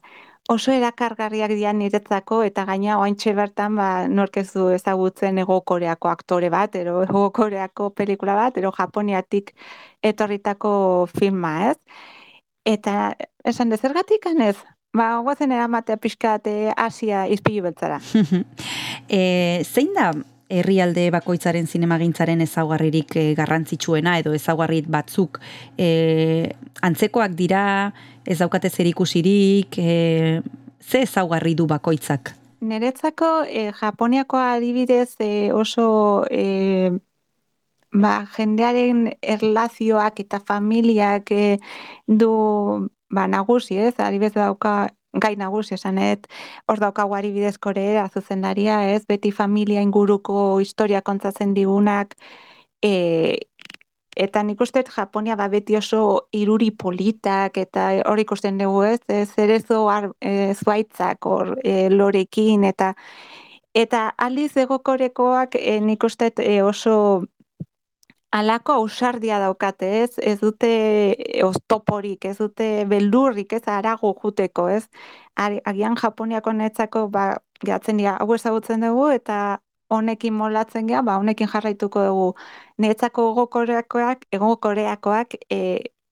oso 0.50 0.72
erakargarriak 0.74 1.52
dian 1.54 1.78
niretzako 1.78 2.40
eta 2.46 2.64
gaina 2.68 2.98
oaintxe 2.98 3.34
bertan 3.38 3.76
ba, 3.78 3.88
norkezu 4.10 4.70
ezagutzen 4.74 5.38
ego 5.38 5.60
koreako 5.72 6.10
aktore 6.10 6.50
bat, 6.50 6.74
ero 6.80 7.04
ego 7.06 7.28
koreako 7.36 7.90
pelikula 7.94 8.34
bat, 8.38 8.58
ero 8.58 8.72
japoniatik 8.74 9.54
etorritako 10.02 10.72
filma 11.14 11.54
ez. 11.70 11.78
Eta 12.66 13.14
esan 13.46 13.70
dezergatik 13.70 14.26
anez, 14.32 14.56
ba, 14.96 15.12
guazen 15.22 15.54
eramatea 15.54 15.96
pixkate 16.02 16.74
Asia 16.76 17.26
izpilu 17.30 17.68
beltzara. 17.68 18.00
e, 19.20 19.22
zein 19.64 19.94
da 19.94 20.10
herrialde 20.50 21.06
bakoitzaren 21.14 21.66
zinemagintzaren 21.66 22.42
ezaugarririk 22.44 23.14
e, 23.16 23.24
garrantzitsuena 23.38 24.18
edo 24.20 24.34
ezaugarrit 24.36 24.88
batzuk 24.90 25.40
e, 25.78 26.50
antzekoak 26.82 27.36
dira 27.38 27.62
ez 28.26 28.38
daukate 28.42 28.70
zer 28.70 28.90
ikusirik 28.90 29.78
e, 29.78 30.42
ze 30.80 31.02
ezaugarri 31.06 31.54
du 31.54 31.66
bakoitzak? 31.70 32.34
Neretzako 32.60 33.30
e, 33.48 33.70
Japoniako 33.72 34.36
adibidez 34.36 35.14
e, 35.18 35.52
oso 35.52 36.26
e, 36.30 36.90
ba, 37.92 38.26
jendearen 38.36 39.06
erlazioak 39.22 40.20
eta 40.26 40.40
familiak 40.44 41.32
e, 41.32 41.58
du 42.06 42.32
ba, 43.10 43.26
nagusi 43.26 43.78
ez, 43.78 43.94
adibidez 43.98 44.34
dauka 44.34 44.90
gai 45.12 45.34
nagusi 45.36 45.74
esanet, 45.74 46.26
hor 46.68 46.78
daukagu 46.78 47.14
ari 47.14 47.32
bidezkore 47.34 47.98
azuzendaria, 47.98 48.82
ez, 48.94 49.04
beti 49.08 49.32
familia 49.32 49.82
inguruko 49.82 50.60
historia 50.60 51.02
kontzatzen 51.02 51.54
digunak, 51.54 52.14
e, 52.82 53.38
eta 54.16 54.42
nik 54.42 54.60
uste 54.60 54.82
Japonia 54.84 55.36
ba 55.36 55.48
beti 55.48 55.76
oso 55.76 56.28
iruri 56.32 56.70
politak 56.70 57.56
eta 57.58 57.90
hor 58.06 58.18
ikusten 58.18 58.58
dugu 58.58 58.82
ez, 58.84 59.00
zerezo 59.34 59.86
e, 60.20 60.54
zuaitzak 60.54 61.26
hor 61.26 61.56
e, 61.64 61.88
lorekin 61.90 62.64
eta 62.64 62.94
eta 63.74 64.08
aliz 64.18 64.56
egokorekoak 64.56 65.54
e, 65.54 65.78
nik 65.80 66.04
uste 66.04 66.32
e, 66.38 66.62
oso 66.62 67.22
alako 68.30 68.72
ausardia 68.72 69.38
daukate, 69.42 69.88
ez? 70.04 70.18
Ez 70.18 70.38
dute 70.40 70.70
oztoporik, 71.44 72.24
ez 72.24 72.36
dute 72.38 72.68
beldurrik, 72.90 73.52
ez 73.58 73.62
arago 73.66 74.12
juteko, 74.22 74.68
ez? 74.70 74.86
Agian 75.36 75.96
Japoniako 75.98 76.52
netzako 76.52 77.08
ba 77.10 77.24
gatzen 77.66 77.98
dira, 78.00 78.16
hau 78.20 78.34
ezagutzen 78.34 78.86
dugu 78.86 79.08
eta 79.14 79.60
honekin 79.90 80.34
molatzen 80.34 80.86
gea, 80.86 81.02
ba 81.02 81.18
honekin 81.18 81.48
jarraituko 81.50 82.04
dugu. 82.06 82.28
Netzako 82.78 83.32
gokoreakoak, 83.34 84.26
ego 84.32 84.56
koreakoak 84.56 85.34
e, 85.50 85.60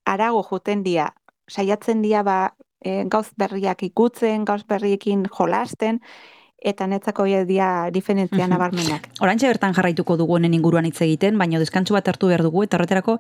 arago 0.04 0.42
juten 0.50 0.82
dira. 0.82 1.12
Saiatzen 1.48 2.02
dira 2.02 2.24
ba 2.26 2.38
e, 2.84 3.04
gauz 3.06 3.28
berriak 3.38 3.82
ikutzen, 3.86 4.44
gauz 4.44 4.64
berriekin 4.66 5.24
jolasten 5.38 6.02
eta 6.58 6.86
netzako 6.90 7.24
dia 7.46 7.90
diferentzia 7.94 8.48
nabarmenak. 8.50 9.08
Orantxe 9.22 9.46
bertan 9.46 9.74
jarraituko 9.74 10.16
dugu 10.18 10.34
honen 10.36 10.54
inguruan 10.54 10.86
hitz 10.88 11.00
egiten, 11.02 11.38
baina 11.38 11.58
deskantsu 11.58 11.94
bat 11.94 12.08
hartu 12.08 12.26
behar 12.26 12.42
dugu, 12.42 12.64
eta 12.64 12.76
horretarako, 12.76 13.18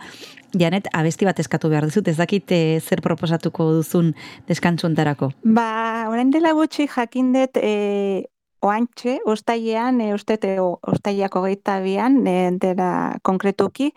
janet, 0.58 0.88
abesti 0.92 1.24
bat 1.28 1.38
eskatu 1.38 1.70
behar 1.70 1.86
dizut, 1.86 2.08
ez 2.08 2.16
dakit 2.18 2.50
eh, 2.52 2.80
zer 2.80 3.02
proposatuko 3.04 3.70
duzun 3.78 4.14
deskantsu 4.48 4.88
ontarako? 4.88 5.30
Ba, 5.44 6.08
orain 6.10 6.30
dela 6.34 6.52
gutxi 6.52 6.88
jakindet, 6.88 7.56
e, 7.62 8.26
oantxe, 8.60 9.20
ustaiean, 9.26 10.00
e, 10.00 10.12
ustete, 10.14 10.56
ustaiako 10.60 11.44
gehieta 11.46 11.78
bian, 11.84 12.24
e, 12.26 12.50
dela 12.58 13.20
konkretuki, 13.22 13.92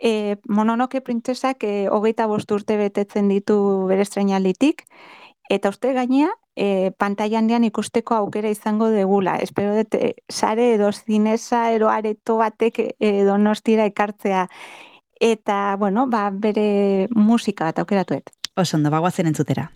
e, 0.00 0.36
mononoke 0.48 1.02
printzesak 1.04 1.64
e, 1.64 1.74
hogeita 1.92 2.26
urte 2.28 2.76
betetzen 2.76 3.28
ditu 3.28 3.86
bere 3.88 4.02
estrenalitik, 4.02 4.86
eta 5.50 5.68
uste 5.68 5.92
gainea, 5.92 6.32
e, 6.56 6.90
pantailan 6.98 7.46
dian 7.46 7.64
ikusteko 7.68 8.16
aukera 8.16 8.50
izango 8.50 8.88
degula. 8.90 9.36
Espero 9.44 9.76
dut, 9.76 9.94
e, 9.94 10.14
sare 10.28 10.72
edo 10.74 10.90
zinesa 10.92 11.70
ero 11.76 11.90
areto 11.92 12.38
batek 12.40 12.80
e, 12.98 13.12
donostira 13.24 13.86
ekartzea. 13.92 14.46
Eta, 15.20 15.76
bueno, 15.78 16.08
ba, 16.12 16.28
bere 16.32 17.08
musika 17.14 17.70
bat 17.70 17.78
aukeratuet. 17.84 18.32
Osondo, 18.56 18.90
bagoazen 18.90 19.28
entzutera. 19.32 19.70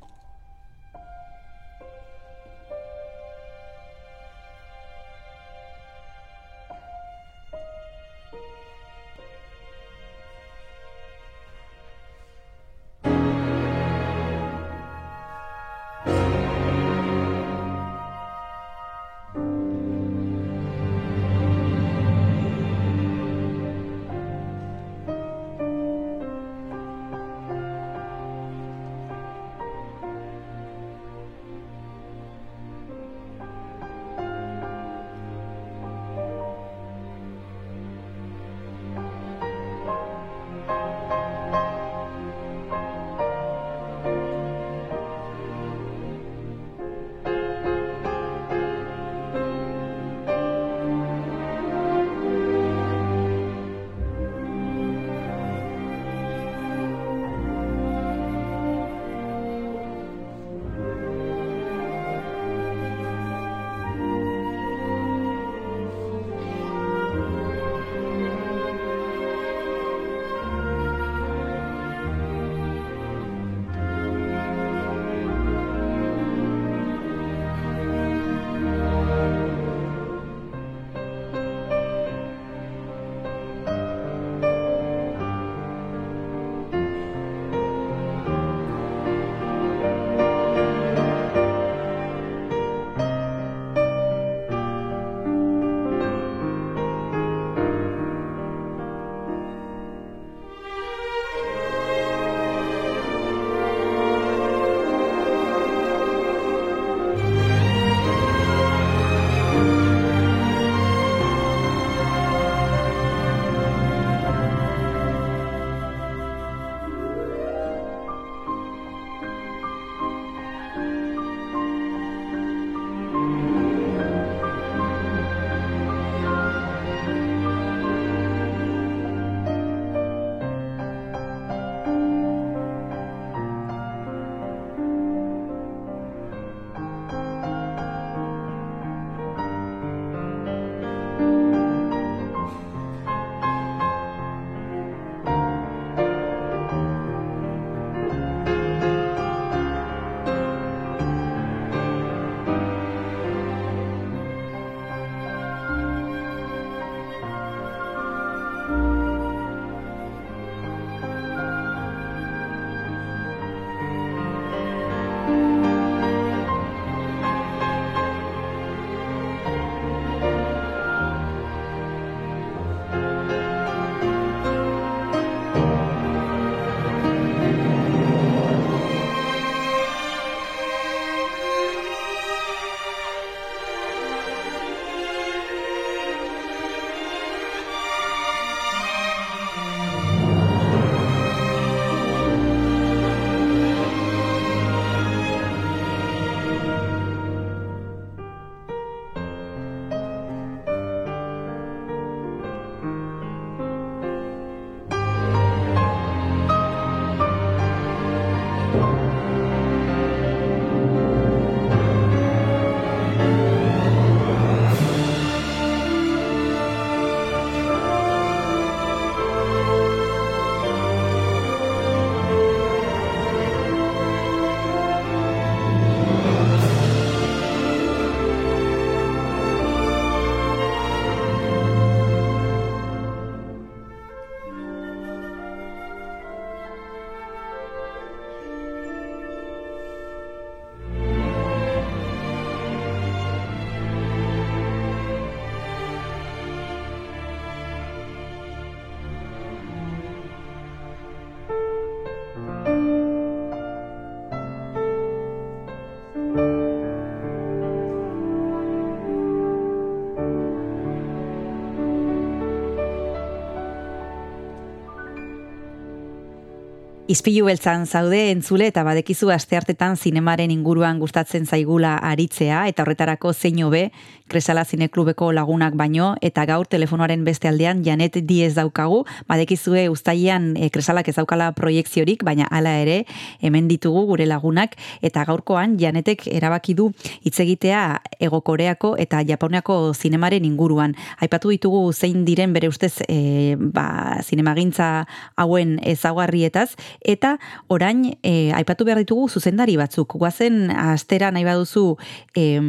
Izpilu 267.11 267.49
beltzan 267.49 267.89
zaude 267.91 268.19
entzule 268.31 268.69
eta 268.71 268.85
badekizu 268.87 269.33
asteartetan 269.35 269.97
zinemaren 269.99 270.53
inguruan 270.55 271.01
gustatzen 271.03 271.43
zaigula 271.43 271.97
aritzea 272.07 272.61
eta 272.71 272.85
horretarako 272.85 273.33
zein 273.35 273.59
hobe 273.67 273.89
Kresala 274.31 274.63
Zineklubeko 274.65 275.33
lagunak 275.35 275.75
baino 275.75 276.13
eta 276.23 276.45
gaur 276.47 276.69
telefonoaren 276.71 277.25
beste 277.27 277.49
aldean 277.51 277.81
Janet 277.83 278.21
Diez 278.29 278.53
daukagu, 278.55 279.01
badekizue 279.27 279.89
ustaian 279.91 280.53
e, 280.55 280.69
Kresalak 280.71 281.09
ez 281.11 281.17
daukala 281.17 281.51
proiektziorik, 281.59 282.23
baina 282.23 282.47
hala 282.47 282.77
ere 282.79 283.01
hemen 283.43 283.67
ditugu 283.67 284.05
gure 284.13 284.29
lagunak 284.31 284.77
eta 285.03 285.25
gaurkoan 285.27 285.75
Janetek 285.83 286.29
erabaki 286.31 286.77
du 286.79 286.93
hitz 287.27 287.35
egitea 287.43 287.83
Ego 288.21 288.41
Koreako 288.47 288.93
eta 289.03 289.25
Japoniako 289.27 289.81
zinemaren 289.99 290.47
inguruan. 290.47 290.95
Aipatu 291.19 291.51
ditugu 291.51 291.83
zein 291.93 292.23
diren 292.25 292.55
bere 292.55 292.71
ustez 292.71 293.01
e, 293.09 293.57
ba, 293.59 294.23
zinemagintza 294.23 295.09
hauen 295.35 295.81
ezaugarrietaz 295.83 296.69
eta 297.01 297.37
orain 297.69 298.05
e, 298.23 298.53
aipatu 298.57 298.85
behar 298.85 299.01
ditugu 299.03 299.29
zuzendari 299.29 299.77
batzuk. 299.81 300.17
Guazen 300.21 300.71
astera 300.71 301.31
nahi 301.31 301.45
baduzu 301.45 301.97
e, 302.35 302.61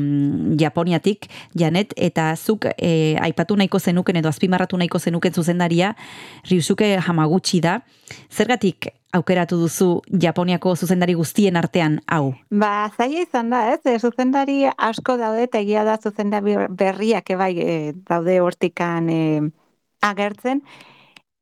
Japoniatik, 0.59 1.27
Janet, 1.57 1.93
eta 1.97 2.31
zuk 2.35 2.69
e, 2.77 3.17
aipatu 3.21 3.57
nahiko 3.57 3.79
zenuken 3.79 4.21
edo 4.21 4.29
azpimarratu 4.29 4.77
nahiko 4.77 4.99
zenuken 4.99 5.33
zuzendaria 5.33 5.95
Ryusuke 6.49 6.97
Hamaguchi 6.97 7.61
da. 7.61 7.81
Zergatik 8.31 8.91
aukeratu 9.13 9.57
duzu 9.59 9.89
Japoniako 10.23 10.75
zuzendari 10.75 11.13
guztien 11.19 11.57
artean 11.59 11.99
hau? 12.07 12.33
Ba, 12.49 12.89
zaila 12.95 13.25
izan 13.25 13.51
da, 13.51 13.65
ez? 13.73 13.81
E, 13.85 13.97
zuzendari 13.99 14.63
asko 14.77 15.17
daude 15.19 15.47
eta 15.47 15.59
egia 15.59 15.83
da 15.87 15.97
zuzendari 15.97 16.55
berriak 16.69 17.29
ebai 17.35 17.53
e, 17.59 17.75
daude 18.07 18.39
hortikan 18.43 19.09
e, 19.11 19.21
agertzen. 20.01 20.63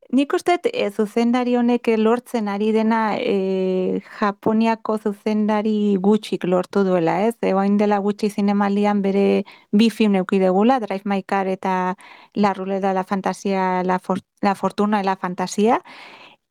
Nik 0.10 0.34
uste 0.34 0.56
e, 0.66 0.88
zuzendari 0.90 1.52
honek 1.54 1.86
lortzen 2.02 2.48
ari 2.50 2.72
dena 2.74 3.00
e, 3.22 4.02
Japoniako 4.18 4.96
zuzendari 4.98 5.98
gutxik 6.02 6.48
lortu 6.50 6.82
duela, 6.84 7.20
ez? 7.28 7.36
E, 7.46 7.54
dela 7.78 8.00
gutxi 8.00 8.30
zinemalian 8.32 9.04
bere 9.04 9.44
bi 9.72 9.92
film 9.92 10.16
eukidegula, 10.16 10.80
Drive 10.80 11.06
My 11.06 11.22
Car 11.22 11.46
eta 11.48 11.96
La 12.34 12.54
Ruleta 12.54 12.94
la 12.94 13.04
Fantasia, 13.04 13.84
La, 13.84 14.00
For 14.00 14.18
la 14.42 14.56
Fortuna 14.56 15.04
la 15.04 15.16
Fantasia. 15.16 15.80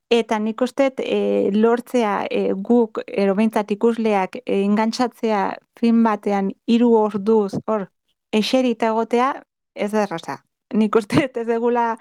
Eta 0.09 0.39
nik 0.39 0.63
uste 0.63 0.93
e, 0.99 1.51
lortzea 1.53 2.29
e, 2.31 2.53
guk, 2.55 3.03
erobintzat 3.09 3.73
ikusleak, 3.75 4.39
e, 4.47 4.61
ingantzatzea 4.63 5.59
film 5.81 6.05
batean 6.05 6.53
hiru 6.67 6.95
orduz, 6.95 7.59
hor, 7.67 7.89
eserita 8.31 8.95
egotea, 8.95 9.33
ez 9.75 9.93
erraza. 9.95 10.45
Nik 10.75 10.95
uste 10.95 11.27
ez 11.35 11.49
egula 11.49 11.97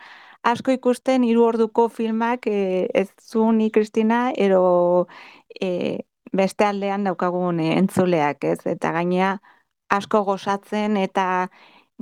asko 0.51 0.71
ikusten 0.71 1.25
hiru 1.27 1.43
orduko 1.47 1.87
filmak 1.89 2.47
e, 2.47 2.87
ez 2.93 3.09
zu 3.21 3.51
ni 3.51 3.69
Kristina 3.71 4.31
ero 4.35 5.07
e, 5.61 6.03
beste 6.33 6.65
aldean 6.65 7.03
daukagun 7.07 7.59
e, 7.59 7.73
entzuleak, 7.79 8.43
ez? 8.43 8.59
Eta 8.65 8.93
gainea 8.95 9.37
asko 9.89 10.23
gozatzen 10.27 10.97
eta 10.97 11.47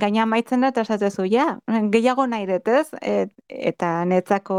gaina 0.00 0.26
maitzen 0.26 0.60
da 0.60 0.72
esatezu, 0.82 1.24
ja, 1.30 1.58
gehiago 1.92 2.26
nahi 2.26 2.46
dut, 2.46 2.68
ez? 2.68 2.88
Et, 3.00 3.32
eta 3.48 4.04
netzako 4.04 4.58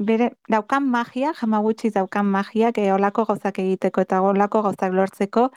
bere 0.00 0.30
daukan 0.48 0.86
magia, 0.88 1.34
jama 1.36 1.60
gutxi 1.60 1.90
daukan 1.94 2.26
magia, 2.26 2.72
e, 2.76 2.90
olako 2.92 3.26
gauzak 3.28 3.58
egiteko 3.58 4.06
eta 4.06 4.22
olako 4.22 4.62
gauzak 4.68 4.96
lortzeko, 4.96 5.50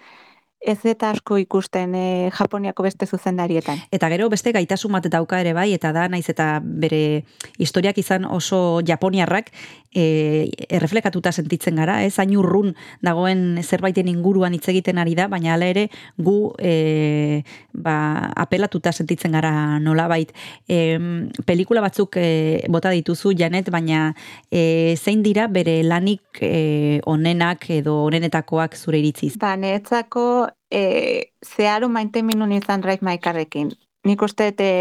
ez 0.64 0.80
eta 0.88 1.12
asko 1.12 1.38
ikusten 1.42 1.94
e, 1.96 2.32
Japoniako 2.32 2.86
beste 2.86 3.06
zuzendarietan. 3.06 3.84
Eta 3.92 4.10
gero 4.14 4.30
beste 4.32 4.54
gaitasun 4.56 4.96
bat 4.96 5.08
dauka 5.12 5.40
ere 5.44 5.54
bai, 5.54 5.74
eta 5.76 5.92
da 5.96 6.08
naiz 6.08 6.26
eta 6.32 6.58
bere 6.64 7.24
historiak 7.60 8.00
izan 8.00 8.26
oso 8.26 8.80
japoniarrak 8.88 9.52
e, 9.94 10.50
erreflekatuta 10.70 11.32
sentitzen 11.32 11.76
gara, 11.80 12.00
ez 12.08 12.16
hain 12.20 12.34
urrun 12.40 12.74
dagoen 13.04 13.60
zerbaiten 13.64 14.08
inguruan 14.08 14.56
hitz 14.56 14.66
egiten 14.72 15.02
ari 15.04 15.16
da, 15.20 15.28
baina 15.32 15.54
hala 15.54 15.68
ere 15.70 15.88
gu 16.18 16.54
e, 16.58 17.44
ba, 17.74 18.32
apelatuta 18.46 18.94
sentitzen 18.96 19.36
gara 19.36 19.80
nola 19.84 20.08
bait. 20.08 20.34
E, 20.68 20.98
pelikula 21.46 21.84
batzuk 21.84 22.18
e, 22.18 22.64
bota 22.72 22.94
dituzu, 22.96 23.36
Janet, 23.38 23.70
baina 23.74 24.14
e, 24.50 24.96
zein 24.96 25.24
dira 25.28 25.50
bere 25.52 25.82
lanik 25.84 26.42
e, 26.42 27.02
onenak 27.10 27.70
edo 27.82 28.00
onenetakoak 28.08 28.80
zure 28.80 29.04
iritziz? 29.04 29.36
Ba, 29.42 29.56
netzako 29.60 30.53
e, 30.74 31.34
zeharu 31.46 31.90
maite 31.90 32.24
minun 32.24 32.52
izan 32.52 32.82
Drive 32.82 33.06
My 33.06 33.20
Carrekin. 33.20 33.72
Nik 34.04 34.22
uste 34.26 34.50
e, 34.58 34.72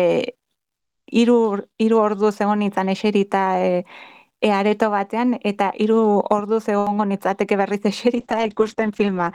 iru, 1.12 1.36
iru 1.78 2.01
ordu 2.01 2.32
zegoen 2.32 2.64
izan 2.66 2.88
eserita 2.88 3.45
e, 3.61 3.84
e 4.43 4.51
areto 4.51 4.88
batean, 4.90 5.36
eta 5.45 5.70
hiru 5.78 6.01
ordu 6.34 6.61
zegoen 6.61 7.12
nitzateke 7.12 7.59
berriz 7.61 7.82
eserita 7.93 8.40
ikusten 8.49 8.93
filma 8.93 9.32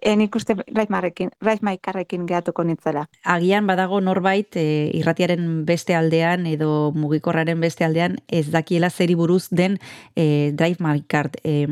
e, 0.00 0.14
nik 0.16 0.34
uste 0.36 0.56
raizmarrekin, 0.74 1.30
raizmaikarrekin 1.42 2.26
gehatuko 2.28 2.64
nitzela. 2.64 3.06
Agian 3.24 3.66
badago 3.66 4.00
norbait 4.00 4.56
e, 4.56 4.66
irratiaren 4.98 5.64
beste 5.68 5.96
aldean 5.96 6.46
edo 6.50 6.92
mugikorraren 6.94 7.60
beste 7.60 7.86
aldean 7.86 8.18
ez 8.28 8.46
dakiela 8.52 8.90
zeri 8.90 9.16
buruz 9.18 9.46
den 9.50 9.78
e, 10.14 10.52
Drive 10.56 10.82
My 10.84 11.02
Card. 11.08 11.40
E, 11.44 11.66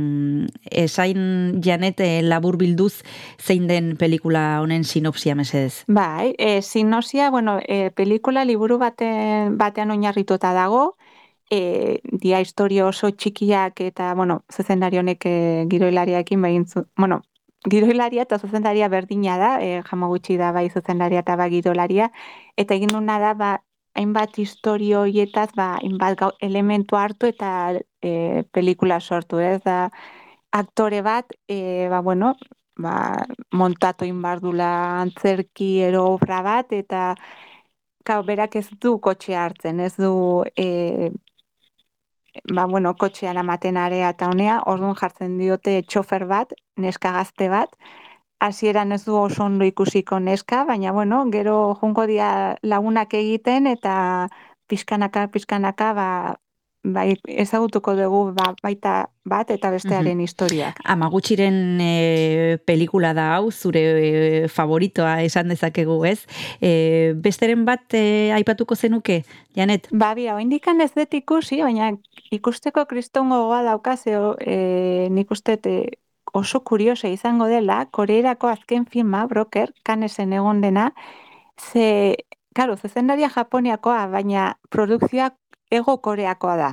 esain 0.84 1.60
janet 1.64 2.00
e, 2.00 2.22
labur 2.22 2.58
bilduz 2.60 3.02
zein 3.38 3.68
den 3.68 3.94
pelikula 4.00 4.60
honen 4.62 4.84
sinopsia 4.84 5.34
mesedez? 5.34 5.84
Bai, 5.86 6.34
e, 6.38 6.62
sinopsia, 6.62 7.30
bueno, 7.30 7.58
e, 7.68 7.90
pelikula 7.90 8.44
liburu 8.44 8.78
baten, 8.78 9.58
batean 9.58 9.92
oinarrituta 9.94 10.52
dago, 10.56 10.96
e, 11.50 12.00
dia 12.02 12.40
historio 12.40 12.88
oso 12.88 13.10
txikiak 13.12 13.80
eta, 13.84 14.14
bueno, 14.14 14.42
zezendari 14.52 14.98
honek 14.98 15.26
e, 15.28 15.36
giroilariakin 15.70 16.42
behin 16.42 16.66
bueno, 16.96 17.22
gidoilaria 17.70 18.24
eta 18.26 18.38
zuzendaria 18.38 18.88
berdina 18.88 19.36
da, 19.40 19.50
e, 19.62 19.82
jama 19.88 20.08
gutxi 20.12 20.36
da 20.40 20.52
bai 20.52 20.68
zuzendaria 20.70 21.22
eta 21.24 21.36
bai 21.40 21.50
gidoilaria, 21.52 22.10
eta 22.56 22.74
egin 22.74 22.92
duna 22.92 23.18
da, 23.22 23.32
ba, 23.34 23.52
hainbat 23.94 24.38
historio 24.38 25.04
hietaz, 25.04 25.50
ba, 25.56 25.74
hainbat 25.80 26.20
elementu 26.42 26.96
hartu 26.96 27.30
eta 27.30 27.50
e, 28.02 28.42
pelikula 28.52 29.00
sortu, 29.00 29.38
ez? 29.38 29.60
Da, 29.64 29.88
aktore 30.52 31.00
bat, 31.02 31.32
e, 31.48 31.88
ba, 31.90 32.02
bueno, 32.02 32.34
ba, 32.76 32.96
montatu 33.52 34.04
inbardula 34.04 34.70
antzerki 35.00 35.78
ero 35.88 36.06
obra 36.14 36.42
bat, 36.42 36.72
eta 36.72 37.14
Kau, 38.04 38.18
berak 38.28 38.56
ez 38.60 38.66
du 38.84 38.98
kotxe 39.00 39.32
hartzen, 39.40 39.78
ez 39.80 39.94
du 39.96 40.10
e, 40.60 41.10
ba, 42.54 42.66
bueno, 42.66 42.94
kotxean 42.96 43.38
amaten 43.38 43.76
area 43.76 44.10
eta 44.14 44.28
honea, 44.30 44.60
orduan 44.66 44.96
jartzen 44.98 45.38
diote 45.38 45.82
txofer 45.88 46.26
bat, 46.30 46.54
neska 46.76 47.12
gazte 47.12 47.48
bat, 47.52 47.76
hasieran 48.40 48.92
ez 48.92 49.04
du 49.04 49.16
oso 49.16 49.44
ondo 49.44 49.64
ikusiko 49.64 50.18
neska, 50.20 50.64
baina 50.64 50.92
bueno, 50.92 51.24
gero 51.32 51.74
junko 51.80 52.06
dia 52.10 52.56
lagunak 52.62 53.14
egiten 53.14 53.66
eta 53.70 54.28
pizkanaka, 54.68 55.28
pizkanaka, 55.28 55.92
ba, 55.94 56.08
bai, 56.84 57.16
ezagutuko 57.24 57.94
dugu 57.96 58.20
ba, 58.36 58.52
baita 58.62 58.94
bat 59.24 59.50
eta 59.50 59.70
bestearen 59.72 60.18
mm 60.18 60.24
historiak. 60.24 60.78
Amagutxiren 60.84 61.80
e, 61.80 62.58
pelikula 62.68 63.14
da 63.16 63.30
hau, 63.36 63.50
zure 63.50 63.82
e, 64.00 64.48
favoritoa 64.52 65.22
esan 65.24 65.48
dezakegu 65.48 65.96
ez. 66.04 66.20
E, 66.60 67.14
besteren 67.16 67.64
bat 67.64 67.96
e, 67.96 68.30
aipatuko 68.36 68.76
zenuke, 68.76 69.22
Janet? 69.56 69.88
Ba, 69.92 70.12
bia, 70.14 70.36
indikan 70.44 70.80
ez 70.84 70.92
dut 70.94 71.16
ikusi, 71.16 71.62
baina 71.64 71.94
ikusteko 72.32 72.86
kristongo 72.90 73.46
goa 73.48 73.62
daukazeo, 73.64 74.36
e, 74.40 75.08
nik 75.10 75.32
uste 75.32 75.58
oso 76.34 76.60
kuriosa 76.66 77.08
izango 77.08 77.46
dela, 77.46 77.84
koreerako 77.90 78.50
azken 78.50 78.86
filma, 78.90 79.24
broker, 79.30 79.72
kanesen 79.86 80.32
egon 80.34 80.60
dena, 80.60 80.90
ze, 81.56 82.16
karo, 82.54 82.76
zezendaria 82.76 83.30
japoniakoa, 83.30 84.06
baina 84.10 84.54
produkzioak 84.70 85.36
ego 85.78 85.98
koreakoa 86.06 86.56
da. 86.56 86.70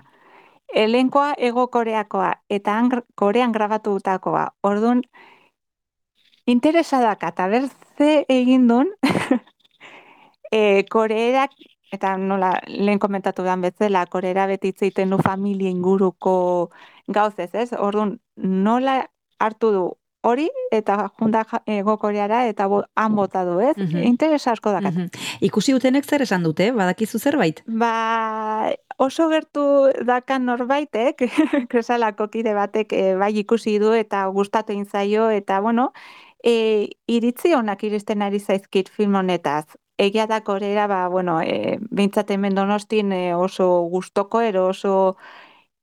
Elenkoa 0.84 1.34
ego 1.38 1.68
koreakoa 1.68 2.32
eta 2.50 2.78
korean 3.16 3.52
grabatu 3.52 3.98
dutakoa. 3.98 4.46
Orduan, 4.64 5.02
interesadak 6.48 7.24
eta 7.28 7.48
berze 7.52 8.12
egin 8.30 8.68
duen, 8.68 8.92
e, 10.52 10.84
koreerak, 10.90 11.52
eta 11.92 12.16
nola 12.18 12.54
lehen 12.68 13.00
komentatu 13.00 13.44
dan 13.44 13.62
bezala, 13.62 14.06
koreera 14.06 14.48
betitzeiten 14.48 15.10
du 15.12 15.20
familia 15.20 15.70
inguruko 15.70 16.36
gauzez, 17.08 17.52
ez? 17.54 17.72
Orduan, 17.74 18.18
nola 18.38 19.02
hartu 19.40 19.72
du 19.76 19.86
hori 20.22 20.48
eta 20.72 21.10
junta 21.20 21.44
ego 21.66 21.98
koreara 21.98 22.46
eta 22.48 22.68
bo, 22.68 22.84
han 22.96 23.16
bota 23.16 23.44
du, 23.46 23.60
ez? 23.60 23.76
Mm 23.78 24.08
Interesa 24.12 24.52
asko 24.52 24.72
dakat. 24.72 25.18
Ikusi 25.42 25.74
dutenek 25.74 26.06
zer 26.06 26.22
esan 26.26 26.44
dute, 26.44 26.72
badakizu 26.76 27.20
zerbait? 27.20 27.62
Ba, 27.68 28.72
oso 29.02 29.28
gertu 29.30 29.64
dakan 30.06 30.46
norbaitek, 30.50 31.26
kresalako 31.72 32.28
kide 32.34 32.54
batek 32.58 32.94
e, 32.94 33.04
bai 33.16 33.32
ikusi 33.44 33.78
du 33.80 33.94
eta 33.98 34.26
gustatu 34.28 34.74
zaio 34.86 35.30
eta 35.30 35.60
bueno, 35.60 35.92
e, 36.44 36.90
iritzi 37.08 37.54
honak 37.54 37.84
iristen 37.84 38.22
ari 38.22 38.40
zaizkit 38.40 38.90
film 38.90 39.16
honetaz. 39.16 39.66
Egia 39.98 40.26
da 40.26 40.42
korera, 40.42 40.88
ba, 40.88 41.08
bueno, 41.10 41.42
e, 41.42 41.78
bintzat 41.92 42.32
hemen 42.32 42.56
donostin 42.56 43.12
e, 43.12 43.36
oso 43.36 43.88
gustoko, 43.90 44.42
ero 44.42 44.68
oso 44.70 45.16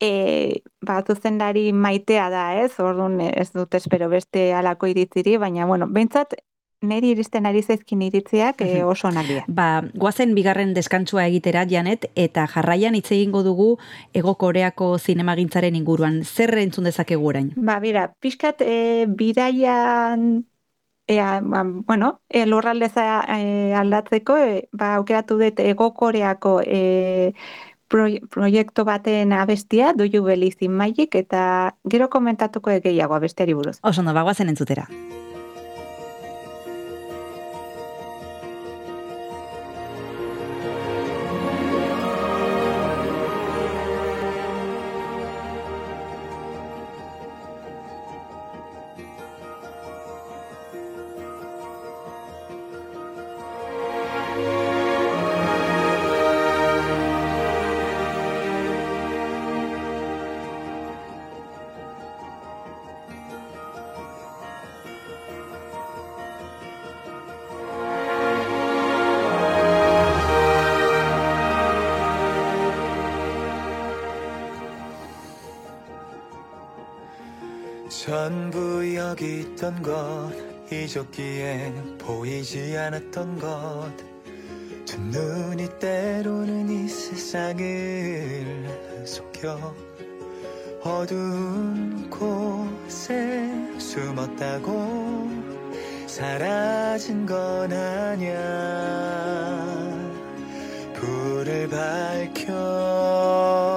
e, 0.01 0.63
ba, 0.81 1.03
zuzendari 1.07 1.73
maitea 1.73 2.29
da, 2.31 2.45
ez? 2.63 2.73
Orduan 2.81 3.21
ez 3.21 3.51
dut 3.53 3.75
espero 3.75 4.09
beste 4.09 4.53
alako 4.55 4.91
iritziri, 4.91 5.37
baina, 5.39 5.67
bueno, 5.67 5.89
behintzat, 5.91 6.37
neri 6.81 7.11
iristen 7.11 7.47
ari 7.47 7.63
zaizkin 7.63 8.03
iritziak 8.07 8.61
e, 8.63 8.85
oso 8.87 9.09
onak 9.09 9.27
dira. 9.27 9.45
Ba, 9.49 9.69
guazen 9.99 10.35
bigarren 10.37 10.75
deskantzua 10.77 11.27
egitera, 11.27 11.65
Janet, 11.69 12.07
eta 12.15 12.47
jarraian 12.47 12.95
hitz 12.95 13.11
egingo 13.11 13.43
dugu 13.43 13.73
Ego 14.15 14.37
Koreako 14.39 14.93
zinemagintzaren 14.99 15.75
inguruan. 15.75 16.23
Zer 16.25 16.55
entzun 16.63 16.87
dezakegu 16.87 17.33
orain? 17.33 17.51
Ba, 17.57 17.81
bira, 17.83 18.13
pixkat 18.23 18.63
e, 18.63 19.07
bidaian 19.09 20.45
Ea, 21.11 21.41
ba, 21.43 21.63
bueno, 21.65 22.21
e, 22.29 22.45
lurraldeza 22.45 23.25
e, 23.39 23.73
aldatzeko, 23.73 24.37
e, 24.37 24.69
ba, 24.73 24.95
aukeratu 24.97 25.39
dut 25.41 25.61
Ego 25.65 25.95
Koreako 25.97 26.61
e, 26.61 27.33
proiektu 27.89 28.85
baten 28.85 29.33
abestia, 29.33 29.93
Do 29.97 30.05
You 30.05 30.25
Believe 30.25 30.57
in 30.61 30.77
Magic, 30.77 31.15
eta 31.15 31.75
gero 31.85 32.09
komentatuko 32.09 32.77
gehiago 32.85 33.17
abestiari 33.17 33.55
buruz. 33.55 33.79
Oso 33.83 34.03
no, 34.03 34.15
bagoazen 34.15 34.49
entzutera. 34.49 34.89
전부 78.09 78.97
여기 78.97 79.41
있던 79.41 79.83
것 79.83 80.33
잊었기에 80.73 81.75
보이지 81.99 82.79
않았던 82.79 83.39
것두 83.39 84.99
눈이 84.99 85.79
때로는 85.79 86.71
이 86.71 86.89
세상을 86.89 89.05
속여 89.05 89.75
어두운 90.83 92.09
곳에 92.09 93.53
숨었다고 93.79 95.29
사라진 96.07 97.27
건 97.27 97.71
아냐 97.71 98.33
불을 100.95 101.69
밝혀 101.69 103.68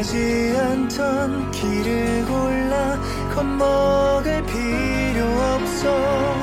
가지 0.00 0.56
않던 0.56 1.50
길을 1.50 2.24
골라 2.24 2.98
겁먹을 3.34 4.42
필요 4.46 5.26
없어. 5.26 6.36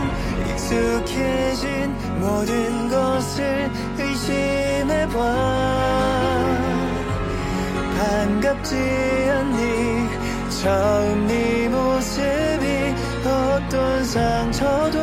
익숙해진 0.52 1.92
모든 2.20 2.88
것을 2.88 3.72
의심해봐. 3.98 5.18
반갑지 7.98 8.76
않니? 8.76 10.08
처음 10.62 11.26
네 11.26 11.68
모습이 11.68 12.94
어떤 13.26 14.06
상처도 14.06 15.00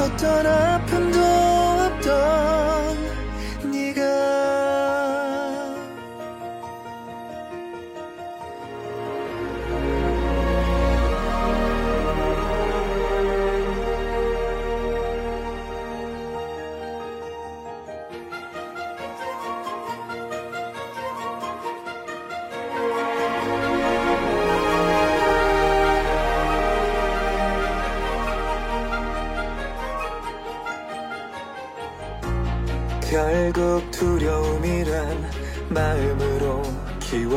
어떤 0.00 0.46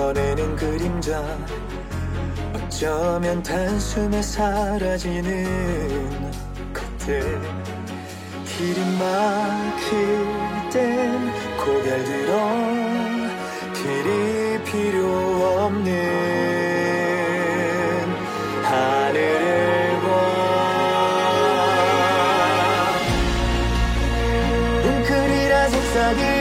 키워내는 0.08 0.55
그림자. 0.55 1.22
어쩌면 2.53 3.43
단숨에 3.43 4.22
사라지는 4.22 6.32
것들. 6.74 7.41
길이 8.45 8.80
막힐 8.97 9.97
땐 10.72 11.30
고개를 11.58 12.05
들어. 12.05 12.38
길이 13.74 14.64
필요 14.64 15.03
없는 15.66 15.91
하늘을 18.64 19.99
봐. 20.01 20.08
웅크리라 24.86 25.70
속삭이 25.70 26.37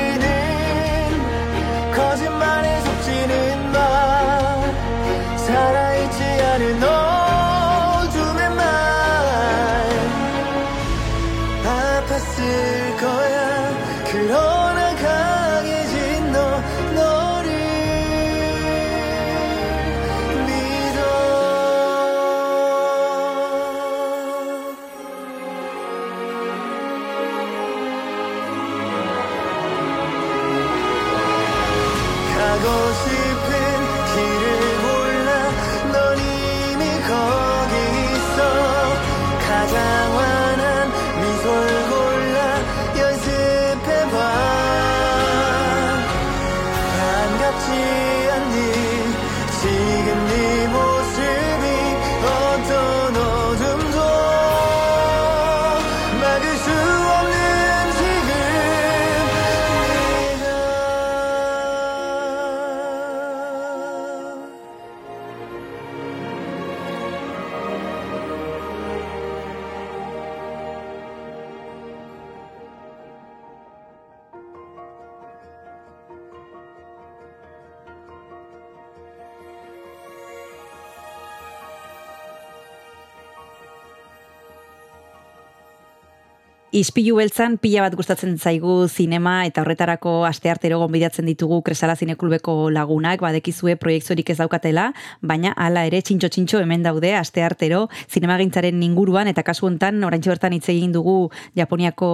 Ispilu 86.76 87.14
beltzan 87.16 87.54
pila 87.56 87.86
bat 87.86 87.94
gustatzen 87.96 88.34
zaigu 88.36 88.74
zinema 88.84 89.46
eta 89.48 89.62
horretarako 89.62 90.10
asteartero 90.28 90.76
gonbidatzen 90.82 91.24
ditugu 91.24 91.62
Kresala 91.64 91.94
Zineklubeko 91.96 92.68
lagunak, 92.68 93.22
badekizue 93.24 93.78
proiektziorik 93.80 94.34
ez 94.34 94.36
daukatela, 94.42 94.90
baina 95.22 95.54
hala 95.56 95.86
ere 95.88 96.02
txintxo 96.04 96.28
txintxo 96.34 96.60
hemen 96.60 96.84
daude 96.84 97.14
asteartero 97.16 97.86
zinemagintzaren 98.12 98.82
inguruan. 98.84 99.30
Eta 99.32 99.46
kasu 99.46 99.70
hontan 99.70 100.04
oraintxe 100.04 100.34
bertan 100.34 100.58
hitz 100.58 100.66
egin 100.74 100.92
dugu 100.92 101.30
Japoniako 101.56 102.10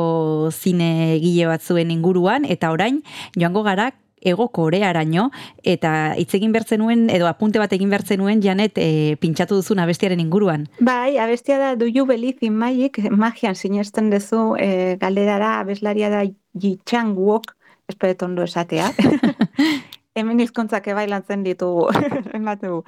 zine 0.52 1.18
gile 1.24 1.50
batzuen 1.50 1.90
inguruan. 1.90 2.46
Eta 2.46 2.70
orain 2.70 3.02
joango 3.34 3.66
gara 3.66 3.90
ego 4.22 4.48
korearaino 4.54 5.30
eta 5.62 6.14
hitz 6.18 6.32
egin 6.38 6.52
bertzen 6.52 6.80
nuen 6.82 7.08
edo 7.10 7.28
apunte 7.30 7.60
bat 7.62 7.72
egin 7.72 7.90
bertzen 7.90 8.22
nuen 8.22 8.42
Janet 8.42 8.78
e, 8.78 9.16
pintxatu 9.20 9.58
duzun 9.60 9.82
abestiaren 9.82 10.20
inguruan. 10.20 10.68
Bai, 10.80 11.18
abestia 11.18 11.58
da 11.58 11.74
Do 11.76 11.86
You 11.86 12.06
Believe 12.06 12.46
in 12.46 12.56
Magic, 12.58 12.98
magian 13.10 13.56
sinesten 13.56 14.10
duzu 14.10 14.54
e, 14.58 14.96
galderara 15.00 15.58
abeslaria 15.60 16.10
da 16.10 16.22
Yi 16.24 16.78
Chang 16.86 17.16
Wook, 17.18 17.54
esperet 17.88 18.22
ondo 18.22 18.44
esatea. 18.44 18.92
Hemen 20.14 20.42
hizkuntzak 20.44 20.86
ebailantzen 20.92 21.44
ditugu, 21.44 21.88
ematen 22.36 22.82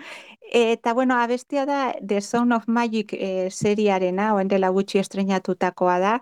Eta, 0.54 0.92
bueno, 0.92 1.16
abestia 1.16 1.64
da 1.66 1.94
The 2.06 2.20
Sound 2.20 2.52
of 2.52 2.68
Magic 2.68 3.14
e, 3.16 3.50
seriarena, 3.50 4.34
oen 4.34 4.48
dela 4.48 4.68
gutxi 4.68 5.00
estrenatutakoa 5.00 5.96
da. 5.98 6.18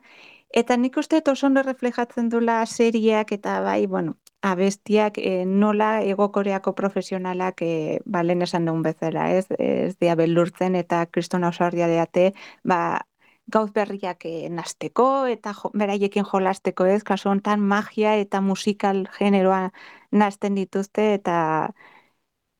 Eta 0.53 0.77
nik 0.77 0.97
uste 0.97 1.23
oso 1.33 1.47
ondo 1.47 1.63
reflejatzen 1.63 2.29
dula 2.29 2.65
seriak 2.67 3.33
eta 3.33 3.61
bai, 3.61 3.87
bueno, 3.87 4.17
abestiak 4.43 5.19
e, 5.19 5.45
nola 5.47 6.03
egokoreako 6.03 6.75
profesionalak 6.75 7.63
e, 7.63 8.01
ba, 8.05 8.23
lehen 8.27 8.43
esan 8.43 8.67
dugun 8.67 8.83
bezala, 8.83 9.31
ez? 9.39 9.47
Ez 9.59 9.95
dia 10.03 10.17
belurtzen 10.19 10.77
eta 10.79 11.05
kristona 11.07 11.53
osarria 11.55 11.89
deate, 11.89 12.33
ba, 12.65 13.01
gauz 13.47 13.71
berriak 13.75 14.27
e, 14.27 14.49
nasteko 14.51 15.27
eta 15.31 15.55
jo, 15.59 15.71
beraiekin 15.79 16.27
jolasteko, 16.29 16.87
ez? 16.87 17.03
Kasu 17.07 17.31
hontan 17.31 17.61
magia 17.61 18.17
eta 18.19 18.41
musikal 18.41 19.07
generoa 19.19 19.71
nasten 20.11 20.59
dituzte 20.59 21.13
eta 21.15 21.39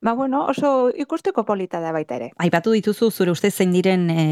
Ba, 0.03 0.11
bueno, 0.13 0.45
oso 0.51 0.91
ikusteko 0.91 1.45
polita 1.47 1.79
da 1.79 1.93
baita 1.95 2.17
ere. 2.17 2.25
Aipatu 2.43 2.73
dituzu, 2.75 3.07
zure 3.07 3.31
uste 3.31 3.47
zein 3.55 3.71
diren 3.71 4.09
e, 4.11 4.25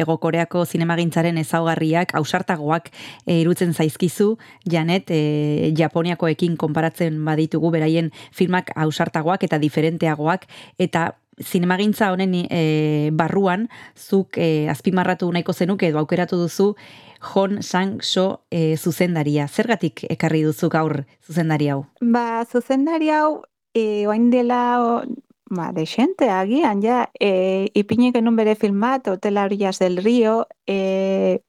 egokoreako 0.00 0.62
zinemagintzaren 0.64 1.36
ezaugarriak, 1.42 2.14
ausartagoak 2.16 2.88
e, 3.26 3.36
irutzen 3.42 3.74
zaizkizu, 3.76 4.30
Janet, 4.64 5.12
e, 5.12 5.74
Japoniakoekin 5.76 6.56
konparatzen 6.56 7.20
baditugu, 7.26 7.68
beraien 7.76 8.08
filmak 8.32 8.72
ausartagoak 8.80 9.44
eta 9.44 9.60
diferenteagoak, 9.60 10.48
eta 10.80 11.10
zinemagintza 11.44 12.08
honen 12.14 12.32
e, 12.40 12.64
barruan, 13.12 13.68
zuk 14.00 14.40
e, 14.40 14.70
azpimarratu 14.72 15.28
nahiko 15.36 15.52
zenuke 15.52 15.92
edo 15.92 16.00
aukeratu 16.00 16.40
duzu, 16.40 16.72
Hon 17.20 17.60
Sang-so 17.60 18.46
e, 18.48 18.78
zuzendaria. 18.80 19.44
Zergatik 19.48 20.06
ekarri 20.08 20.40
duzu 20.46 20.70
gaur 20.72 21.02
zuzendari 21.20 21.68
hau? 21.68 21.82
Ba, 22.00 22.46
zuzendari 22.48 23.12
hau 23.12 23.42
e, 23.74 24.06
oain 24.06 24.30
dela 24.30 24.80
o, 24.82 25.02
ba, 25.50 25.72
de 25.72 25.86
xente, 25.86 26.30
agian, 26.30 26.82
ja, 26.82 27.10
e, 27.20 27.70
ipinik 27.74 28.14
genuen 28.16 28.36
bere 28.36 28.54
filmat, 28.56 29.08
Hotela 29.08 29.44
Orillas 29.44 29.78
del 29.78 29.96
Río, 29.98 30.46
e, 30.66 31.42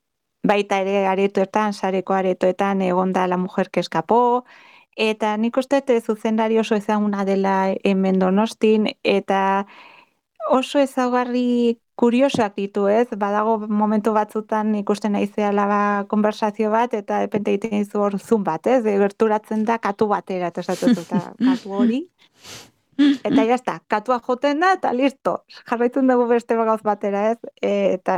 baita 0.43 0.82
ere 0.82 1.05
aretoetan, 1.07 1.74
sareko 1.74 2.13
aretoetan, 2.13 2.82
egonda 2.82 3.28
la 3.28 3.38
mujer 3.38 3.69
que 3.69 3.80
escapó, 3.80 4.45
eta 4.95 5.38
nik 5.38 5.57
uste 5.57 5.82
te 5.82 6.01
zuzendari 6.01 6.57
oso 6.59 6.76
ezaguna 6.76 7.26
dela 7.26 7.74
hemen 7.84 8.19
donostin, 8.19 8.88
eta 9.03 9.67
oso 10.49 10.80
ezaugarri 10.80 11.80
kuriosak 12.02 12.56
ditu, 12.58 12.88
ez? 12.89 13.06
Badago 13.18 13.60
momentu 13.70 14.14
batzutan 14.16 14.74
ikusten 14.80 15.14
naizeala 15.14 15.68
ba 15.70 15.82
konversazio 16.10 16.72
bat 16.74 16.95
eta 16.97 17.22
depende 17.28 17.54
egiten 17.54 17.78
dizu 17.78 18.02
hor 18.02 18.18
zoom 18.20 18.45
bat, 18.47 18.66
ez? 18.68 18.82
De 18.88 18.97
gerturatzen 19.04 19.66
da 19.70 19.78
katu 19.84 20.10
batera 20.10 20.49
eta 20.49 20.66
esatu 20.66 20.89
eta 20.95 21.22
katu 21.49 21.76
hori. 21.78 22.02
Eta 23.02 23.45
ja 23.45 23.56
está, 23.56 23.80
katua 23.89 24.20
joten 24.26 24.60
da 24.62 24.74
eta 24.78 24.91
listo. 24.93 25.38
Jarraitzen 25.70 26.10
dugu 26.10 26.28
beste 26.30 26.58
gauz 26.58 26.82
batera, 26.86 27.32
ez? 27.32 27.39
E, 27.62 27.72
eta 27.99 28.18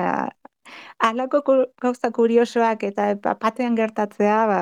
Alako 1.03 1.41
gauza 1.81 2.11
kuriosoak 2.15 2.83
eta 2.87 3.07
patean 3.39 3.75
gertatzea 3.75 4.37
ba, 4.47 4.59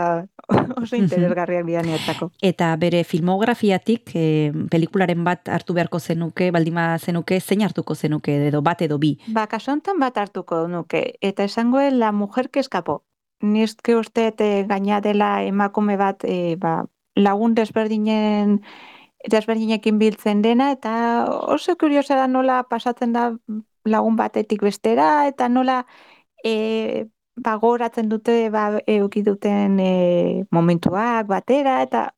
oso 0.81 0.97
interesgarriak 0.97 1.65
bidaneetako. 1.67 2.31
Eta 2.41 2.71
bere 2.81 3.03
filmografiatik, 3.07 4.13
e, 4.15 4.25
pelikularen 4.71 5.23
bat 5.27 5.51
hartu 5.53 5.75
beharko 5.77 5.99
zenuke, 5.99 6.49
baldima 6.51 6.97
zenuke, 6.99 7.39
zein 7.39 7.61
hartuko 7.67 7.95
zenuke, 7.95 8.37
edo 8.49 8.61
bat 8.65 8.81
edo 8.81 8.97
bi? 9.01 9.15
Ba, 9.35 9.47
kasontan 9.51 9.99
bat 10.01 10.17
hartuko 10.17 10.65
nuke, 10.67 11.03
eta 11.21 11.45
esangoen 11.45 11.99
la 11.99 12.11
mujer 12.11 12.49
que 12.49 12.59
escapo. 12.59 13.03
Nizke 13.41 13.95
uste 13.97 14.31
gaina 14.69 15.01
dela 15.01 15.43
emakume 15.43 15.97
bat 15.97 16.25
e, 16.25 16.55
ba, 16.57 16.81
lagun 17.15 17.55
desberdinen 17.55 18.61
desberdinekin 19.29 19.99
biltzen 20.01 20.41
dena, 20.41 20.71
eta 20.73 21.25
oso 21.29 21.75
kuriosa 21.77 22.15
da 22.17 22.27
nola 22.27 22.63
pasatzen 22.69 23.13
da 23.13 23.31
lagun 23.85 24.15
batetik 24.15 24.61
bestera, 24.61 25.27
eta 25.27 25.49
nola 25.49 25.81
e, 26.43 27.05
bagoratzen 27.35 28.09
dute 28.09 28.49
ba, 28.53 28.79
duten 29.25 29.79
e, 29.79 30.45
momentuak 30.51 31.27
batera, 31.27 31.81
eta 31.83 32.11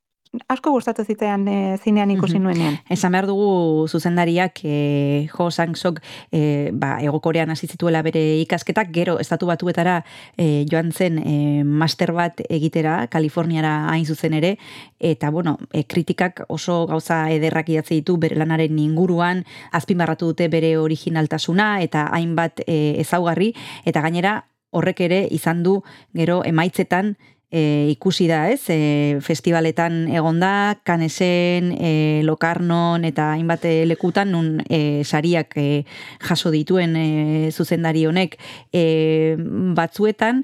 asko 0.48 0.72
gustatu 0.74 1.04
zitean 1.06 1.48
e, 1.48 1.78
zinean 1.78 2.12
ikusi 2.12 2.40
nuenean. 2.42 2.80
Esan 2.90 3.14
behar 3.14 3.28
dugu 3.30 3.88
zuzendariak 3.88 4.60
e, 4.66 5.28
Jo 5.30 5.50
Sang-sok 5.52 6.00
e, 6.32 6.72
ba, 6.74 6.98
egokorean 7.06 7.54
hasi 7.54 7.68
zituela 7.68 8.02
bere 8.02 8.22
ikasketak, 8.42 8.90
gero 8.96 9.20
estatu 9.22 9.48
batuetara 9.50 10.00
e, 10.38 10.66
joan 10.70 10.92
zen 10.92 11.20
e, 11.20 11.64
master 11.64 12.14
bat 12.18 12.42
egitera, 12.50 12.96
Kaliforniara 13.14 13.74
hain 13.92 14.06
zuzen 14.06 14.34
ere, 14.34 14.56
eta 15.00 15.30
bueno, 15.30 15.58
e, 15.72 15.84
kritikak 15.86 16.46
oso 16.48 16.86
gauza 16.90 17.28
ederrak 17.32 17.70
idatzi 17.70 18.02
ditu 18.02 18.18
bere 18.18 18.40
lanaren 18.40 18.80
inguruan, 18.80 19.46
azpimarratu 19.72 20.34
dute 20.34 20.50
bere 20.50 20.78
originaltasuna 20.82 21.76
eta 21.86 22.08
hainbat 22.12 22.66
e, 22.66 22.98
ezaugarri, 23.06 23.54
eta 23.86 24.02
gainera 24.02 24.42
horrek 24.74 25.04
ere 25.06 25.28
izan 25.30 25.62
du 25.62 25.84
gero 26.18 26.42
emaitzetan 26.50 27.14
e, 27.54 27.90
ikusi 27.94 28.26
da, 28.28 28.48
ez? 28.50 28.66
E, 28.74 29.20
festivaletan 29.22 30.08
egonda, 30.10 30.80
kanesen, 30.84 31.70
e, 31.78 31.94
lokarnon 32.26 33.06
eta 33.06 33.30
hainbat 33.36 33.68
lekutan 33.86 34.34
nun 34.34 34.58
e, 34.66 35.04
sariak 35.06 35.54
e, 35.62 35.86
jaso 36.26 36.52
dituen 36.54 36.98
e, 36.98 37.08
zuzendari 37.54 38.08
honek 38.10 38.40
e, 38.74 39.38
batzuetan 39.78 40.44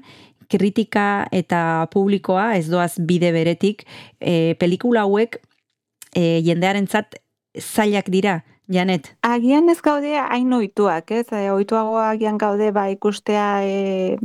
kritika 0.50 1.26
eta 1.34 1.88
publikoa 1.90 2.54
ez 2.58 2.68
doaz 2.70 2.94
bide 2.98 3.34
beretik 3.34 3.84
e, 4.20 4.54
pelikula 4.58 5.06
hauek 5.06 5.40
e, 6.14 6.40
jendearentzat 6.46 7.18
zailak 7.58 8.10
dira 8.10 8.40
Janet. 8.70 9.16
Agian 9.26 9.68
ez 9.68 9.80
gaude 9.82 10.12
hain 10.20 10.52
oituak, 10.54 11.10
ez? 11.10 11.26
E, 11.34 11.50
oituago 11.50 11.98
agian 11.98 12.38
gaude 12.38 12.70
ba 12.70 12.84
ikustea 12.92 13.46
e, 13.66 14.18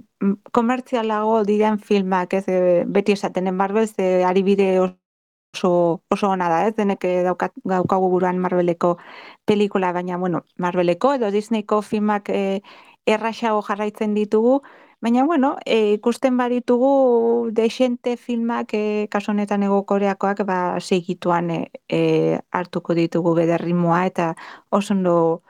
komertzialago 0.54 1.40
diren 1.48 1.80
filmak, 1.80 2.36
ez? 2.38 2.46
E, 2.48 2.84
beti 2.86 3.16
esaten 3.18 3.50
en 3.50 3.58
Marvel, 3.58 3.88
ze 3.88 4.24
aribide 4.24 4.68
oso, 4.80 6.04
oso 6.14 6.30
ona 6.30 6.50
da, 6.54 6.62
ez? 6.68 6.76
Denek 6.78 7.08
daukat, 7.26 7.58
daukagu 7.64 8.12
buruan 8.14 8.38
Marveleko 8.38 8.98
pelikula, 9.46 9.92
baina, 9.98 10.18
bueno, 10.18 10.44
Marveleko 10.58 11.16
edo 11.18 11.32
Disneyko 11.34 11.82
filmak 11.82 12.30
e, 12.30 12.62
erraxago 13.06 13.66
jarraitzen 13.66 14.14
ditugu, 14.14 14.60
Baina, 15.06 15.23
bueno, 15.23 15.57
e, 15.65 15.94
ikusten 15.94 16.36
baritugu 16.36 17.49
desente 17.53 18.18
filmak, 18.18 18.73
e, 18.73 19.07
kaso 19.11 19.32
honetan 19.34 19.61
ego 19.61 19.84
koreakoak, 19.86 20.40
ba, 20.49 20.80
segituan 20.82 21.52
e, 21.53 21.60
e, 21.88 22.40
hartuko 22.49 22.95
ditugu 22.98 23.36
bederrimoa, 23.38 23.99
eta 24.10 24.32
oso 24.72 24.95
ondo 24.95 25.44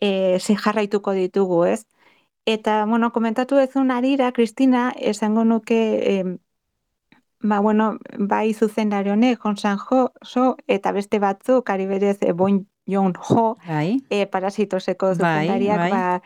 e, 0.00 0.38
jarraituko 0.40 1.12
ditugu, 1.12 1.58
ez? 1.66 1.84
Eta, 2.46 2.86
bueno, 2.86 3.12
komentatu 3.12 3.58
ezun 3.60 3.90
arira, 3.90 4.32
Kristina, 4.32 4.94
esango 4.96 5.44
nuke, 5.44 5.82
e, 6.14 6.38
ba, 7.42 7.60
bueno, 7.60 7.98
bai 8.16 8.54
zuzen 8.54 8.94
honek, 8.94 9.44
Honsan 9.44 9.76
Jo, 9.76 10.14
so, 10.22 10.56
eta 10.68 10.90
beste 10.92 11.18
batzu, 11.18 11.60
kari 11.62 11.84
berez, 11.84 12.16
e, 12.22 12.32
Bon 12.32 12.64
Jon 12.86 13.12
Jo, 13.12 13.58
bai. 13.68 14.00
e, 14.08 14.24
parasitoseko 14.24 15.14
zuzendariak, 15.16 15.78
bai, 15.78 15.90
bai. 15.90 16.00
ba, 16.00 16.22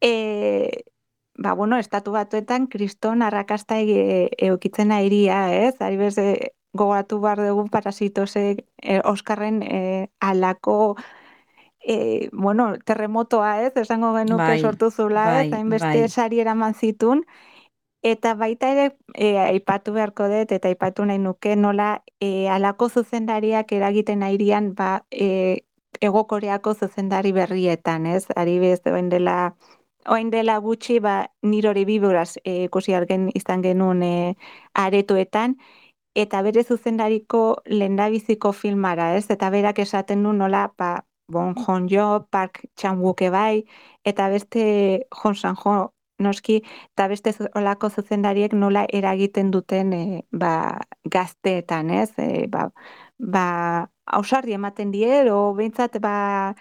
e, 0.00 0.93
ba, 1.36 1.52
bueno, 1.54 1.78
estatu 1.78 2.12
batuetan 2.12 2.66
kriston 2.66 3.22
arrakasta 3.22 3.76
eukitzen 3.78 4.92
airia, 4.92 5.54
ez? 5.54 5.74
Ari 5.80 5.96
bez, 5.96 6.16
e, 6.18 6.54
gogatu 6.74 7.20
behar 7.20 7.40
dugu 7.42 7.68
parasitose 7.70 8.66
e, 8.82 9.00
Oskarren 9.04 9.62
e, 9.62 10.10
alako 10.20 10.96
e, 11.80 12.28
bueno, 12.32 12.74
terremotoa, 12.84 13.62
ez? 13.62 13.72
Esango 13.76 14.14
genuke 14.16 14.42
bai, 14.42 14.60
sortu 14.60 14.90
zula, 14.90 15.24
bai, 15.24 15.46
ez? 15.46 15.52
Hain 15.54 15.70
beste 15.70 16.00
bai. 16.00 16.08
sari 16.08 16.40
eraman 16.40 16.74
zitun. 16.74 17.24
Eta 18.04 18.34
baita 18.34 18.68
ere, 18.68 18.96
e, 19.14 19.38
aipatu 19.40 19.94
beharko 19.94 20.28
dut, 20.28 20.50
eta 20.52 20.68
aipatu 20.68 21.06
nahi 21.08 21.18
nuke, 21.18 21.54
nola 21.56 22.02
e, 22.20 22.48
alako 22.52 22.90
zuzendariak 22.90 23.72
eragiten 23.72 24.22
airian, 24.22 24.74
ba, 24.76 25.06
e, 25.10 25.64
egokoreako 26.04 26.74
zuzendari 26.74 27.32
berrietan, 27.32 28.06
ez? 28.06 28.26
Ari 28.36 28.58
bez, 28.60 28.80
dela 28.84 29.54
oain 30.08 30.30
dela 30.30 30.58
gutxi, 30.58 30.98
ba, 31.00 31.14
nirori 31.42 31.84
biburaz 31.84 32.36
e, 32.44 32.64
ikusi 32.64 32.94
argen 32.94 33.30
izan 33.34 33.62
genuen 33.62 34.02
e, 34.02 34.34
aretoetan, 34.74 35.56
eta 36.14 36.42
bere 36.46 36.64
zuzendariko 36.64 37.40
lehendabiziko 37.66 38.52
filmara, 38.52 39.14
ez? 39.16 39.26
Eta 39.30 39.50
berak 39.50 39.80
esaten 39.84 40.22
du 40.22 40.32
nola, 40.32 40.68
ba, 40.78 40.92
Bon 41.28 41.54
Jon 41.54 41.88
Jo, 41.88 42.26
Park 42.30 42.64
Chan-wook 42.76 43.22
bai, 43.32 43.64
eta 44.04 44.28
beste 44.28 44.62
Jon 45.22 45.34
San-jo 45.34 45.94
noski, 46.18 46.60
eta 46.94 47.08
beste 47.08 47.32
olako 47.58 47.90
zuzendariek 47.90 48.52
nola 48.54 48.84
eragiten 48.92 49.50
duten 49.50 49.92
e, 49.92 50.04
ba, 50.32 50.78
gazteetan, 51.04 51.90
ez? 51.90 52.10
E, 52.18 52.46
ba, 52.48 52.68
ba, 53.18 53.46
ausarri 54.06 54.54
ematen 54.54 54.92
die, 54.92 55.08
edo 55.22 55.38
behintzat, 55.58 55.98
ba, 56.04 56.54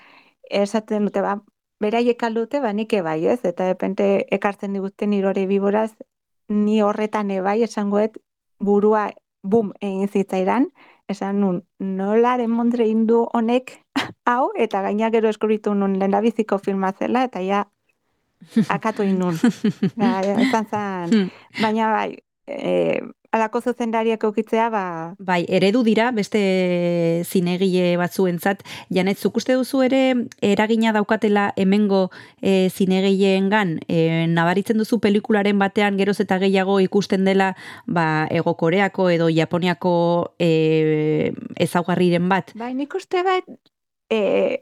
esaten 0.50 1.10
dute, 1.10 1.22
ba, 1.22 1.38
beraiek 1.84 2.24
aldute, 2.24 2.62
ba, 2.64 2.72
nik 2.74 2.94
ebai, 2.98 3.20
ez? 3.28 3.42
Eta 3.46 3.68
depente 3.70 4.08
ekartzen 4.36 4.74
diguten 4.74 5.14
irore 5.14 5.46
biboraz, 5.50 5.92
ni 6.50 6.82
horretan 6.82 7.32
ebai, 7.32 7.62
esangoet, 7.68 8.18
burua 8.64 9.10
bum 9.44 9.74
egin 9.82 10.08
zitzaidan, 10.08 10.70
esan 11.12 11.42
nun, 11.44 11.62
nola 11.80 12.38
demondre 12.40 12.88
indu 12.88 13.26
honek 13.36 13.76
hau, 14.30 14.52
eta 14.56 14.82
gaina 14.86 15.12
gero 15.12 15.30
eskurritu 15.30 15.74
nun 15.76 15.98
lehendabiziko 16.00 16.60
filma 16.60 16.94
zela, 16.94 17.26
eta 17.28 17.44
ja 17.44 17.66
akatu 18.70 19.04
inun. 19.08 19.38
Ja, 19.98 20.22
ja, 20.24 20.38
izan 20.40 20.70
zen, 20.72 21.28
baina 21.62 21.92
bai, 21.92 22.10
e, 22.48 23.02
alako 23.34 23.62
zuzendariak 23.62 24.24
eukitzea, 24.24 24.70
ba, 24.70 24.84
Bai, 25.18 25.42
eredu 25.50 25.82
dira 25.84 26.12
beste 26.14 26.42
zinegile 27.26 27.98
batzuentzat. 27.98 28.62
Janet, 28.94 29.18
zuk 29.18 29.40
uste 29.42 29.58
duzu 29.58 29.82
ere 29.82 30.02
eragina 30.46 30.94
daukatela 30.94 31.48
hemengo 31.58 32.04
e, 32.42 32.70
zinegileengan 32.70 33.80
e, 33.88 34.28
nabaritzen 34.30 34.78
duzu 34.78 35.02
pelikularen 35.02 35.58
batean 35.60 35.98
geroz 35.98 36.20
eta 36.22 36.38
gehiago 36.46 36.78
ikusten 36.86 37.26
dela 37.26 37.56
ba, 37.88 38.28
Ego 38.30 38.54
Koreako 38.60 39.10
edo 39.10 39.32
Japoniako 39.34 39.96
e, 40.38 41.34
ezaugarriren 41.58 42.30
bat. 42.30 42.54
Bai, 42.54 42.76
nik 42.78 42.94
uste 42.94 43.26
bat, 43.26 43.50
e, 44.14 44.62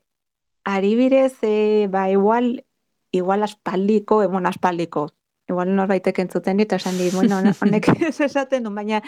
aribidez, 0.64 1.36
e, 1.44 1.88
ba, 1.92 2.08
igual, 2.10 2.64
igual 3.12 3.44
aspaldiko, 3.44 4.24
e, 4.24 4.32
bueno, 4.32 4.48
aspaldiko, 4.48 5.10
igual 5.52 5.74
norbaitek 5.76 6.22
entzuten 6.24 6.58
dit, 6.62 6.74
esan 6.74 6.98
di, 7.00 7.10
bueno, 7.14 7.42
honek 7.62 7.88
ez 8.10 8.18
esaten 8.28 8.66
du, 8.66 8.72
baina, 8.76 9.02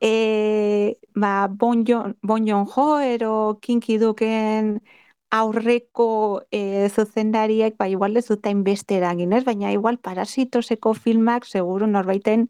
e, 0.00 0.96
ba, 1.14 1.48
Bon 1.48 1.84
Jon, 1.86 2.16
bon 2.22 2.46
Jon 2.48 2.66
Ho, 2.74 2.88
ero 3.00 3.58
Kinky 3.62 3.98
Duken 3.98 4.78
aurreko 5.30 6.42
e, 6.50 6.88
zuzendariek, 6.90 7.76
ba, 7.78 7.88
igual 7.88 8.16
ez 8.16 8.26
dut 8.28 8.46
beste 8.64 8.96
eragin, 8.98 9.32
ez? 9.32 9.44
Baina 9.44 9.72
igual 9.72 9.98
parasitoseko 9.98 10.94
filmak, 10.94 11.46
seguru 11.46 11.86
norbaiten, 11.86 12.48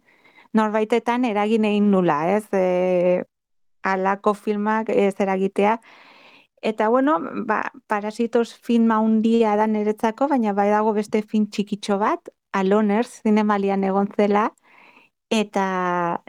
norbaitetan 0.53 1.25
eragin 1.25 1.65
egin 1.65 1.91
nula, 1.91 2.23
ez? 2.37 2.47
E, 2.53 3.25
alako 3.83 4.35
filmak 4.35 4.89
ez 4.89 5.15
eragitea, 5.21 5.81
Eta 6.63 6.89
bueno, 6.89 7.19
ba, 7.47 7.73
Parasitos 7.87 8.55
filma 8.55 8.99
handia 9.01 9.55
da 9.57 9.67
niretzako, 9.67 10.29
baina 10.29 10.53
bai 10.53 10.69
dago 10.69 10.93
beste 10.93 11.23
film 11.23 11.47
txikitxo 11.49 11.97
bat, 12.03 12.29
Aloners 12.53 13.09
zinemalian 13.23 13.85
egon 13.85 14.09
zela, 14.17 14.49
eta 15.31 15.65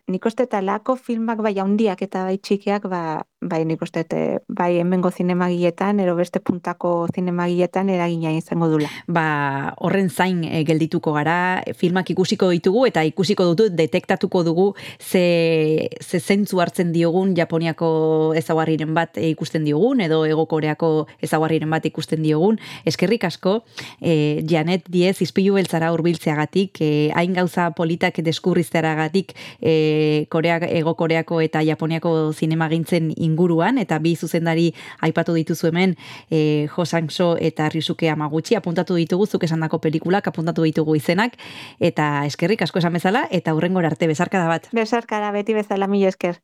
nik 0.07 0.25
uste 0.29 0.45
eta 0.47 0.61
lako 0.61 0.95
filmak 0.95 1.41
bai 1.45 1.55
handiak 1.59 2.01
eta 2.05 2.25
bai 2.29 2.37
txikiak, 2.37 2.85
ba, 2.89 3.01
bai 3.41 3.65
nik 3.65 3.81
uste 3.81 4.05
eh, 4.13 4.39
bai 4.47 4.77
hemengo 4.77 5.09
zinemagietan, 5.11 5.99
ero 5.99 6.15
beste 6.15 6.39
puntako 6.39 7.07
zinemagietan 7.13 7.89
eragina 7.89 8.31
izango 8.31 8.67
dula. 8.69 8.89
ba, 9.07 9.73
horren 9.81 10.09
zain 10.09 10.43
e, 10.45 10.63
geldituko 10.63 11.11
gara, 11.13 11.63
filmak 11.75 12.09
ikusiko 12.13 12.51
ditugu 12.53 12.85
eta 12.85 13.03
ikusiko 13.03 13.43
dutu, 13.49 13.69
detektatuko 13.73 14.43
dugu 14.43 14.67
ze, 14.99 15.89
ze 15.99 16.19
zentzu 16.19 16.61
hartzen 16.61 16.91
diogun 16.93 17.33
Japoniako 17.35 18.33
ezaguarriren 18.37 18.93
bat 18.93 19.17
e, 19.17 19.31
ikusten 19.33 19.65
diogun, 19.65 20.01
edo 20.01 20.23
Ego 20.25 20.45
Koreako 20.45 21.07
ezaguarriren 21.21 21.69
bat 21.69 21.85
ikusten 21.85 22.21
diogun. 22.21 22.59
Eskerrik 22.85 23.25
asko, 23.25 23.63
e, 23.99 24.43
Janet 24.47 24.85
Diez, 24.91 25.17
izpilu 25.21 25.57
beltzara 25.57 25.91
urbiltzeagatik, 25.95 26.77
e, 26.81 26.91
hain 27.17 27.33
gauza 27.33 27.71
politak 27.73 28.21
deskurriztearagatik 28.21 29.33
e, 29.59 30.27
Korea, 30.29 30.59
Ego 30.69 30.93
Koreako 30.95 31.41
eta 31.41 31.65
Japoniako 31.65 32.31
zinemagintzen 32.37 33.11
inguruan, 33.31 33.79
eta 33.81 33.99
bi 34.03 34.13
zuzendari 34.15 34.69
aipatu 34.99 35.33
dituzu 35.37 35.71
hemen, 35.71 35.95
e, 36.29 36.67
Jo 36.75 36.85
Sang-so 36.85 37.33
eta 37.39 37.69
Ryusuke 37.71 38.11
Hamaguchi 38.11 38.59
apuntatu 38.59 38.99
ditugu 38.99 39.27
zuk 39.27 39.47
esandako 39.47 39.81
pelikulak, 39.81 40.27
apuntatu 40.27 40.67
ditugu 40.67 40.95
izenak, 40.99 41.39
eta 41.79 42.25
eskerrik 42.27 42.61
asko 42.67 42.83
esan 42.83 42.93
bezala, 42.99 43.27
eta 43.31 43.55
hurrengora 43.55 43.91
arte 43.91 44.07
bezarkada 44.11 44.47
bat. 44.51 44.69
Besarkara 44.75 45.31
beti 45.31 45.55
bezala 45.57 45.87
mila 45.87 46.11
esker. 46.11 46.41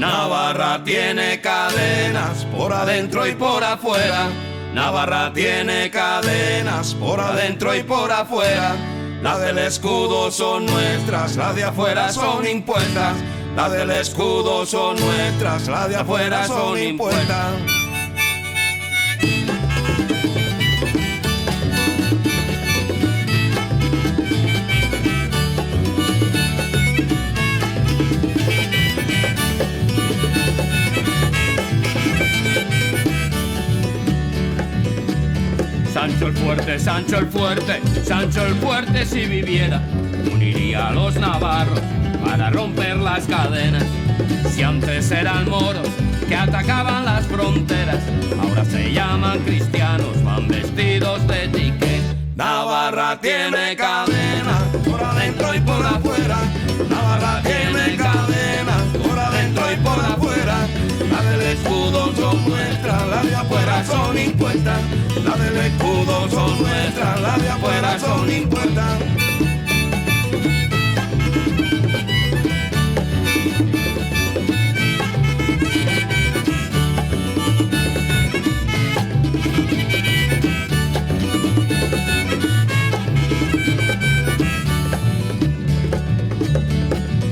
Navarra 0.00 0.82
tiene 0.82 1.42
cadenas 1.42 2.46
por 2.46 2.72
adentro 2.72 3.26
y 3.26 3.34
por 3.34 3.62
afuera. 3.62 4.30
Navarra 4.72 5.30
tiene 5.34 5.90
cadenas 5.90 6.94
por 6.94 7.20
adentro 7.20 7.74
y 7.74 7.82
por 7.82 8.10
afuera. 8.10 8.76
Las 9.22 9.40
del 9.42 9.58
escudo 9.58 10.30
son 10.30 10.64
nuestras, 10.64 11.36
las 11.36 11.54
de 11.54 11.64
afuera 11.64 12.10
son 12.12 12.46
impuestas. 12.46 13.16
Las 13.56 13.72
del 13.72 13.90
escudo 13.90 14.64
son 14.64 14.96
nuestras, 14.96 15.68
las 15.68 15.88
de 15.88 15.96
afuera 15.96 16.46
son 16.46 16.78
impuestas. 16.78 17.79
Sancho 36.00 36.28
el 36.28 36.32
fuerte, 36.32 36.78
Sancho 36.78 37.18
el 37.18 37.26
fuerte, 37.26 37.80
Sancho 38.02 38.46
el 38.46 38.54
fuerte 38.54 39.04
si 39.04 39.26
viviera, 39.26 39.82
uniría 40.32 40.88
a 40.88 40.92
los 40.92 41.14
navarros 41.16 41.78
para 42.24 42.48
romper 42.48 42.96
las 42.96 43.26
cadenas. 43.26 43.84
Si 44.50 44.62
antes 44.62 45.10
eran 45.10 45.50
moros 45.50 45.86
que 46.26 46.34
atacaban 46.34 47.04
las 47.04 47.26
fronteras, 47.26 48.02
ahora 48.40 48.64
se 48.64 48.90
llaman 48.90 49.40
cristianos, 49.40 50.24
van 50.24 50.48
vestidos 50.48 51.26
de 51.26 51.44
etiqueta. 51.44 52.14
Navarra 52.34 53.20
tiene 53.20 53.76
cadenas 53.76 54.62
por 54.88 55.04
adentro 55.04 55.54
y 55.54 55.60
por 55.60 55.84
afuera. 55.84 56.38
Escudo 61.52 62.12
son 62.14 62.48
nuestras, 62.48 63.08
las 63.08 63.26
de 63.26 63.34
afuera 63.34 63.84
son 63.84 64.18
impuestas. 64.18 64.80
La 65.24 65.36
del 65.36 65.56
escudo 65.56 66.28
son 66.30 66.62
nuestras, 66.62 67.20
las 67.20 67.42
de 67.42 67.48
afuera 67.48 67.98
son 67.98 68.30
impuestas. 68.30 69.00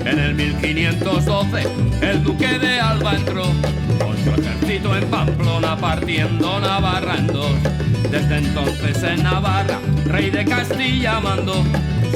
En 0.04 0.18
el 0.18 0.34
1512 0.34 1.88
el 2.02 2.22
duque 2.22 2.58
de 2.58 2.80
Alba 2.80 3.14
entró 3.14 3.44
ejército 4.38 4.96
en 4.96 5.04
Pamplona 5.10 5.76
partiendo 5.76 6.60
Navarra 6.60 7.16
en 7.16 7.26
dos. 7.26 7.52
Desde 8.10 8.38
entonces 8.38 9.02
en 9.02 9.22
Navarra, 9.22 9.78
rey 10.06 10.30
de 10.30 10.44
Castilla 10.44 11.20
mandó. 11.20 11.64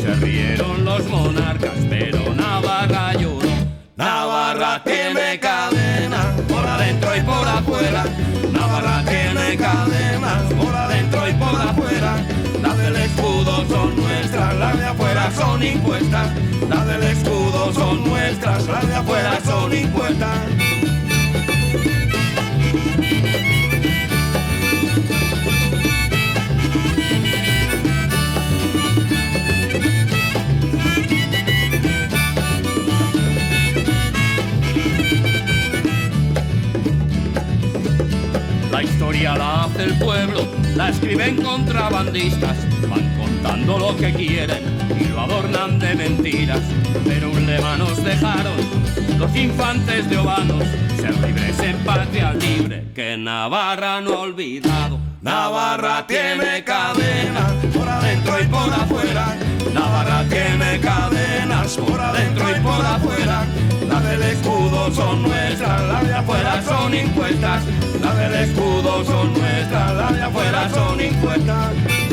Se 0.00 0.14
rieron 0.14 0.84
los 0.84 1.06
monarcas, 1.08 1.78
pero 1.88 2.34
Navarra 2.34 3.12
lloró. 3.14 3.50
Navarra 3.96 4.82
tiene 4.84 5.38
cadenas 5.38 6.40
por 6.48 6.66
adentro 6.66 7.16
y 7.16 7.20
por 7.20 7.48
afuera. 7.48 8.04
Navarra 8.52 9.04
tiene 9.04 9.56
cadenas 9.56 10.42
por 10.54 10.74
adentro 10.74 11.28
y 11.28 11.32
por 11.34 11.60
afuera. 11.60 12.16
Las 12.62 12.78
del 12.78 12.96
escudo 12.96 13.64
son 13.68 13.96
nuestras, 13.96 14.54
las 14.56 14.78
de 14.78 14.86
afuera 14.86 15.30
son 15.32 15.62
impuestas. 15.62 16.28
Las 16.68 16.86
del 16.86 17.02
escudo 17.02 17.72
son 17.72 18.04
nuestras, 18.04 18.66
las 18.66 18.88
de 18.88 18.94
afuera 18.94 19.38
son 19.44 19.74
impuestas. 19.74 20.51
Historia 39.22 39.38
la 39.38 39.64
hace 39.64 39.84
el 39.84 39.98
pueblo, 39.98 40.48
la 40.74 40.88
escriben 40.88 41.36
contrabandistas, 41.36 42.56
van 42.88 43.16
con 43.16 43.42
dando 43.42 43.78
lo 43.78 43.96
que 43.96 44.12
quieren 44.12 44.62
y 44.98 45.04
lo 45.04 45.20
adornan 45.20 45.78
de 45.78 45.94
mentiras. 45.94 46.60
Pero 47.04 47.30
un 47.30 47.46
lema 47.46 47.76
nos 47.76 48.02
dejaron 48.02 48.56
los 49.18 49.34
infantes 49.36 50.10
de 50.10 50.18
Obanos, 50.18 50.64
ser 50.96 51.14
libres 51.20 51.56
en 51.60 51.76
patria 51.84 52.32
libre, 52.32 52.88
que 52.94 53.16
Navarra 53.16 54.00
no 54.00 54.14
ha 54.14 54.20
olvidado. 54.20 54.98
Navarra 55.20 56.04
tiene 56.04 56.64
cadenas 56.64 57.52
por 57.72 57.88
adentro 57.88 58.40
y 58.42 58.46
por 58.46 58.72
afuera. 58.72 59.36
Navarra 59.72 60.24
tiene 60.28 60.80
cadenas 60.80 61.76
por 61.76 62.00
adentro 62.00 62.50
y 62.50 62.60
por 62.60 62.84
afuera. 62.84 63.44
Las 63.88 64.04
del 64.04 64.22
escudo 64.22 64.90
son 64.92 65.22
nuestras, 65.22 65.82
las 65.82 66.06
de 66.06 66.14
afuera 66.14 66.62
son 66.62 66.94
impuestas. 66.94 67.62
Las 68.00 68.16
del 68.16 68.34
escudo 68.34 69.04
son 69.04 69.32
nuestras, 69.32 69.94
las 69.94 70.14
de 70.14 70.22
afuera 70.22 70.68
son 70.70 71.00
impuestas. 71.00 72.11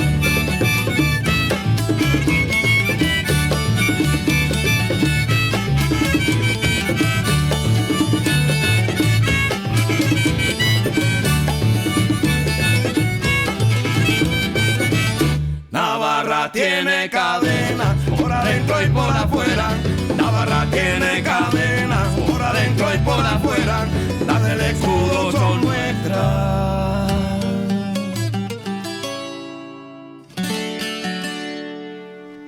Tiene 16.51 17.09
cadenas 17.11 17.95
por 18.17 18.31
adentro 18.31 18.81
y 18.81 18.87
por 18.89 19.09
afuera. 19.09 19.69
Navarra 20.17 20.65
tiene 20.71 21.21
cadenas 21.21 22.07
por 22.27 22.41
adentro 22.41 22.93
y 22.93 22.97
por 22.99 23.25
afuera. 23.25 23.87
Las 24.25 24.43
del 24.43 24.61
escudo 24.61 25.31
son 25.31 25.61
nuestras. 25.61 26.68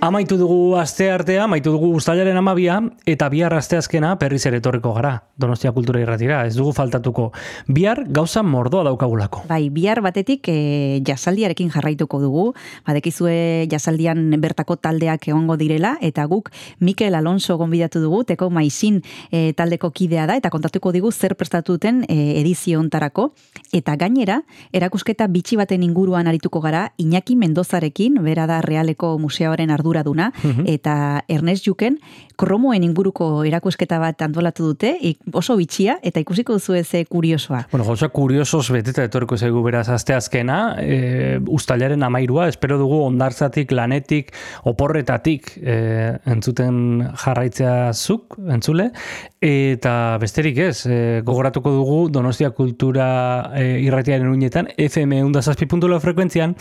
Amaitu 0.01 0.33
dugu 0.33 0.79
aste 0.81 1.11
artea, 1.13 1.43
amaitu 1.43 1.69
dugu 1.75 1.91
uztailaren 1.93 2.33
amabia, 2.39 2.79
eta 3.05 3.27
bihar 3.29 3.53
asteazkena 3.53 4.15
perriz 4.17 4.39
ere 4.49 4.57
etorriko 4.57 4.95
gara, 4.95 5.11
Donostia 5.37 5.69
Kultura 5.75 5.99
Irratira, 6.01 6.39
ez 6.49 6.55
dugu 6.55 6.71
faltatuko. 6.73 7.27
Bihar 7.69 8.01
gauza 8.09 8.41
mordoa 8.41 8.81
daukagulako. 8.87 9.43
Bai, 9.45 9.67
bihar 9.69 10.01
batetik 10.01 10.49
e, 10.49 11.03
jasaldiarekin 11.05 11.69
jarraituko 11.69 12.17
dugu, 12.17 12.45
badekizue 12.87 13.67
jasaldian 13.69 14.23
bertako 14.41 14.79
taldeak 14.81 15.27
egongo 15.29 15.53
direla, 15.61 15.91
eta 16.01 16.25
guk 16.25 16.49
Mikel 16.79 17.13
Alonso 17.13 17.59
gonbidatu 17.61 18.01
dugu, 18.01 18.23
teko 18.25 18.49
maizin 18.49 19.03
e, 19.29 19.53
taldeko 19.53 19.91
kidea 19.93 20.25
da, 20.25 20.39
eta 20.41 20.49
kontatuko 20.49 20.95
digu 20.97 21.13
zer 21.13 21.37
prestatuten 21.37 22.07
e, 22.09 22.39
edizio 22.41 22.81
ontarako, 22.81 23.35
eta 23.69 23.99
gainera, 24.01 24.41
erakusketa 24.73 25.29
bitxi 25.29 25.61
baten 25.61 25.85
inguruan 25.85 26.25
arituko 26.25 26.65
gara, 26.65 26.87
Iñaki 26.97 27.37
Mendozarekin, 27.37 28.17
bera 28.25 28.49
da 28.49 28.63
Realeko 28.65 29.13
Museoaren 29.21 29.69
arduraduna, 29.91 30.31
Mhm. 30.43 30.63
eta 30.67 31.23
Ernest 31.27 31.65
Juken, 31.67 31.99
kromoen 32.37 32.83
inguruko 32.83 33.43
erakusketa 33.45 33.99
bat 33.99 34.21
antolatu 34.21 34.65
dute, 34.71 34.95
oso 35.33 35.55
bitxia, 35.57 35.99
eta 36.01 36.19
ikusiko 36.19 36.53
duzu 36.53 36.73
ze 36.83 37.05
kuriosoa. 37.05 37.67
Bueno, 37.71 37.85
gauza 37.85 38.09
kuriosos 38.09 38.71
beteta 38.71 39.03
etorriko 39.03 39.37
zaigu 39.37 39.61
beraz 39.63 39.89
asteazkena, 39.89 40.75
e, 40.79 41.39
ustailaren 41.47 42.01
amairua, 42.03 42.47
espero 42.47 42.77
dugu 42.79 43.03
ondartzatik, 43.03 43.71
lanetik, 43.71 44.31
oporretatik 44.63 45.51
e, 45.61 46.17
entzuten 46.25 47.07
jarraitzea 47.15 47.93
zuk, 47.93 48.37
entzule, 48.49 48.91
eta 49.39 50.17
besterik 50.21 50.57
ez, 50.57 50.85
e, 50.85 51.21
gogoratuko 51.25 51.71
dugu 51.71 52.09
Donostia 52.09 52.49
Kultura 52.51 53.51
e, 53.55 53.79
irratiaren 53.81 54.27
uinetan, 54.27 54.67
FM 54.77 55.21
undazazpi.lo 55.25 55.99
frekuentzian, 55.99 56.55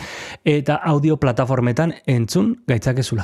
eta 0.44 0.76
audio 0.84 1.16
plataformetan 1.16 1.94
entzun 2.06 2.58
gaitzakezula. 2.66 3.19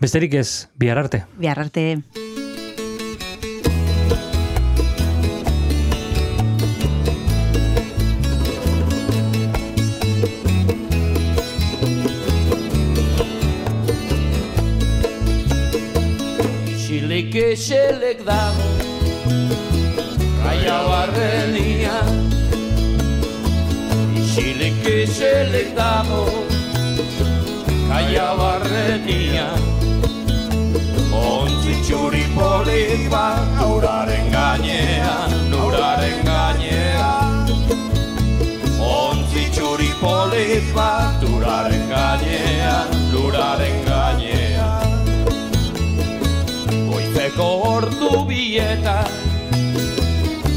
Besterik 0.00 0.34
ez, 0.34 0.68
bihar 0.76 0.98
arte. 0.98 1.24
Bihar 1.38 1.58
arte. 1.58 2.02
Eselek 17.36 18.20
dago 18.24 18.66
Raia 20.44 20.76
barrenia 20.88 21.96
Isilik 24.22 24.86
eselek 24.92 25.72
dago 25.76 26.45
gainean, 34.56 35.52
uraren 35.52 36.24
gainean 36.24 37.48
Ontzi 38.80 39.50
txuri 39.52 39.90
polit 40.00 40.72
bat 40.74 41.22
Uraren 41.28 41.88
gainean, 41.90 42.88
uraren 43.20 43.84
gainean 43.84 45.06
Goizeko 46.88 47.48
ordu 47.76 48.24
bieta 48.28 49.04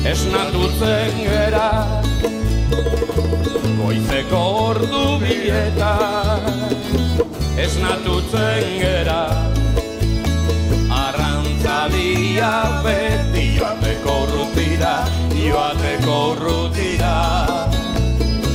Esnatutzen 0.10 1.18
gera. 1.20 1.68
Goizeko 3.82 4.44
ordu 4.70 5.06
bieta 5.20 5.94
Esnatutzen 7.60 8.78
gera 8.80 9.59
Arrantzalia 12.30 12.84
beti 12.84 13.58
joateko 13.58 14.16
rutira 14.30 14.94
Joateko 15.34 16.36
rutira 16.38 17.14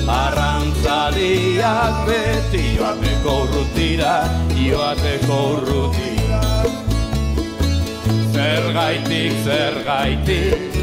Arrantzaliak 0.07 2.07
beti 2.07 2.77
joateko 2.77 3.35
rutira 3.51 4.13
Joateko 4.55 5.41
rutira 5.67 6.43
Zergaitik, 8.35 9.33
zergaitik, 9.45 10.75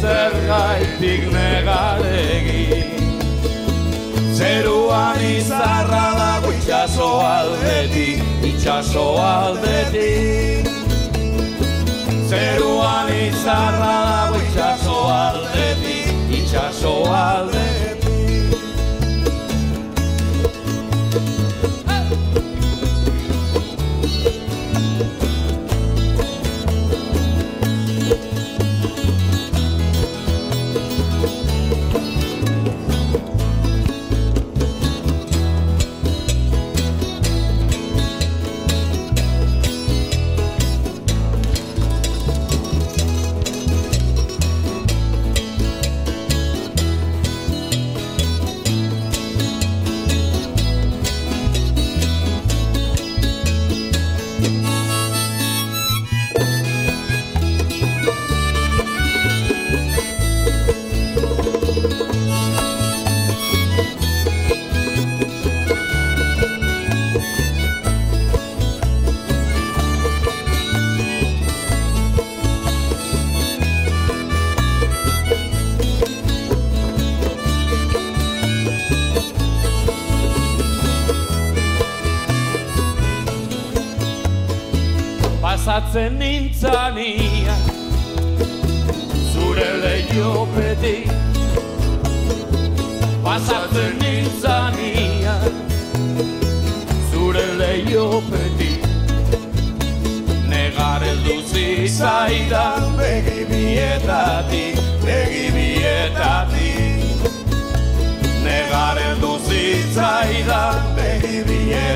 zergaitik 0.00 1.26
negaregi. 1.32 2.84
Zeruan 4.32 5.20
izarra 5.20 6.06
dago 6.16 6.52
itxaso 6.56 7.10
aldetik, 7.20 8.24
itxaso 8.54 9.06
aldetik 9.20 10.81
Zeruan 12.32 13.10
izarra 13.12 13.96
dago 14.08 14.38
itxaso 14.40 14.96
aldetik, 15.12 16.14
itxaso 16.38 16.94
aldetik 17.12 18.01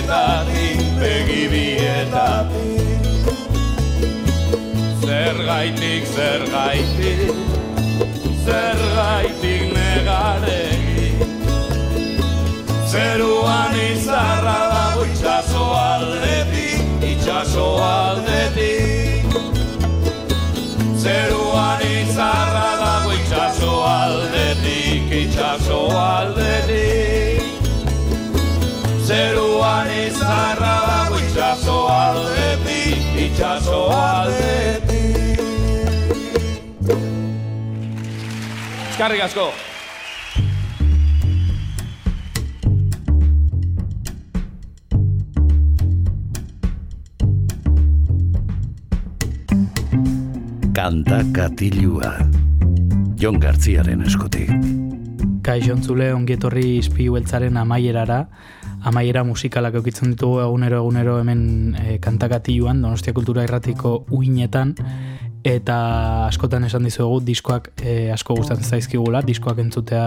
bietatik, 0.07 0.81
begi 1.01 1.49
bietatik. 1.51 3.27
Zer 5.03 5.37
gaitik, 5.47 6.07
zer 6.07 6.43
gaitik, 6.51 7.33
zer 8.47 8.79
negaregi. 9.75 11.11
Zeruan 12.87 13.75
izarra 13.75 14.61
dago 14.75 15.05
itxaso 15.11 15.65
aldetik, 15.75 16.87
itxaso 17.03 17.67
aldetik. 17.83 19.27
Zeruan 21.03 21.83
izarra 21.83 22.71
dago 22.85 23.13
itxaso 23.19 23.75
aldetik, 23.83 25.13
itxaso 25.25 25.83
aldetik 25.91 27.16
Zeruan 29.17 29.89
izarra 29.97 30.73
dago 30.85 31.17
itxaso 31.25 31.77
aldetik, 31.89 33.05
itxaso 33.27 33.79
aldetik 33.89 35.41
Eskarrik 38.91 39.23
asko! 39.25 39.47
Kanta 50.77 51.23
katilua. 51.33 52.13
Jon 53.17 53.41
Gartziaren 53.41 54.05
eskutik. 54.05 54.53
Kaixo 55.41 55.73
entzule 55.73 56.13
ongietorri 56.13 56.67
izpi 56.83 57.09
beltzaren 57.09 57.57
amaierara, 57.57 58.27
amaiera 58.87 59.25
musikalak 59.27 59.75
eukitzen 59.81 60.13
ditugu 60.15 60.41
egunero 60.45 60.81
egunero 60.85 61.19
hemen 61.21 61.75
e, 61.75 61.99
kantakatiluan, 62.03 62.83
Donostia 62.83 63.15
Kultura 63.17 63.43
Irratiko 63.47 64.05
uinetan, 64.15 64.77
eta 65.47 65.79
askotan 66.27 66.67
esan 66.69 66.87
dizuegu 66.87 67.19
diskoak 67.27 67.73
e, 67.83 68.13
asko 68.15 68.37
gustatzen 68.39 68.77
zaizkigula, 68.77 69.25
diskoak 69.27 69.59
entzutea 69.65 70.07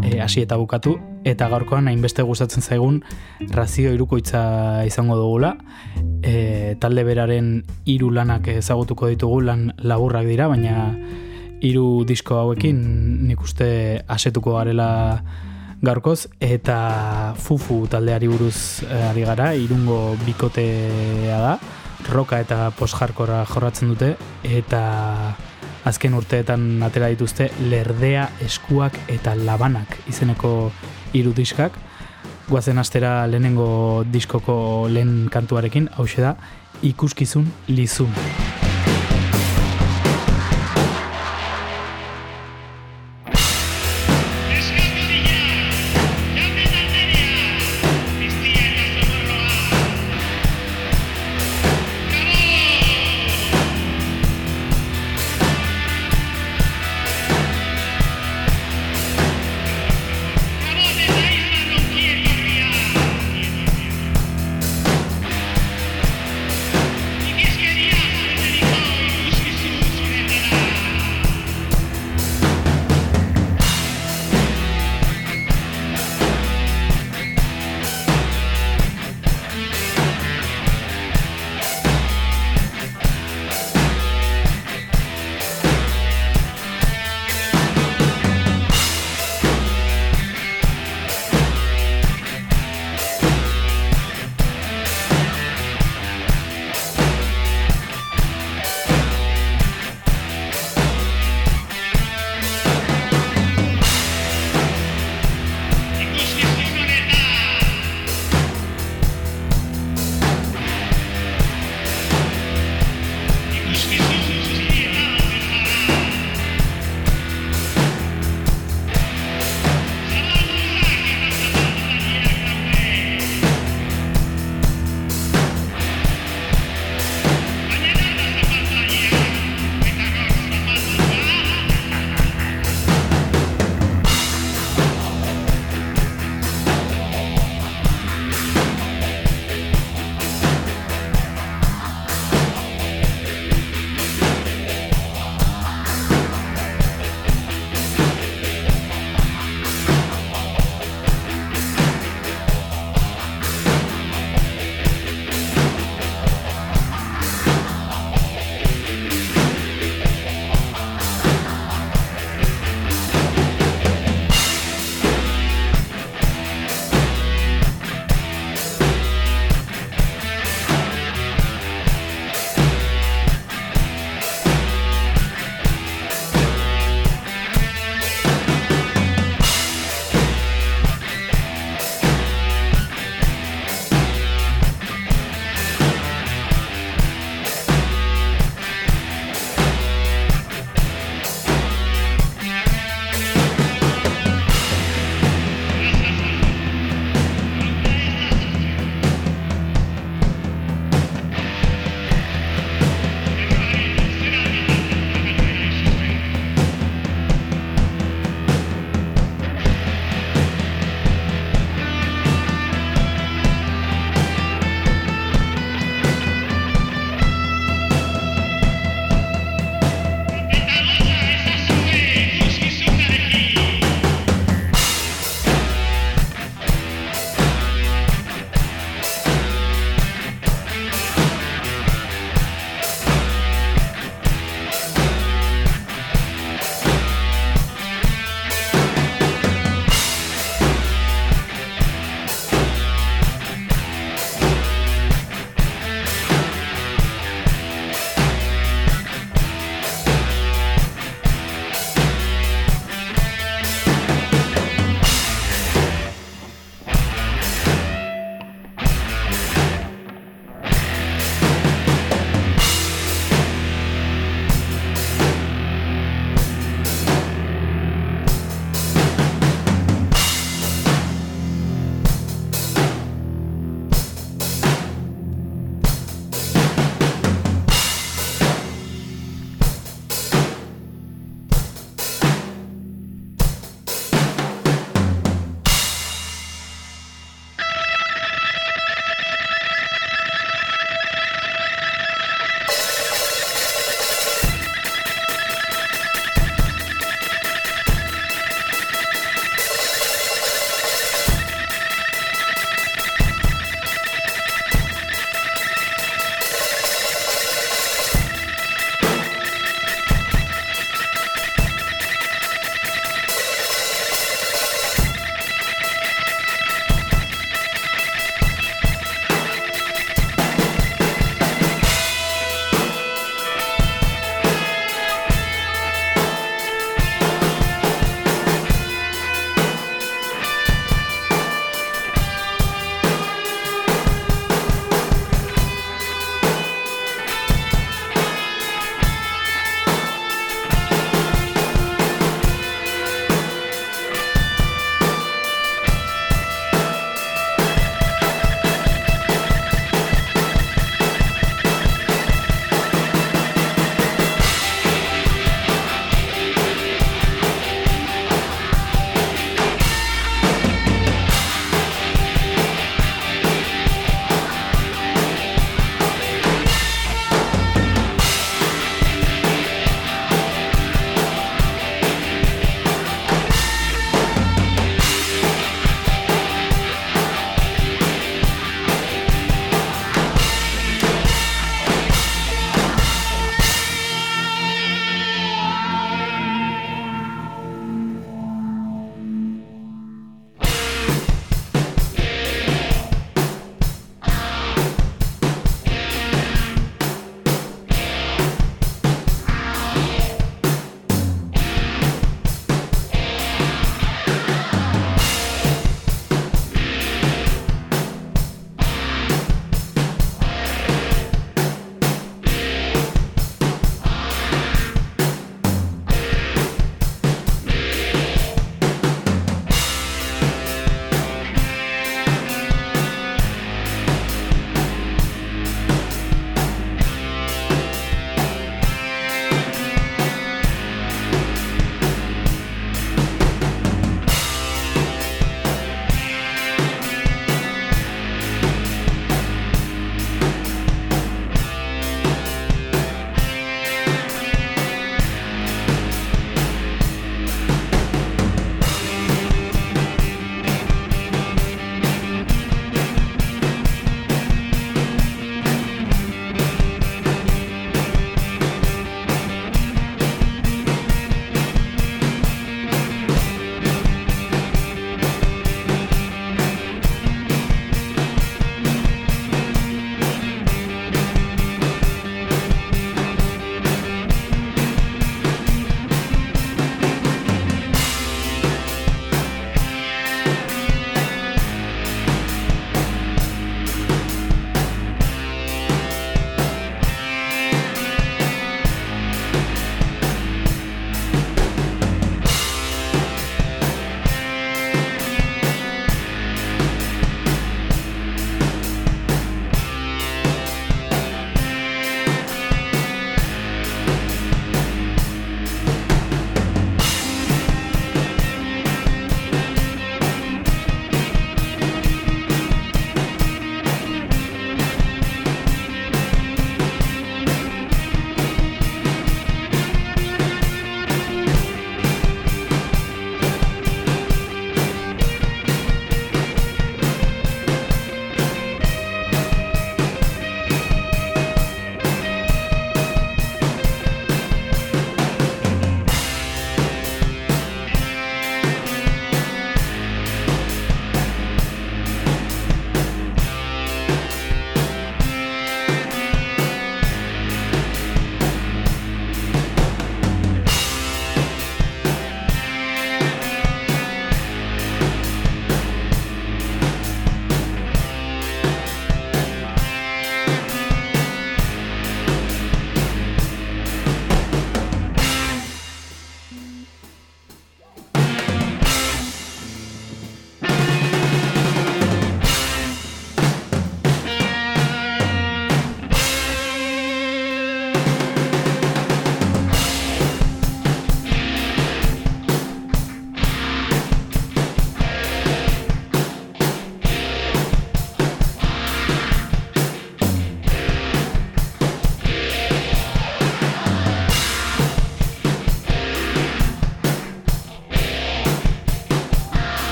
e, 0.00 0.20
hasi 0.24 0.46
eta 0.46 0.56
bukatu, 0.60 0.96
eta 1.28 1.50
gaurkoan 1.52 1.92
hainbeste 1.92 2.24
gustatzen 2.24 2.64
zaigun 2.64 3.02
razio 3.52 3.92
irukoitza 3.92 4.42
izango 4.88 5.20
dugula, 5.20 5.54
e, 6.24 6.76
talde 6.80 7.04
beraren 7.04 7.54
hiru 7.84 8.10
lanak 8.10 8.48
ezagutuko 8.56 9.12
ditugu, 9.12 9.42
lan 9.50 9.68
laburrak 9.84 10.28
dira, 10.32 10.48
baina 10.48 10.92
hiru 11.62 12.04
disko 12.08 12.40
hauekin 12.40 12.80
nik 13.28 13.44
uste 13.44 14.02
asetuko 14.10 14.56
garela 14.56 14.90
gaurkoz 15.82 16.28
eta 16.40 17.34
fufu 17.38 17.86
taldeari 17.90 18.28
buruz 18.30 18.82
eh, 18.86 19.10
ari 19.10 19.24
gara 19.26 19.52
irungo 19.58 20.16
bikotea 20.26 21.38
da 21.42 21.56
roka 22.10 22.38
eta 22.42 22.70
post-jarkora 22.78 23.42
jorratzen 23.50 23.90
dute 23.90 24.14
eta 24.42 24.82
azken 25.84 26.14
urteetan 26.14 26.82
atera 26.86 27.10
dituzte 27.10 27.50
lerdea 27.70 28.28
eskuak 28.46 28.98
eta 29.10 29.34
labanak 29.34 29.98
izeneko 30.08 30.70
hiru 31.12 31.34
diskak 31.34 31.78
guazen 32.48 32.78
astera 32.78 33.26
lehenengo 33.26 34.04
diskoko 34.06 34.88
lehen 34.88 35.28
kantuarekin 35.32 35.88
hau 35.96 36.06
da 36.16 36.36
ikuskizun 36.82 37.46
lizun. 37.68 38.61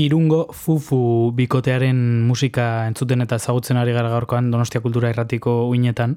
Irungo 0.00 0.46
fufu 0.56 0.98
bikotearen 1.36 1.98
musika 2.24 2.86
entzuten 2.88 3.20
eta 3.20 3.36
ezagutzen 3.36 3.76
ari 3.76 3.92
gara 3.92 4.08
gaurkoan 4.08 4.46
Donostia 4.52 4.80
Kultura 4.80 5.10
Irratiko 5.12 5.66
uinetan, 5.68 6.14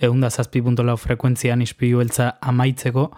egun 0.00 0.22
da 0.24 0.30
zazpi 0.30 0.62
puntolau 0.64 0.94
frekuentzian 0.96 1.60
ispilu 1.60 2.00
beltza 2.00 2.30
amaitzeko, 2.40 3.10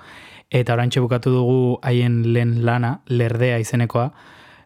eta 0.50 0.74
orantxe 0.74 1.04
bukatu 1.04 1.30
dugu 1.36 1.60
haien 1.86 2.18
lehen 2.34 2.56
lana, 2.66 2.96
lerdea 3.12 3.60
izenekoa, 3.62 4.08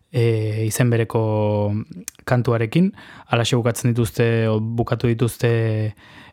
e, 0.09 0.25
izen 0.71 0.89
bereko 0.95 1.23
kantuarekin, 2.25 2.89
alaxe 3.29 3.59
bukatzen 3.61 3.93
dituzte, 3.93 4.27
bukatu 4.81 5.13
dituzte 5.13 5.53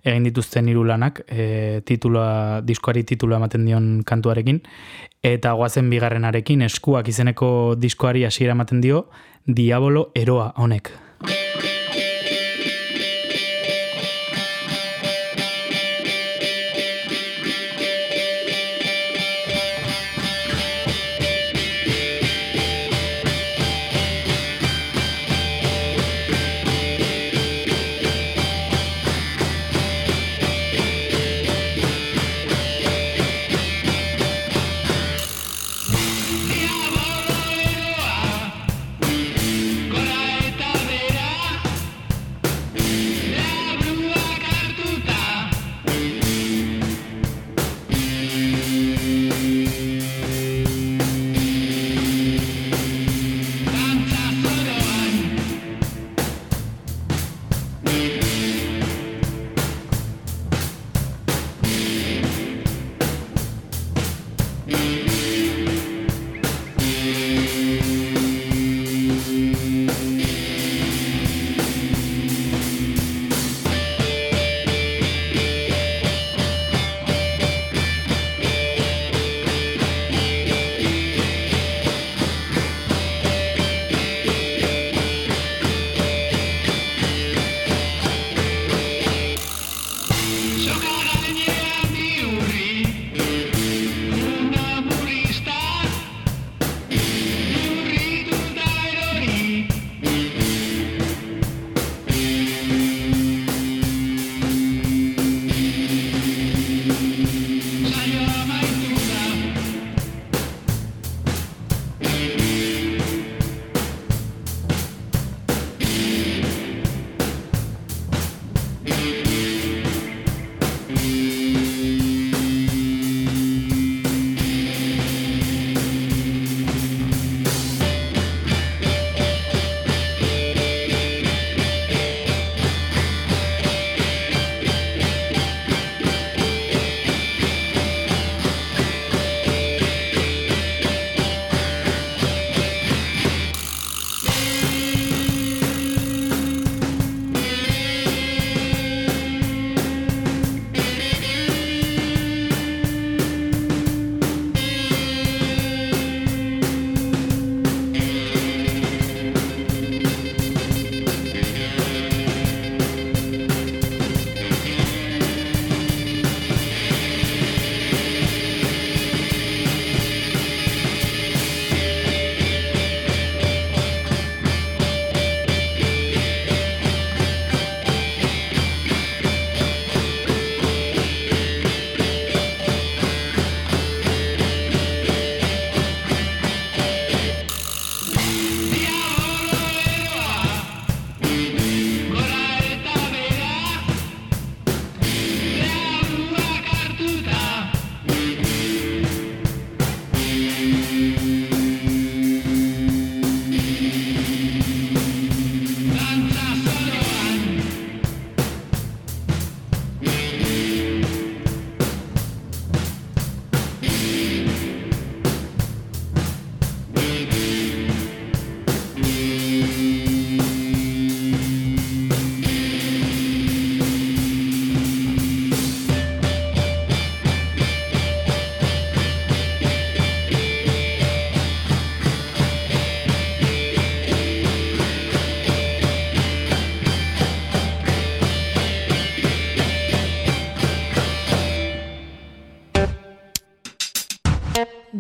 egin 0.08 0.24
dituzten 0.30 0.70
hiru 0.72 0.86
lanak, 0.88 1.26
e, 1.28 1.82
titula, 1.88 2.62
diskoari 2.64 3.04
titula 3.04 3.40
ematen 3.40 3.68
dion 3.68 3.90
kantuarekin, 4.08 4.62
eta 5.24 5.54
goazen 5.54 5.90
bigarrenarekin 5.90 6.62
eskuak 6.62 7.08
izeneko 7.08 7.76
diskoari 7.78 8.26
hasiera 8.26 8.56
ematen 8.58 8.82
dio, 8.82 9.08
Diabolo 9.46 10.12
eroa 10.16 10.52
honek. 10.58 10.92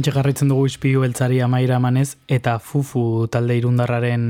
Hemen 0.00 0.14
jarraitzen 0.16 0.48
dugu 0.48 0.64
izpilu 0.64 1.02
beltzari 1.02 1.42
amaira 1.44 1.76
emanez 1.76 2.14
eta 2.32 2.54
fufu 2.64 3.26
talde 3.28 3.58
irundarraren 3.58 4.22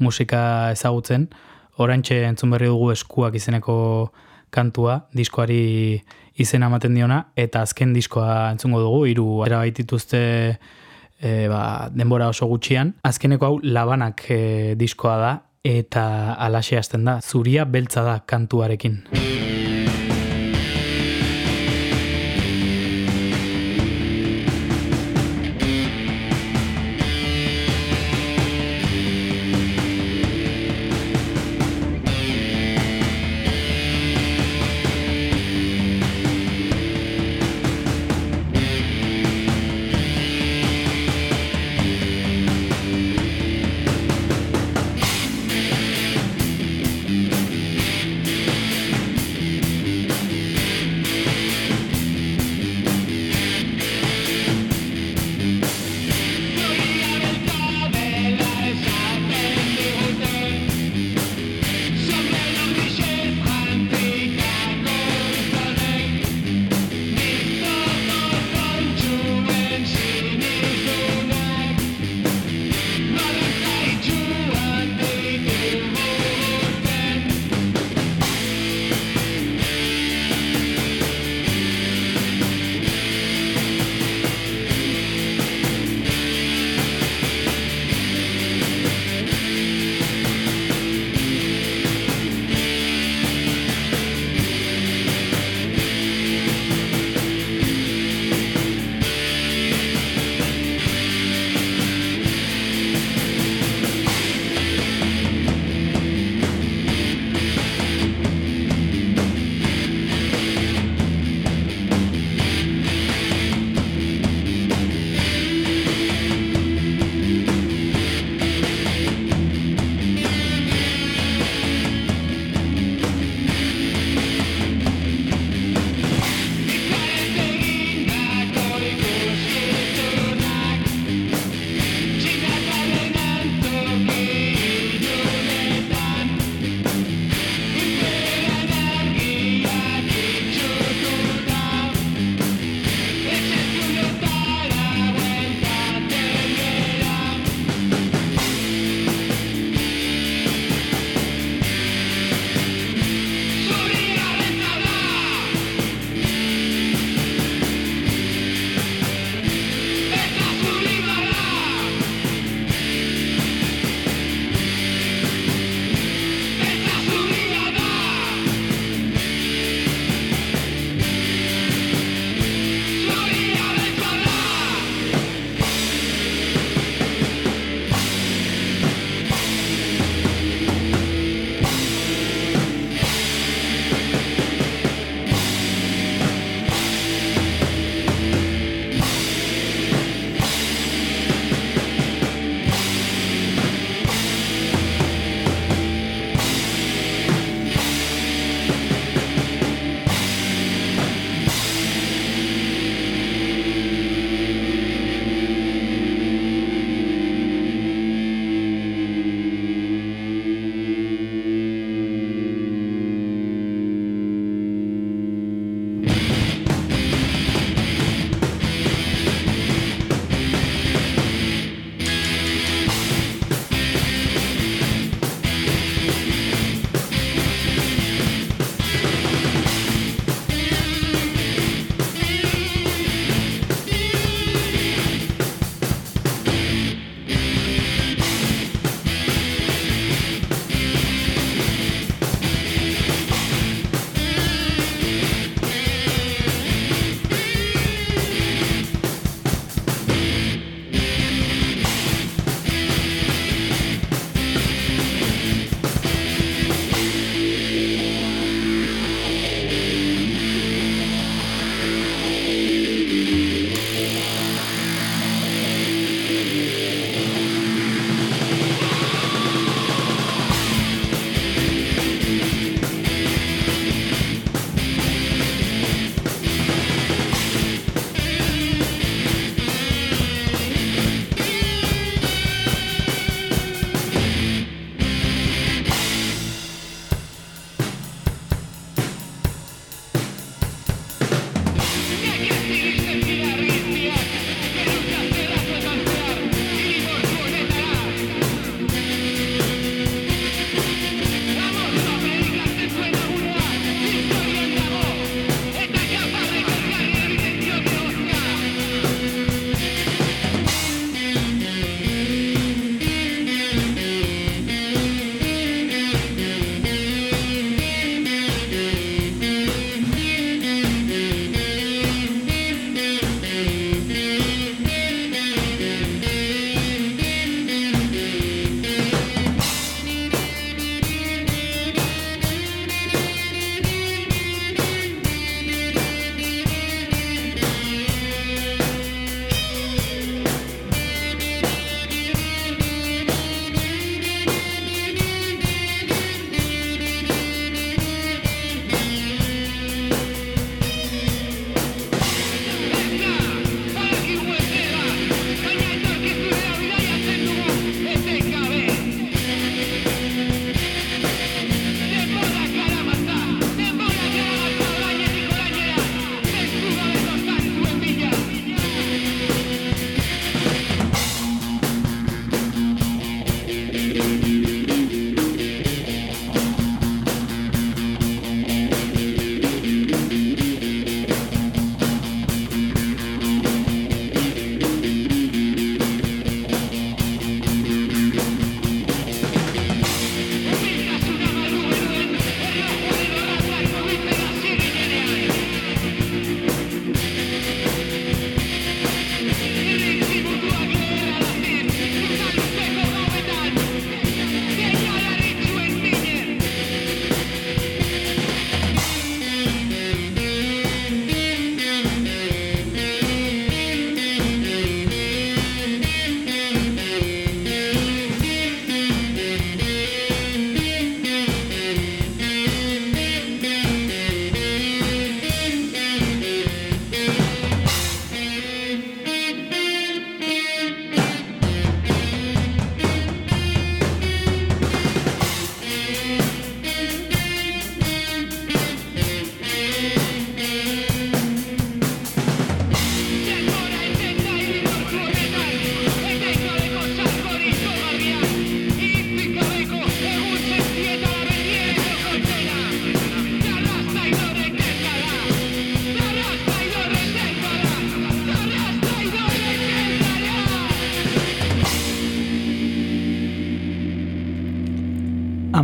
musika 0.00 0.70
ezagutzen. 0.72 1.26
Orantxe 1.84 2.22
entzun 2.24 2.54
berri 2.54 2.70
dugu 2.70 2.88
eskuak 2.94 3.36
izeneko 3.36 3.74
kantua, 4.56 4.94
diskoari 5.12 6.00
izena 6.40 6.70
ematen 6.72 6.96
diona, 6.96 7.18
eta 7.36 7.60
azken 7.60 7.92
diskoa 7.92 8.54
entzungo 8.54 8.80
dugu, 8.80 9.04
hiru 9.10 9.28
erabaitituzte 9.44 10.22
e, 10.48 11.30
ba, 11.52 11.62
denbora 11.92 12.32
oso 12.32 12.48
gutxian. 12.48 12.94
Azkeneko 13.04 13.50
hau 13.50 13.60
labanak 13.60 14.24
e, 14.32 14.40
diskoa 14.80 15.18
da, 15.20 15.34
eta 15.60 16.06
alaxe 16.48 16.80
hasten 16.80 17.04
da, 17.04 17.20
zuria 17.20 17.68
beltza 17.68 18.08
da 18.08 18.22
kantuarekin. 18.24 19.02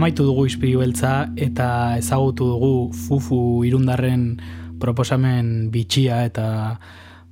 Amaitu 0.09 0.25
dugu 0.25 0.47
ispilu 0.49 0.79
beltza 0.81 1.29
eta 1.37 1.99
ezagutu 2.01 2.47
dugu 2.49 2.95
fufu 2.97 3.61
irundarren 3.69 4.39
proposamen 4.81 5.69
bitxia 5.69 6.23
eta 6.25 6.79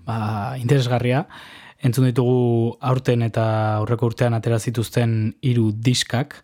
ba, 0.04 0.18
interesgarria. 0.60 1.22
Entzun 1.80 2.04
ditugu 2.10 2.76
aurten 2.84 3.24
eta 3.24 3.46
aurreko 3.78 4.10
urtean 4.12 4.36
atera 4.36 4.58
zituzten 4.60 5.38
hiru 5.40 5.70
diskak, 5.72 6.42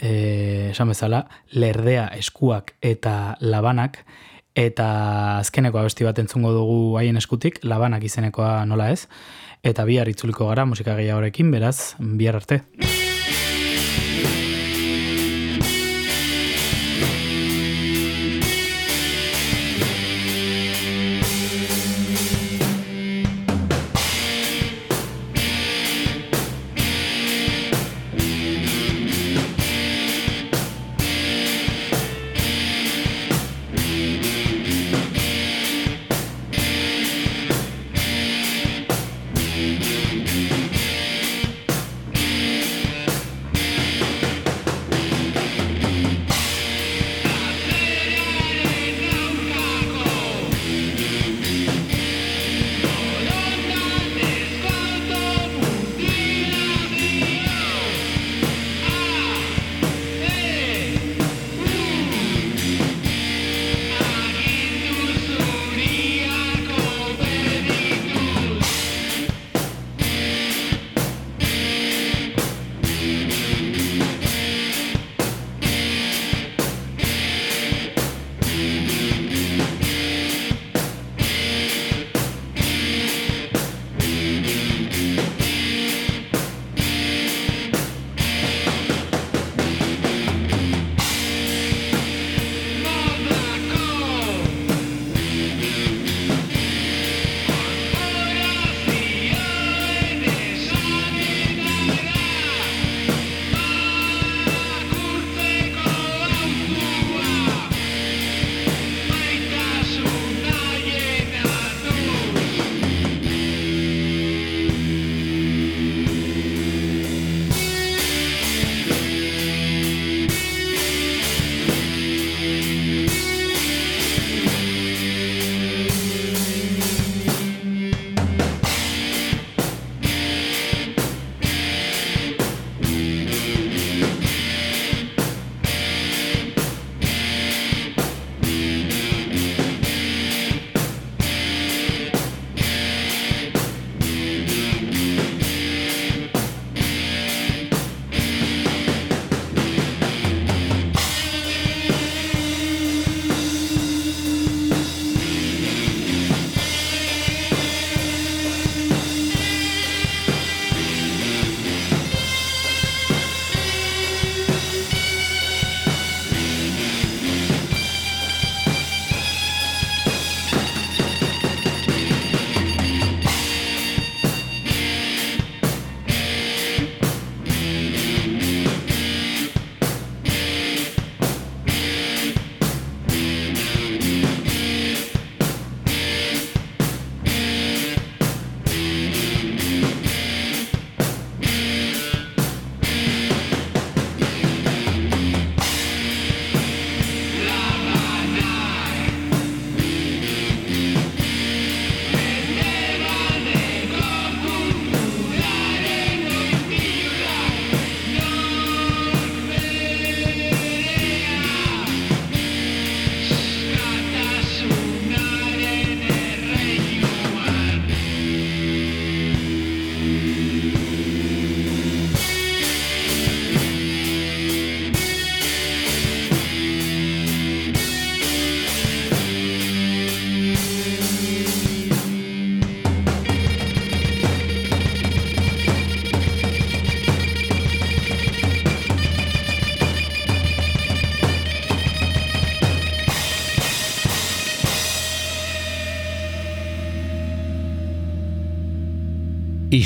eh, 0.00 0.72
esan 0.72 0.88
bezala, 0.88 1.26
lerdea 1.52 2.08
eskuak 2.16 2.72
eta 2.80 3.36
labanak, 3.44 4.00
eta 4.56 5.40
azkeneko 5.44 5.82
abesti 5.82 6.08
bat 6.08 6.16
entzungo 6.24 6.54
dugu 6.56 6.96
haien 6.96 7.20
eskutik, 7.20 7.60
labanak 7.68 8.08
izenekoa 8.08 8.64
nola 8.64 8.94
ez, 8.96 9.10
eta 9.60 9.84
bihar 9.84 10.08
itzuliko 10.08 10.48
gara 10.48 10.64
musika 10.64 10.96
gehiagorekin, 10.96 11.52
beraz, 11.52 12.00
bihar 12.00 12.40
arte. 12.40 12.64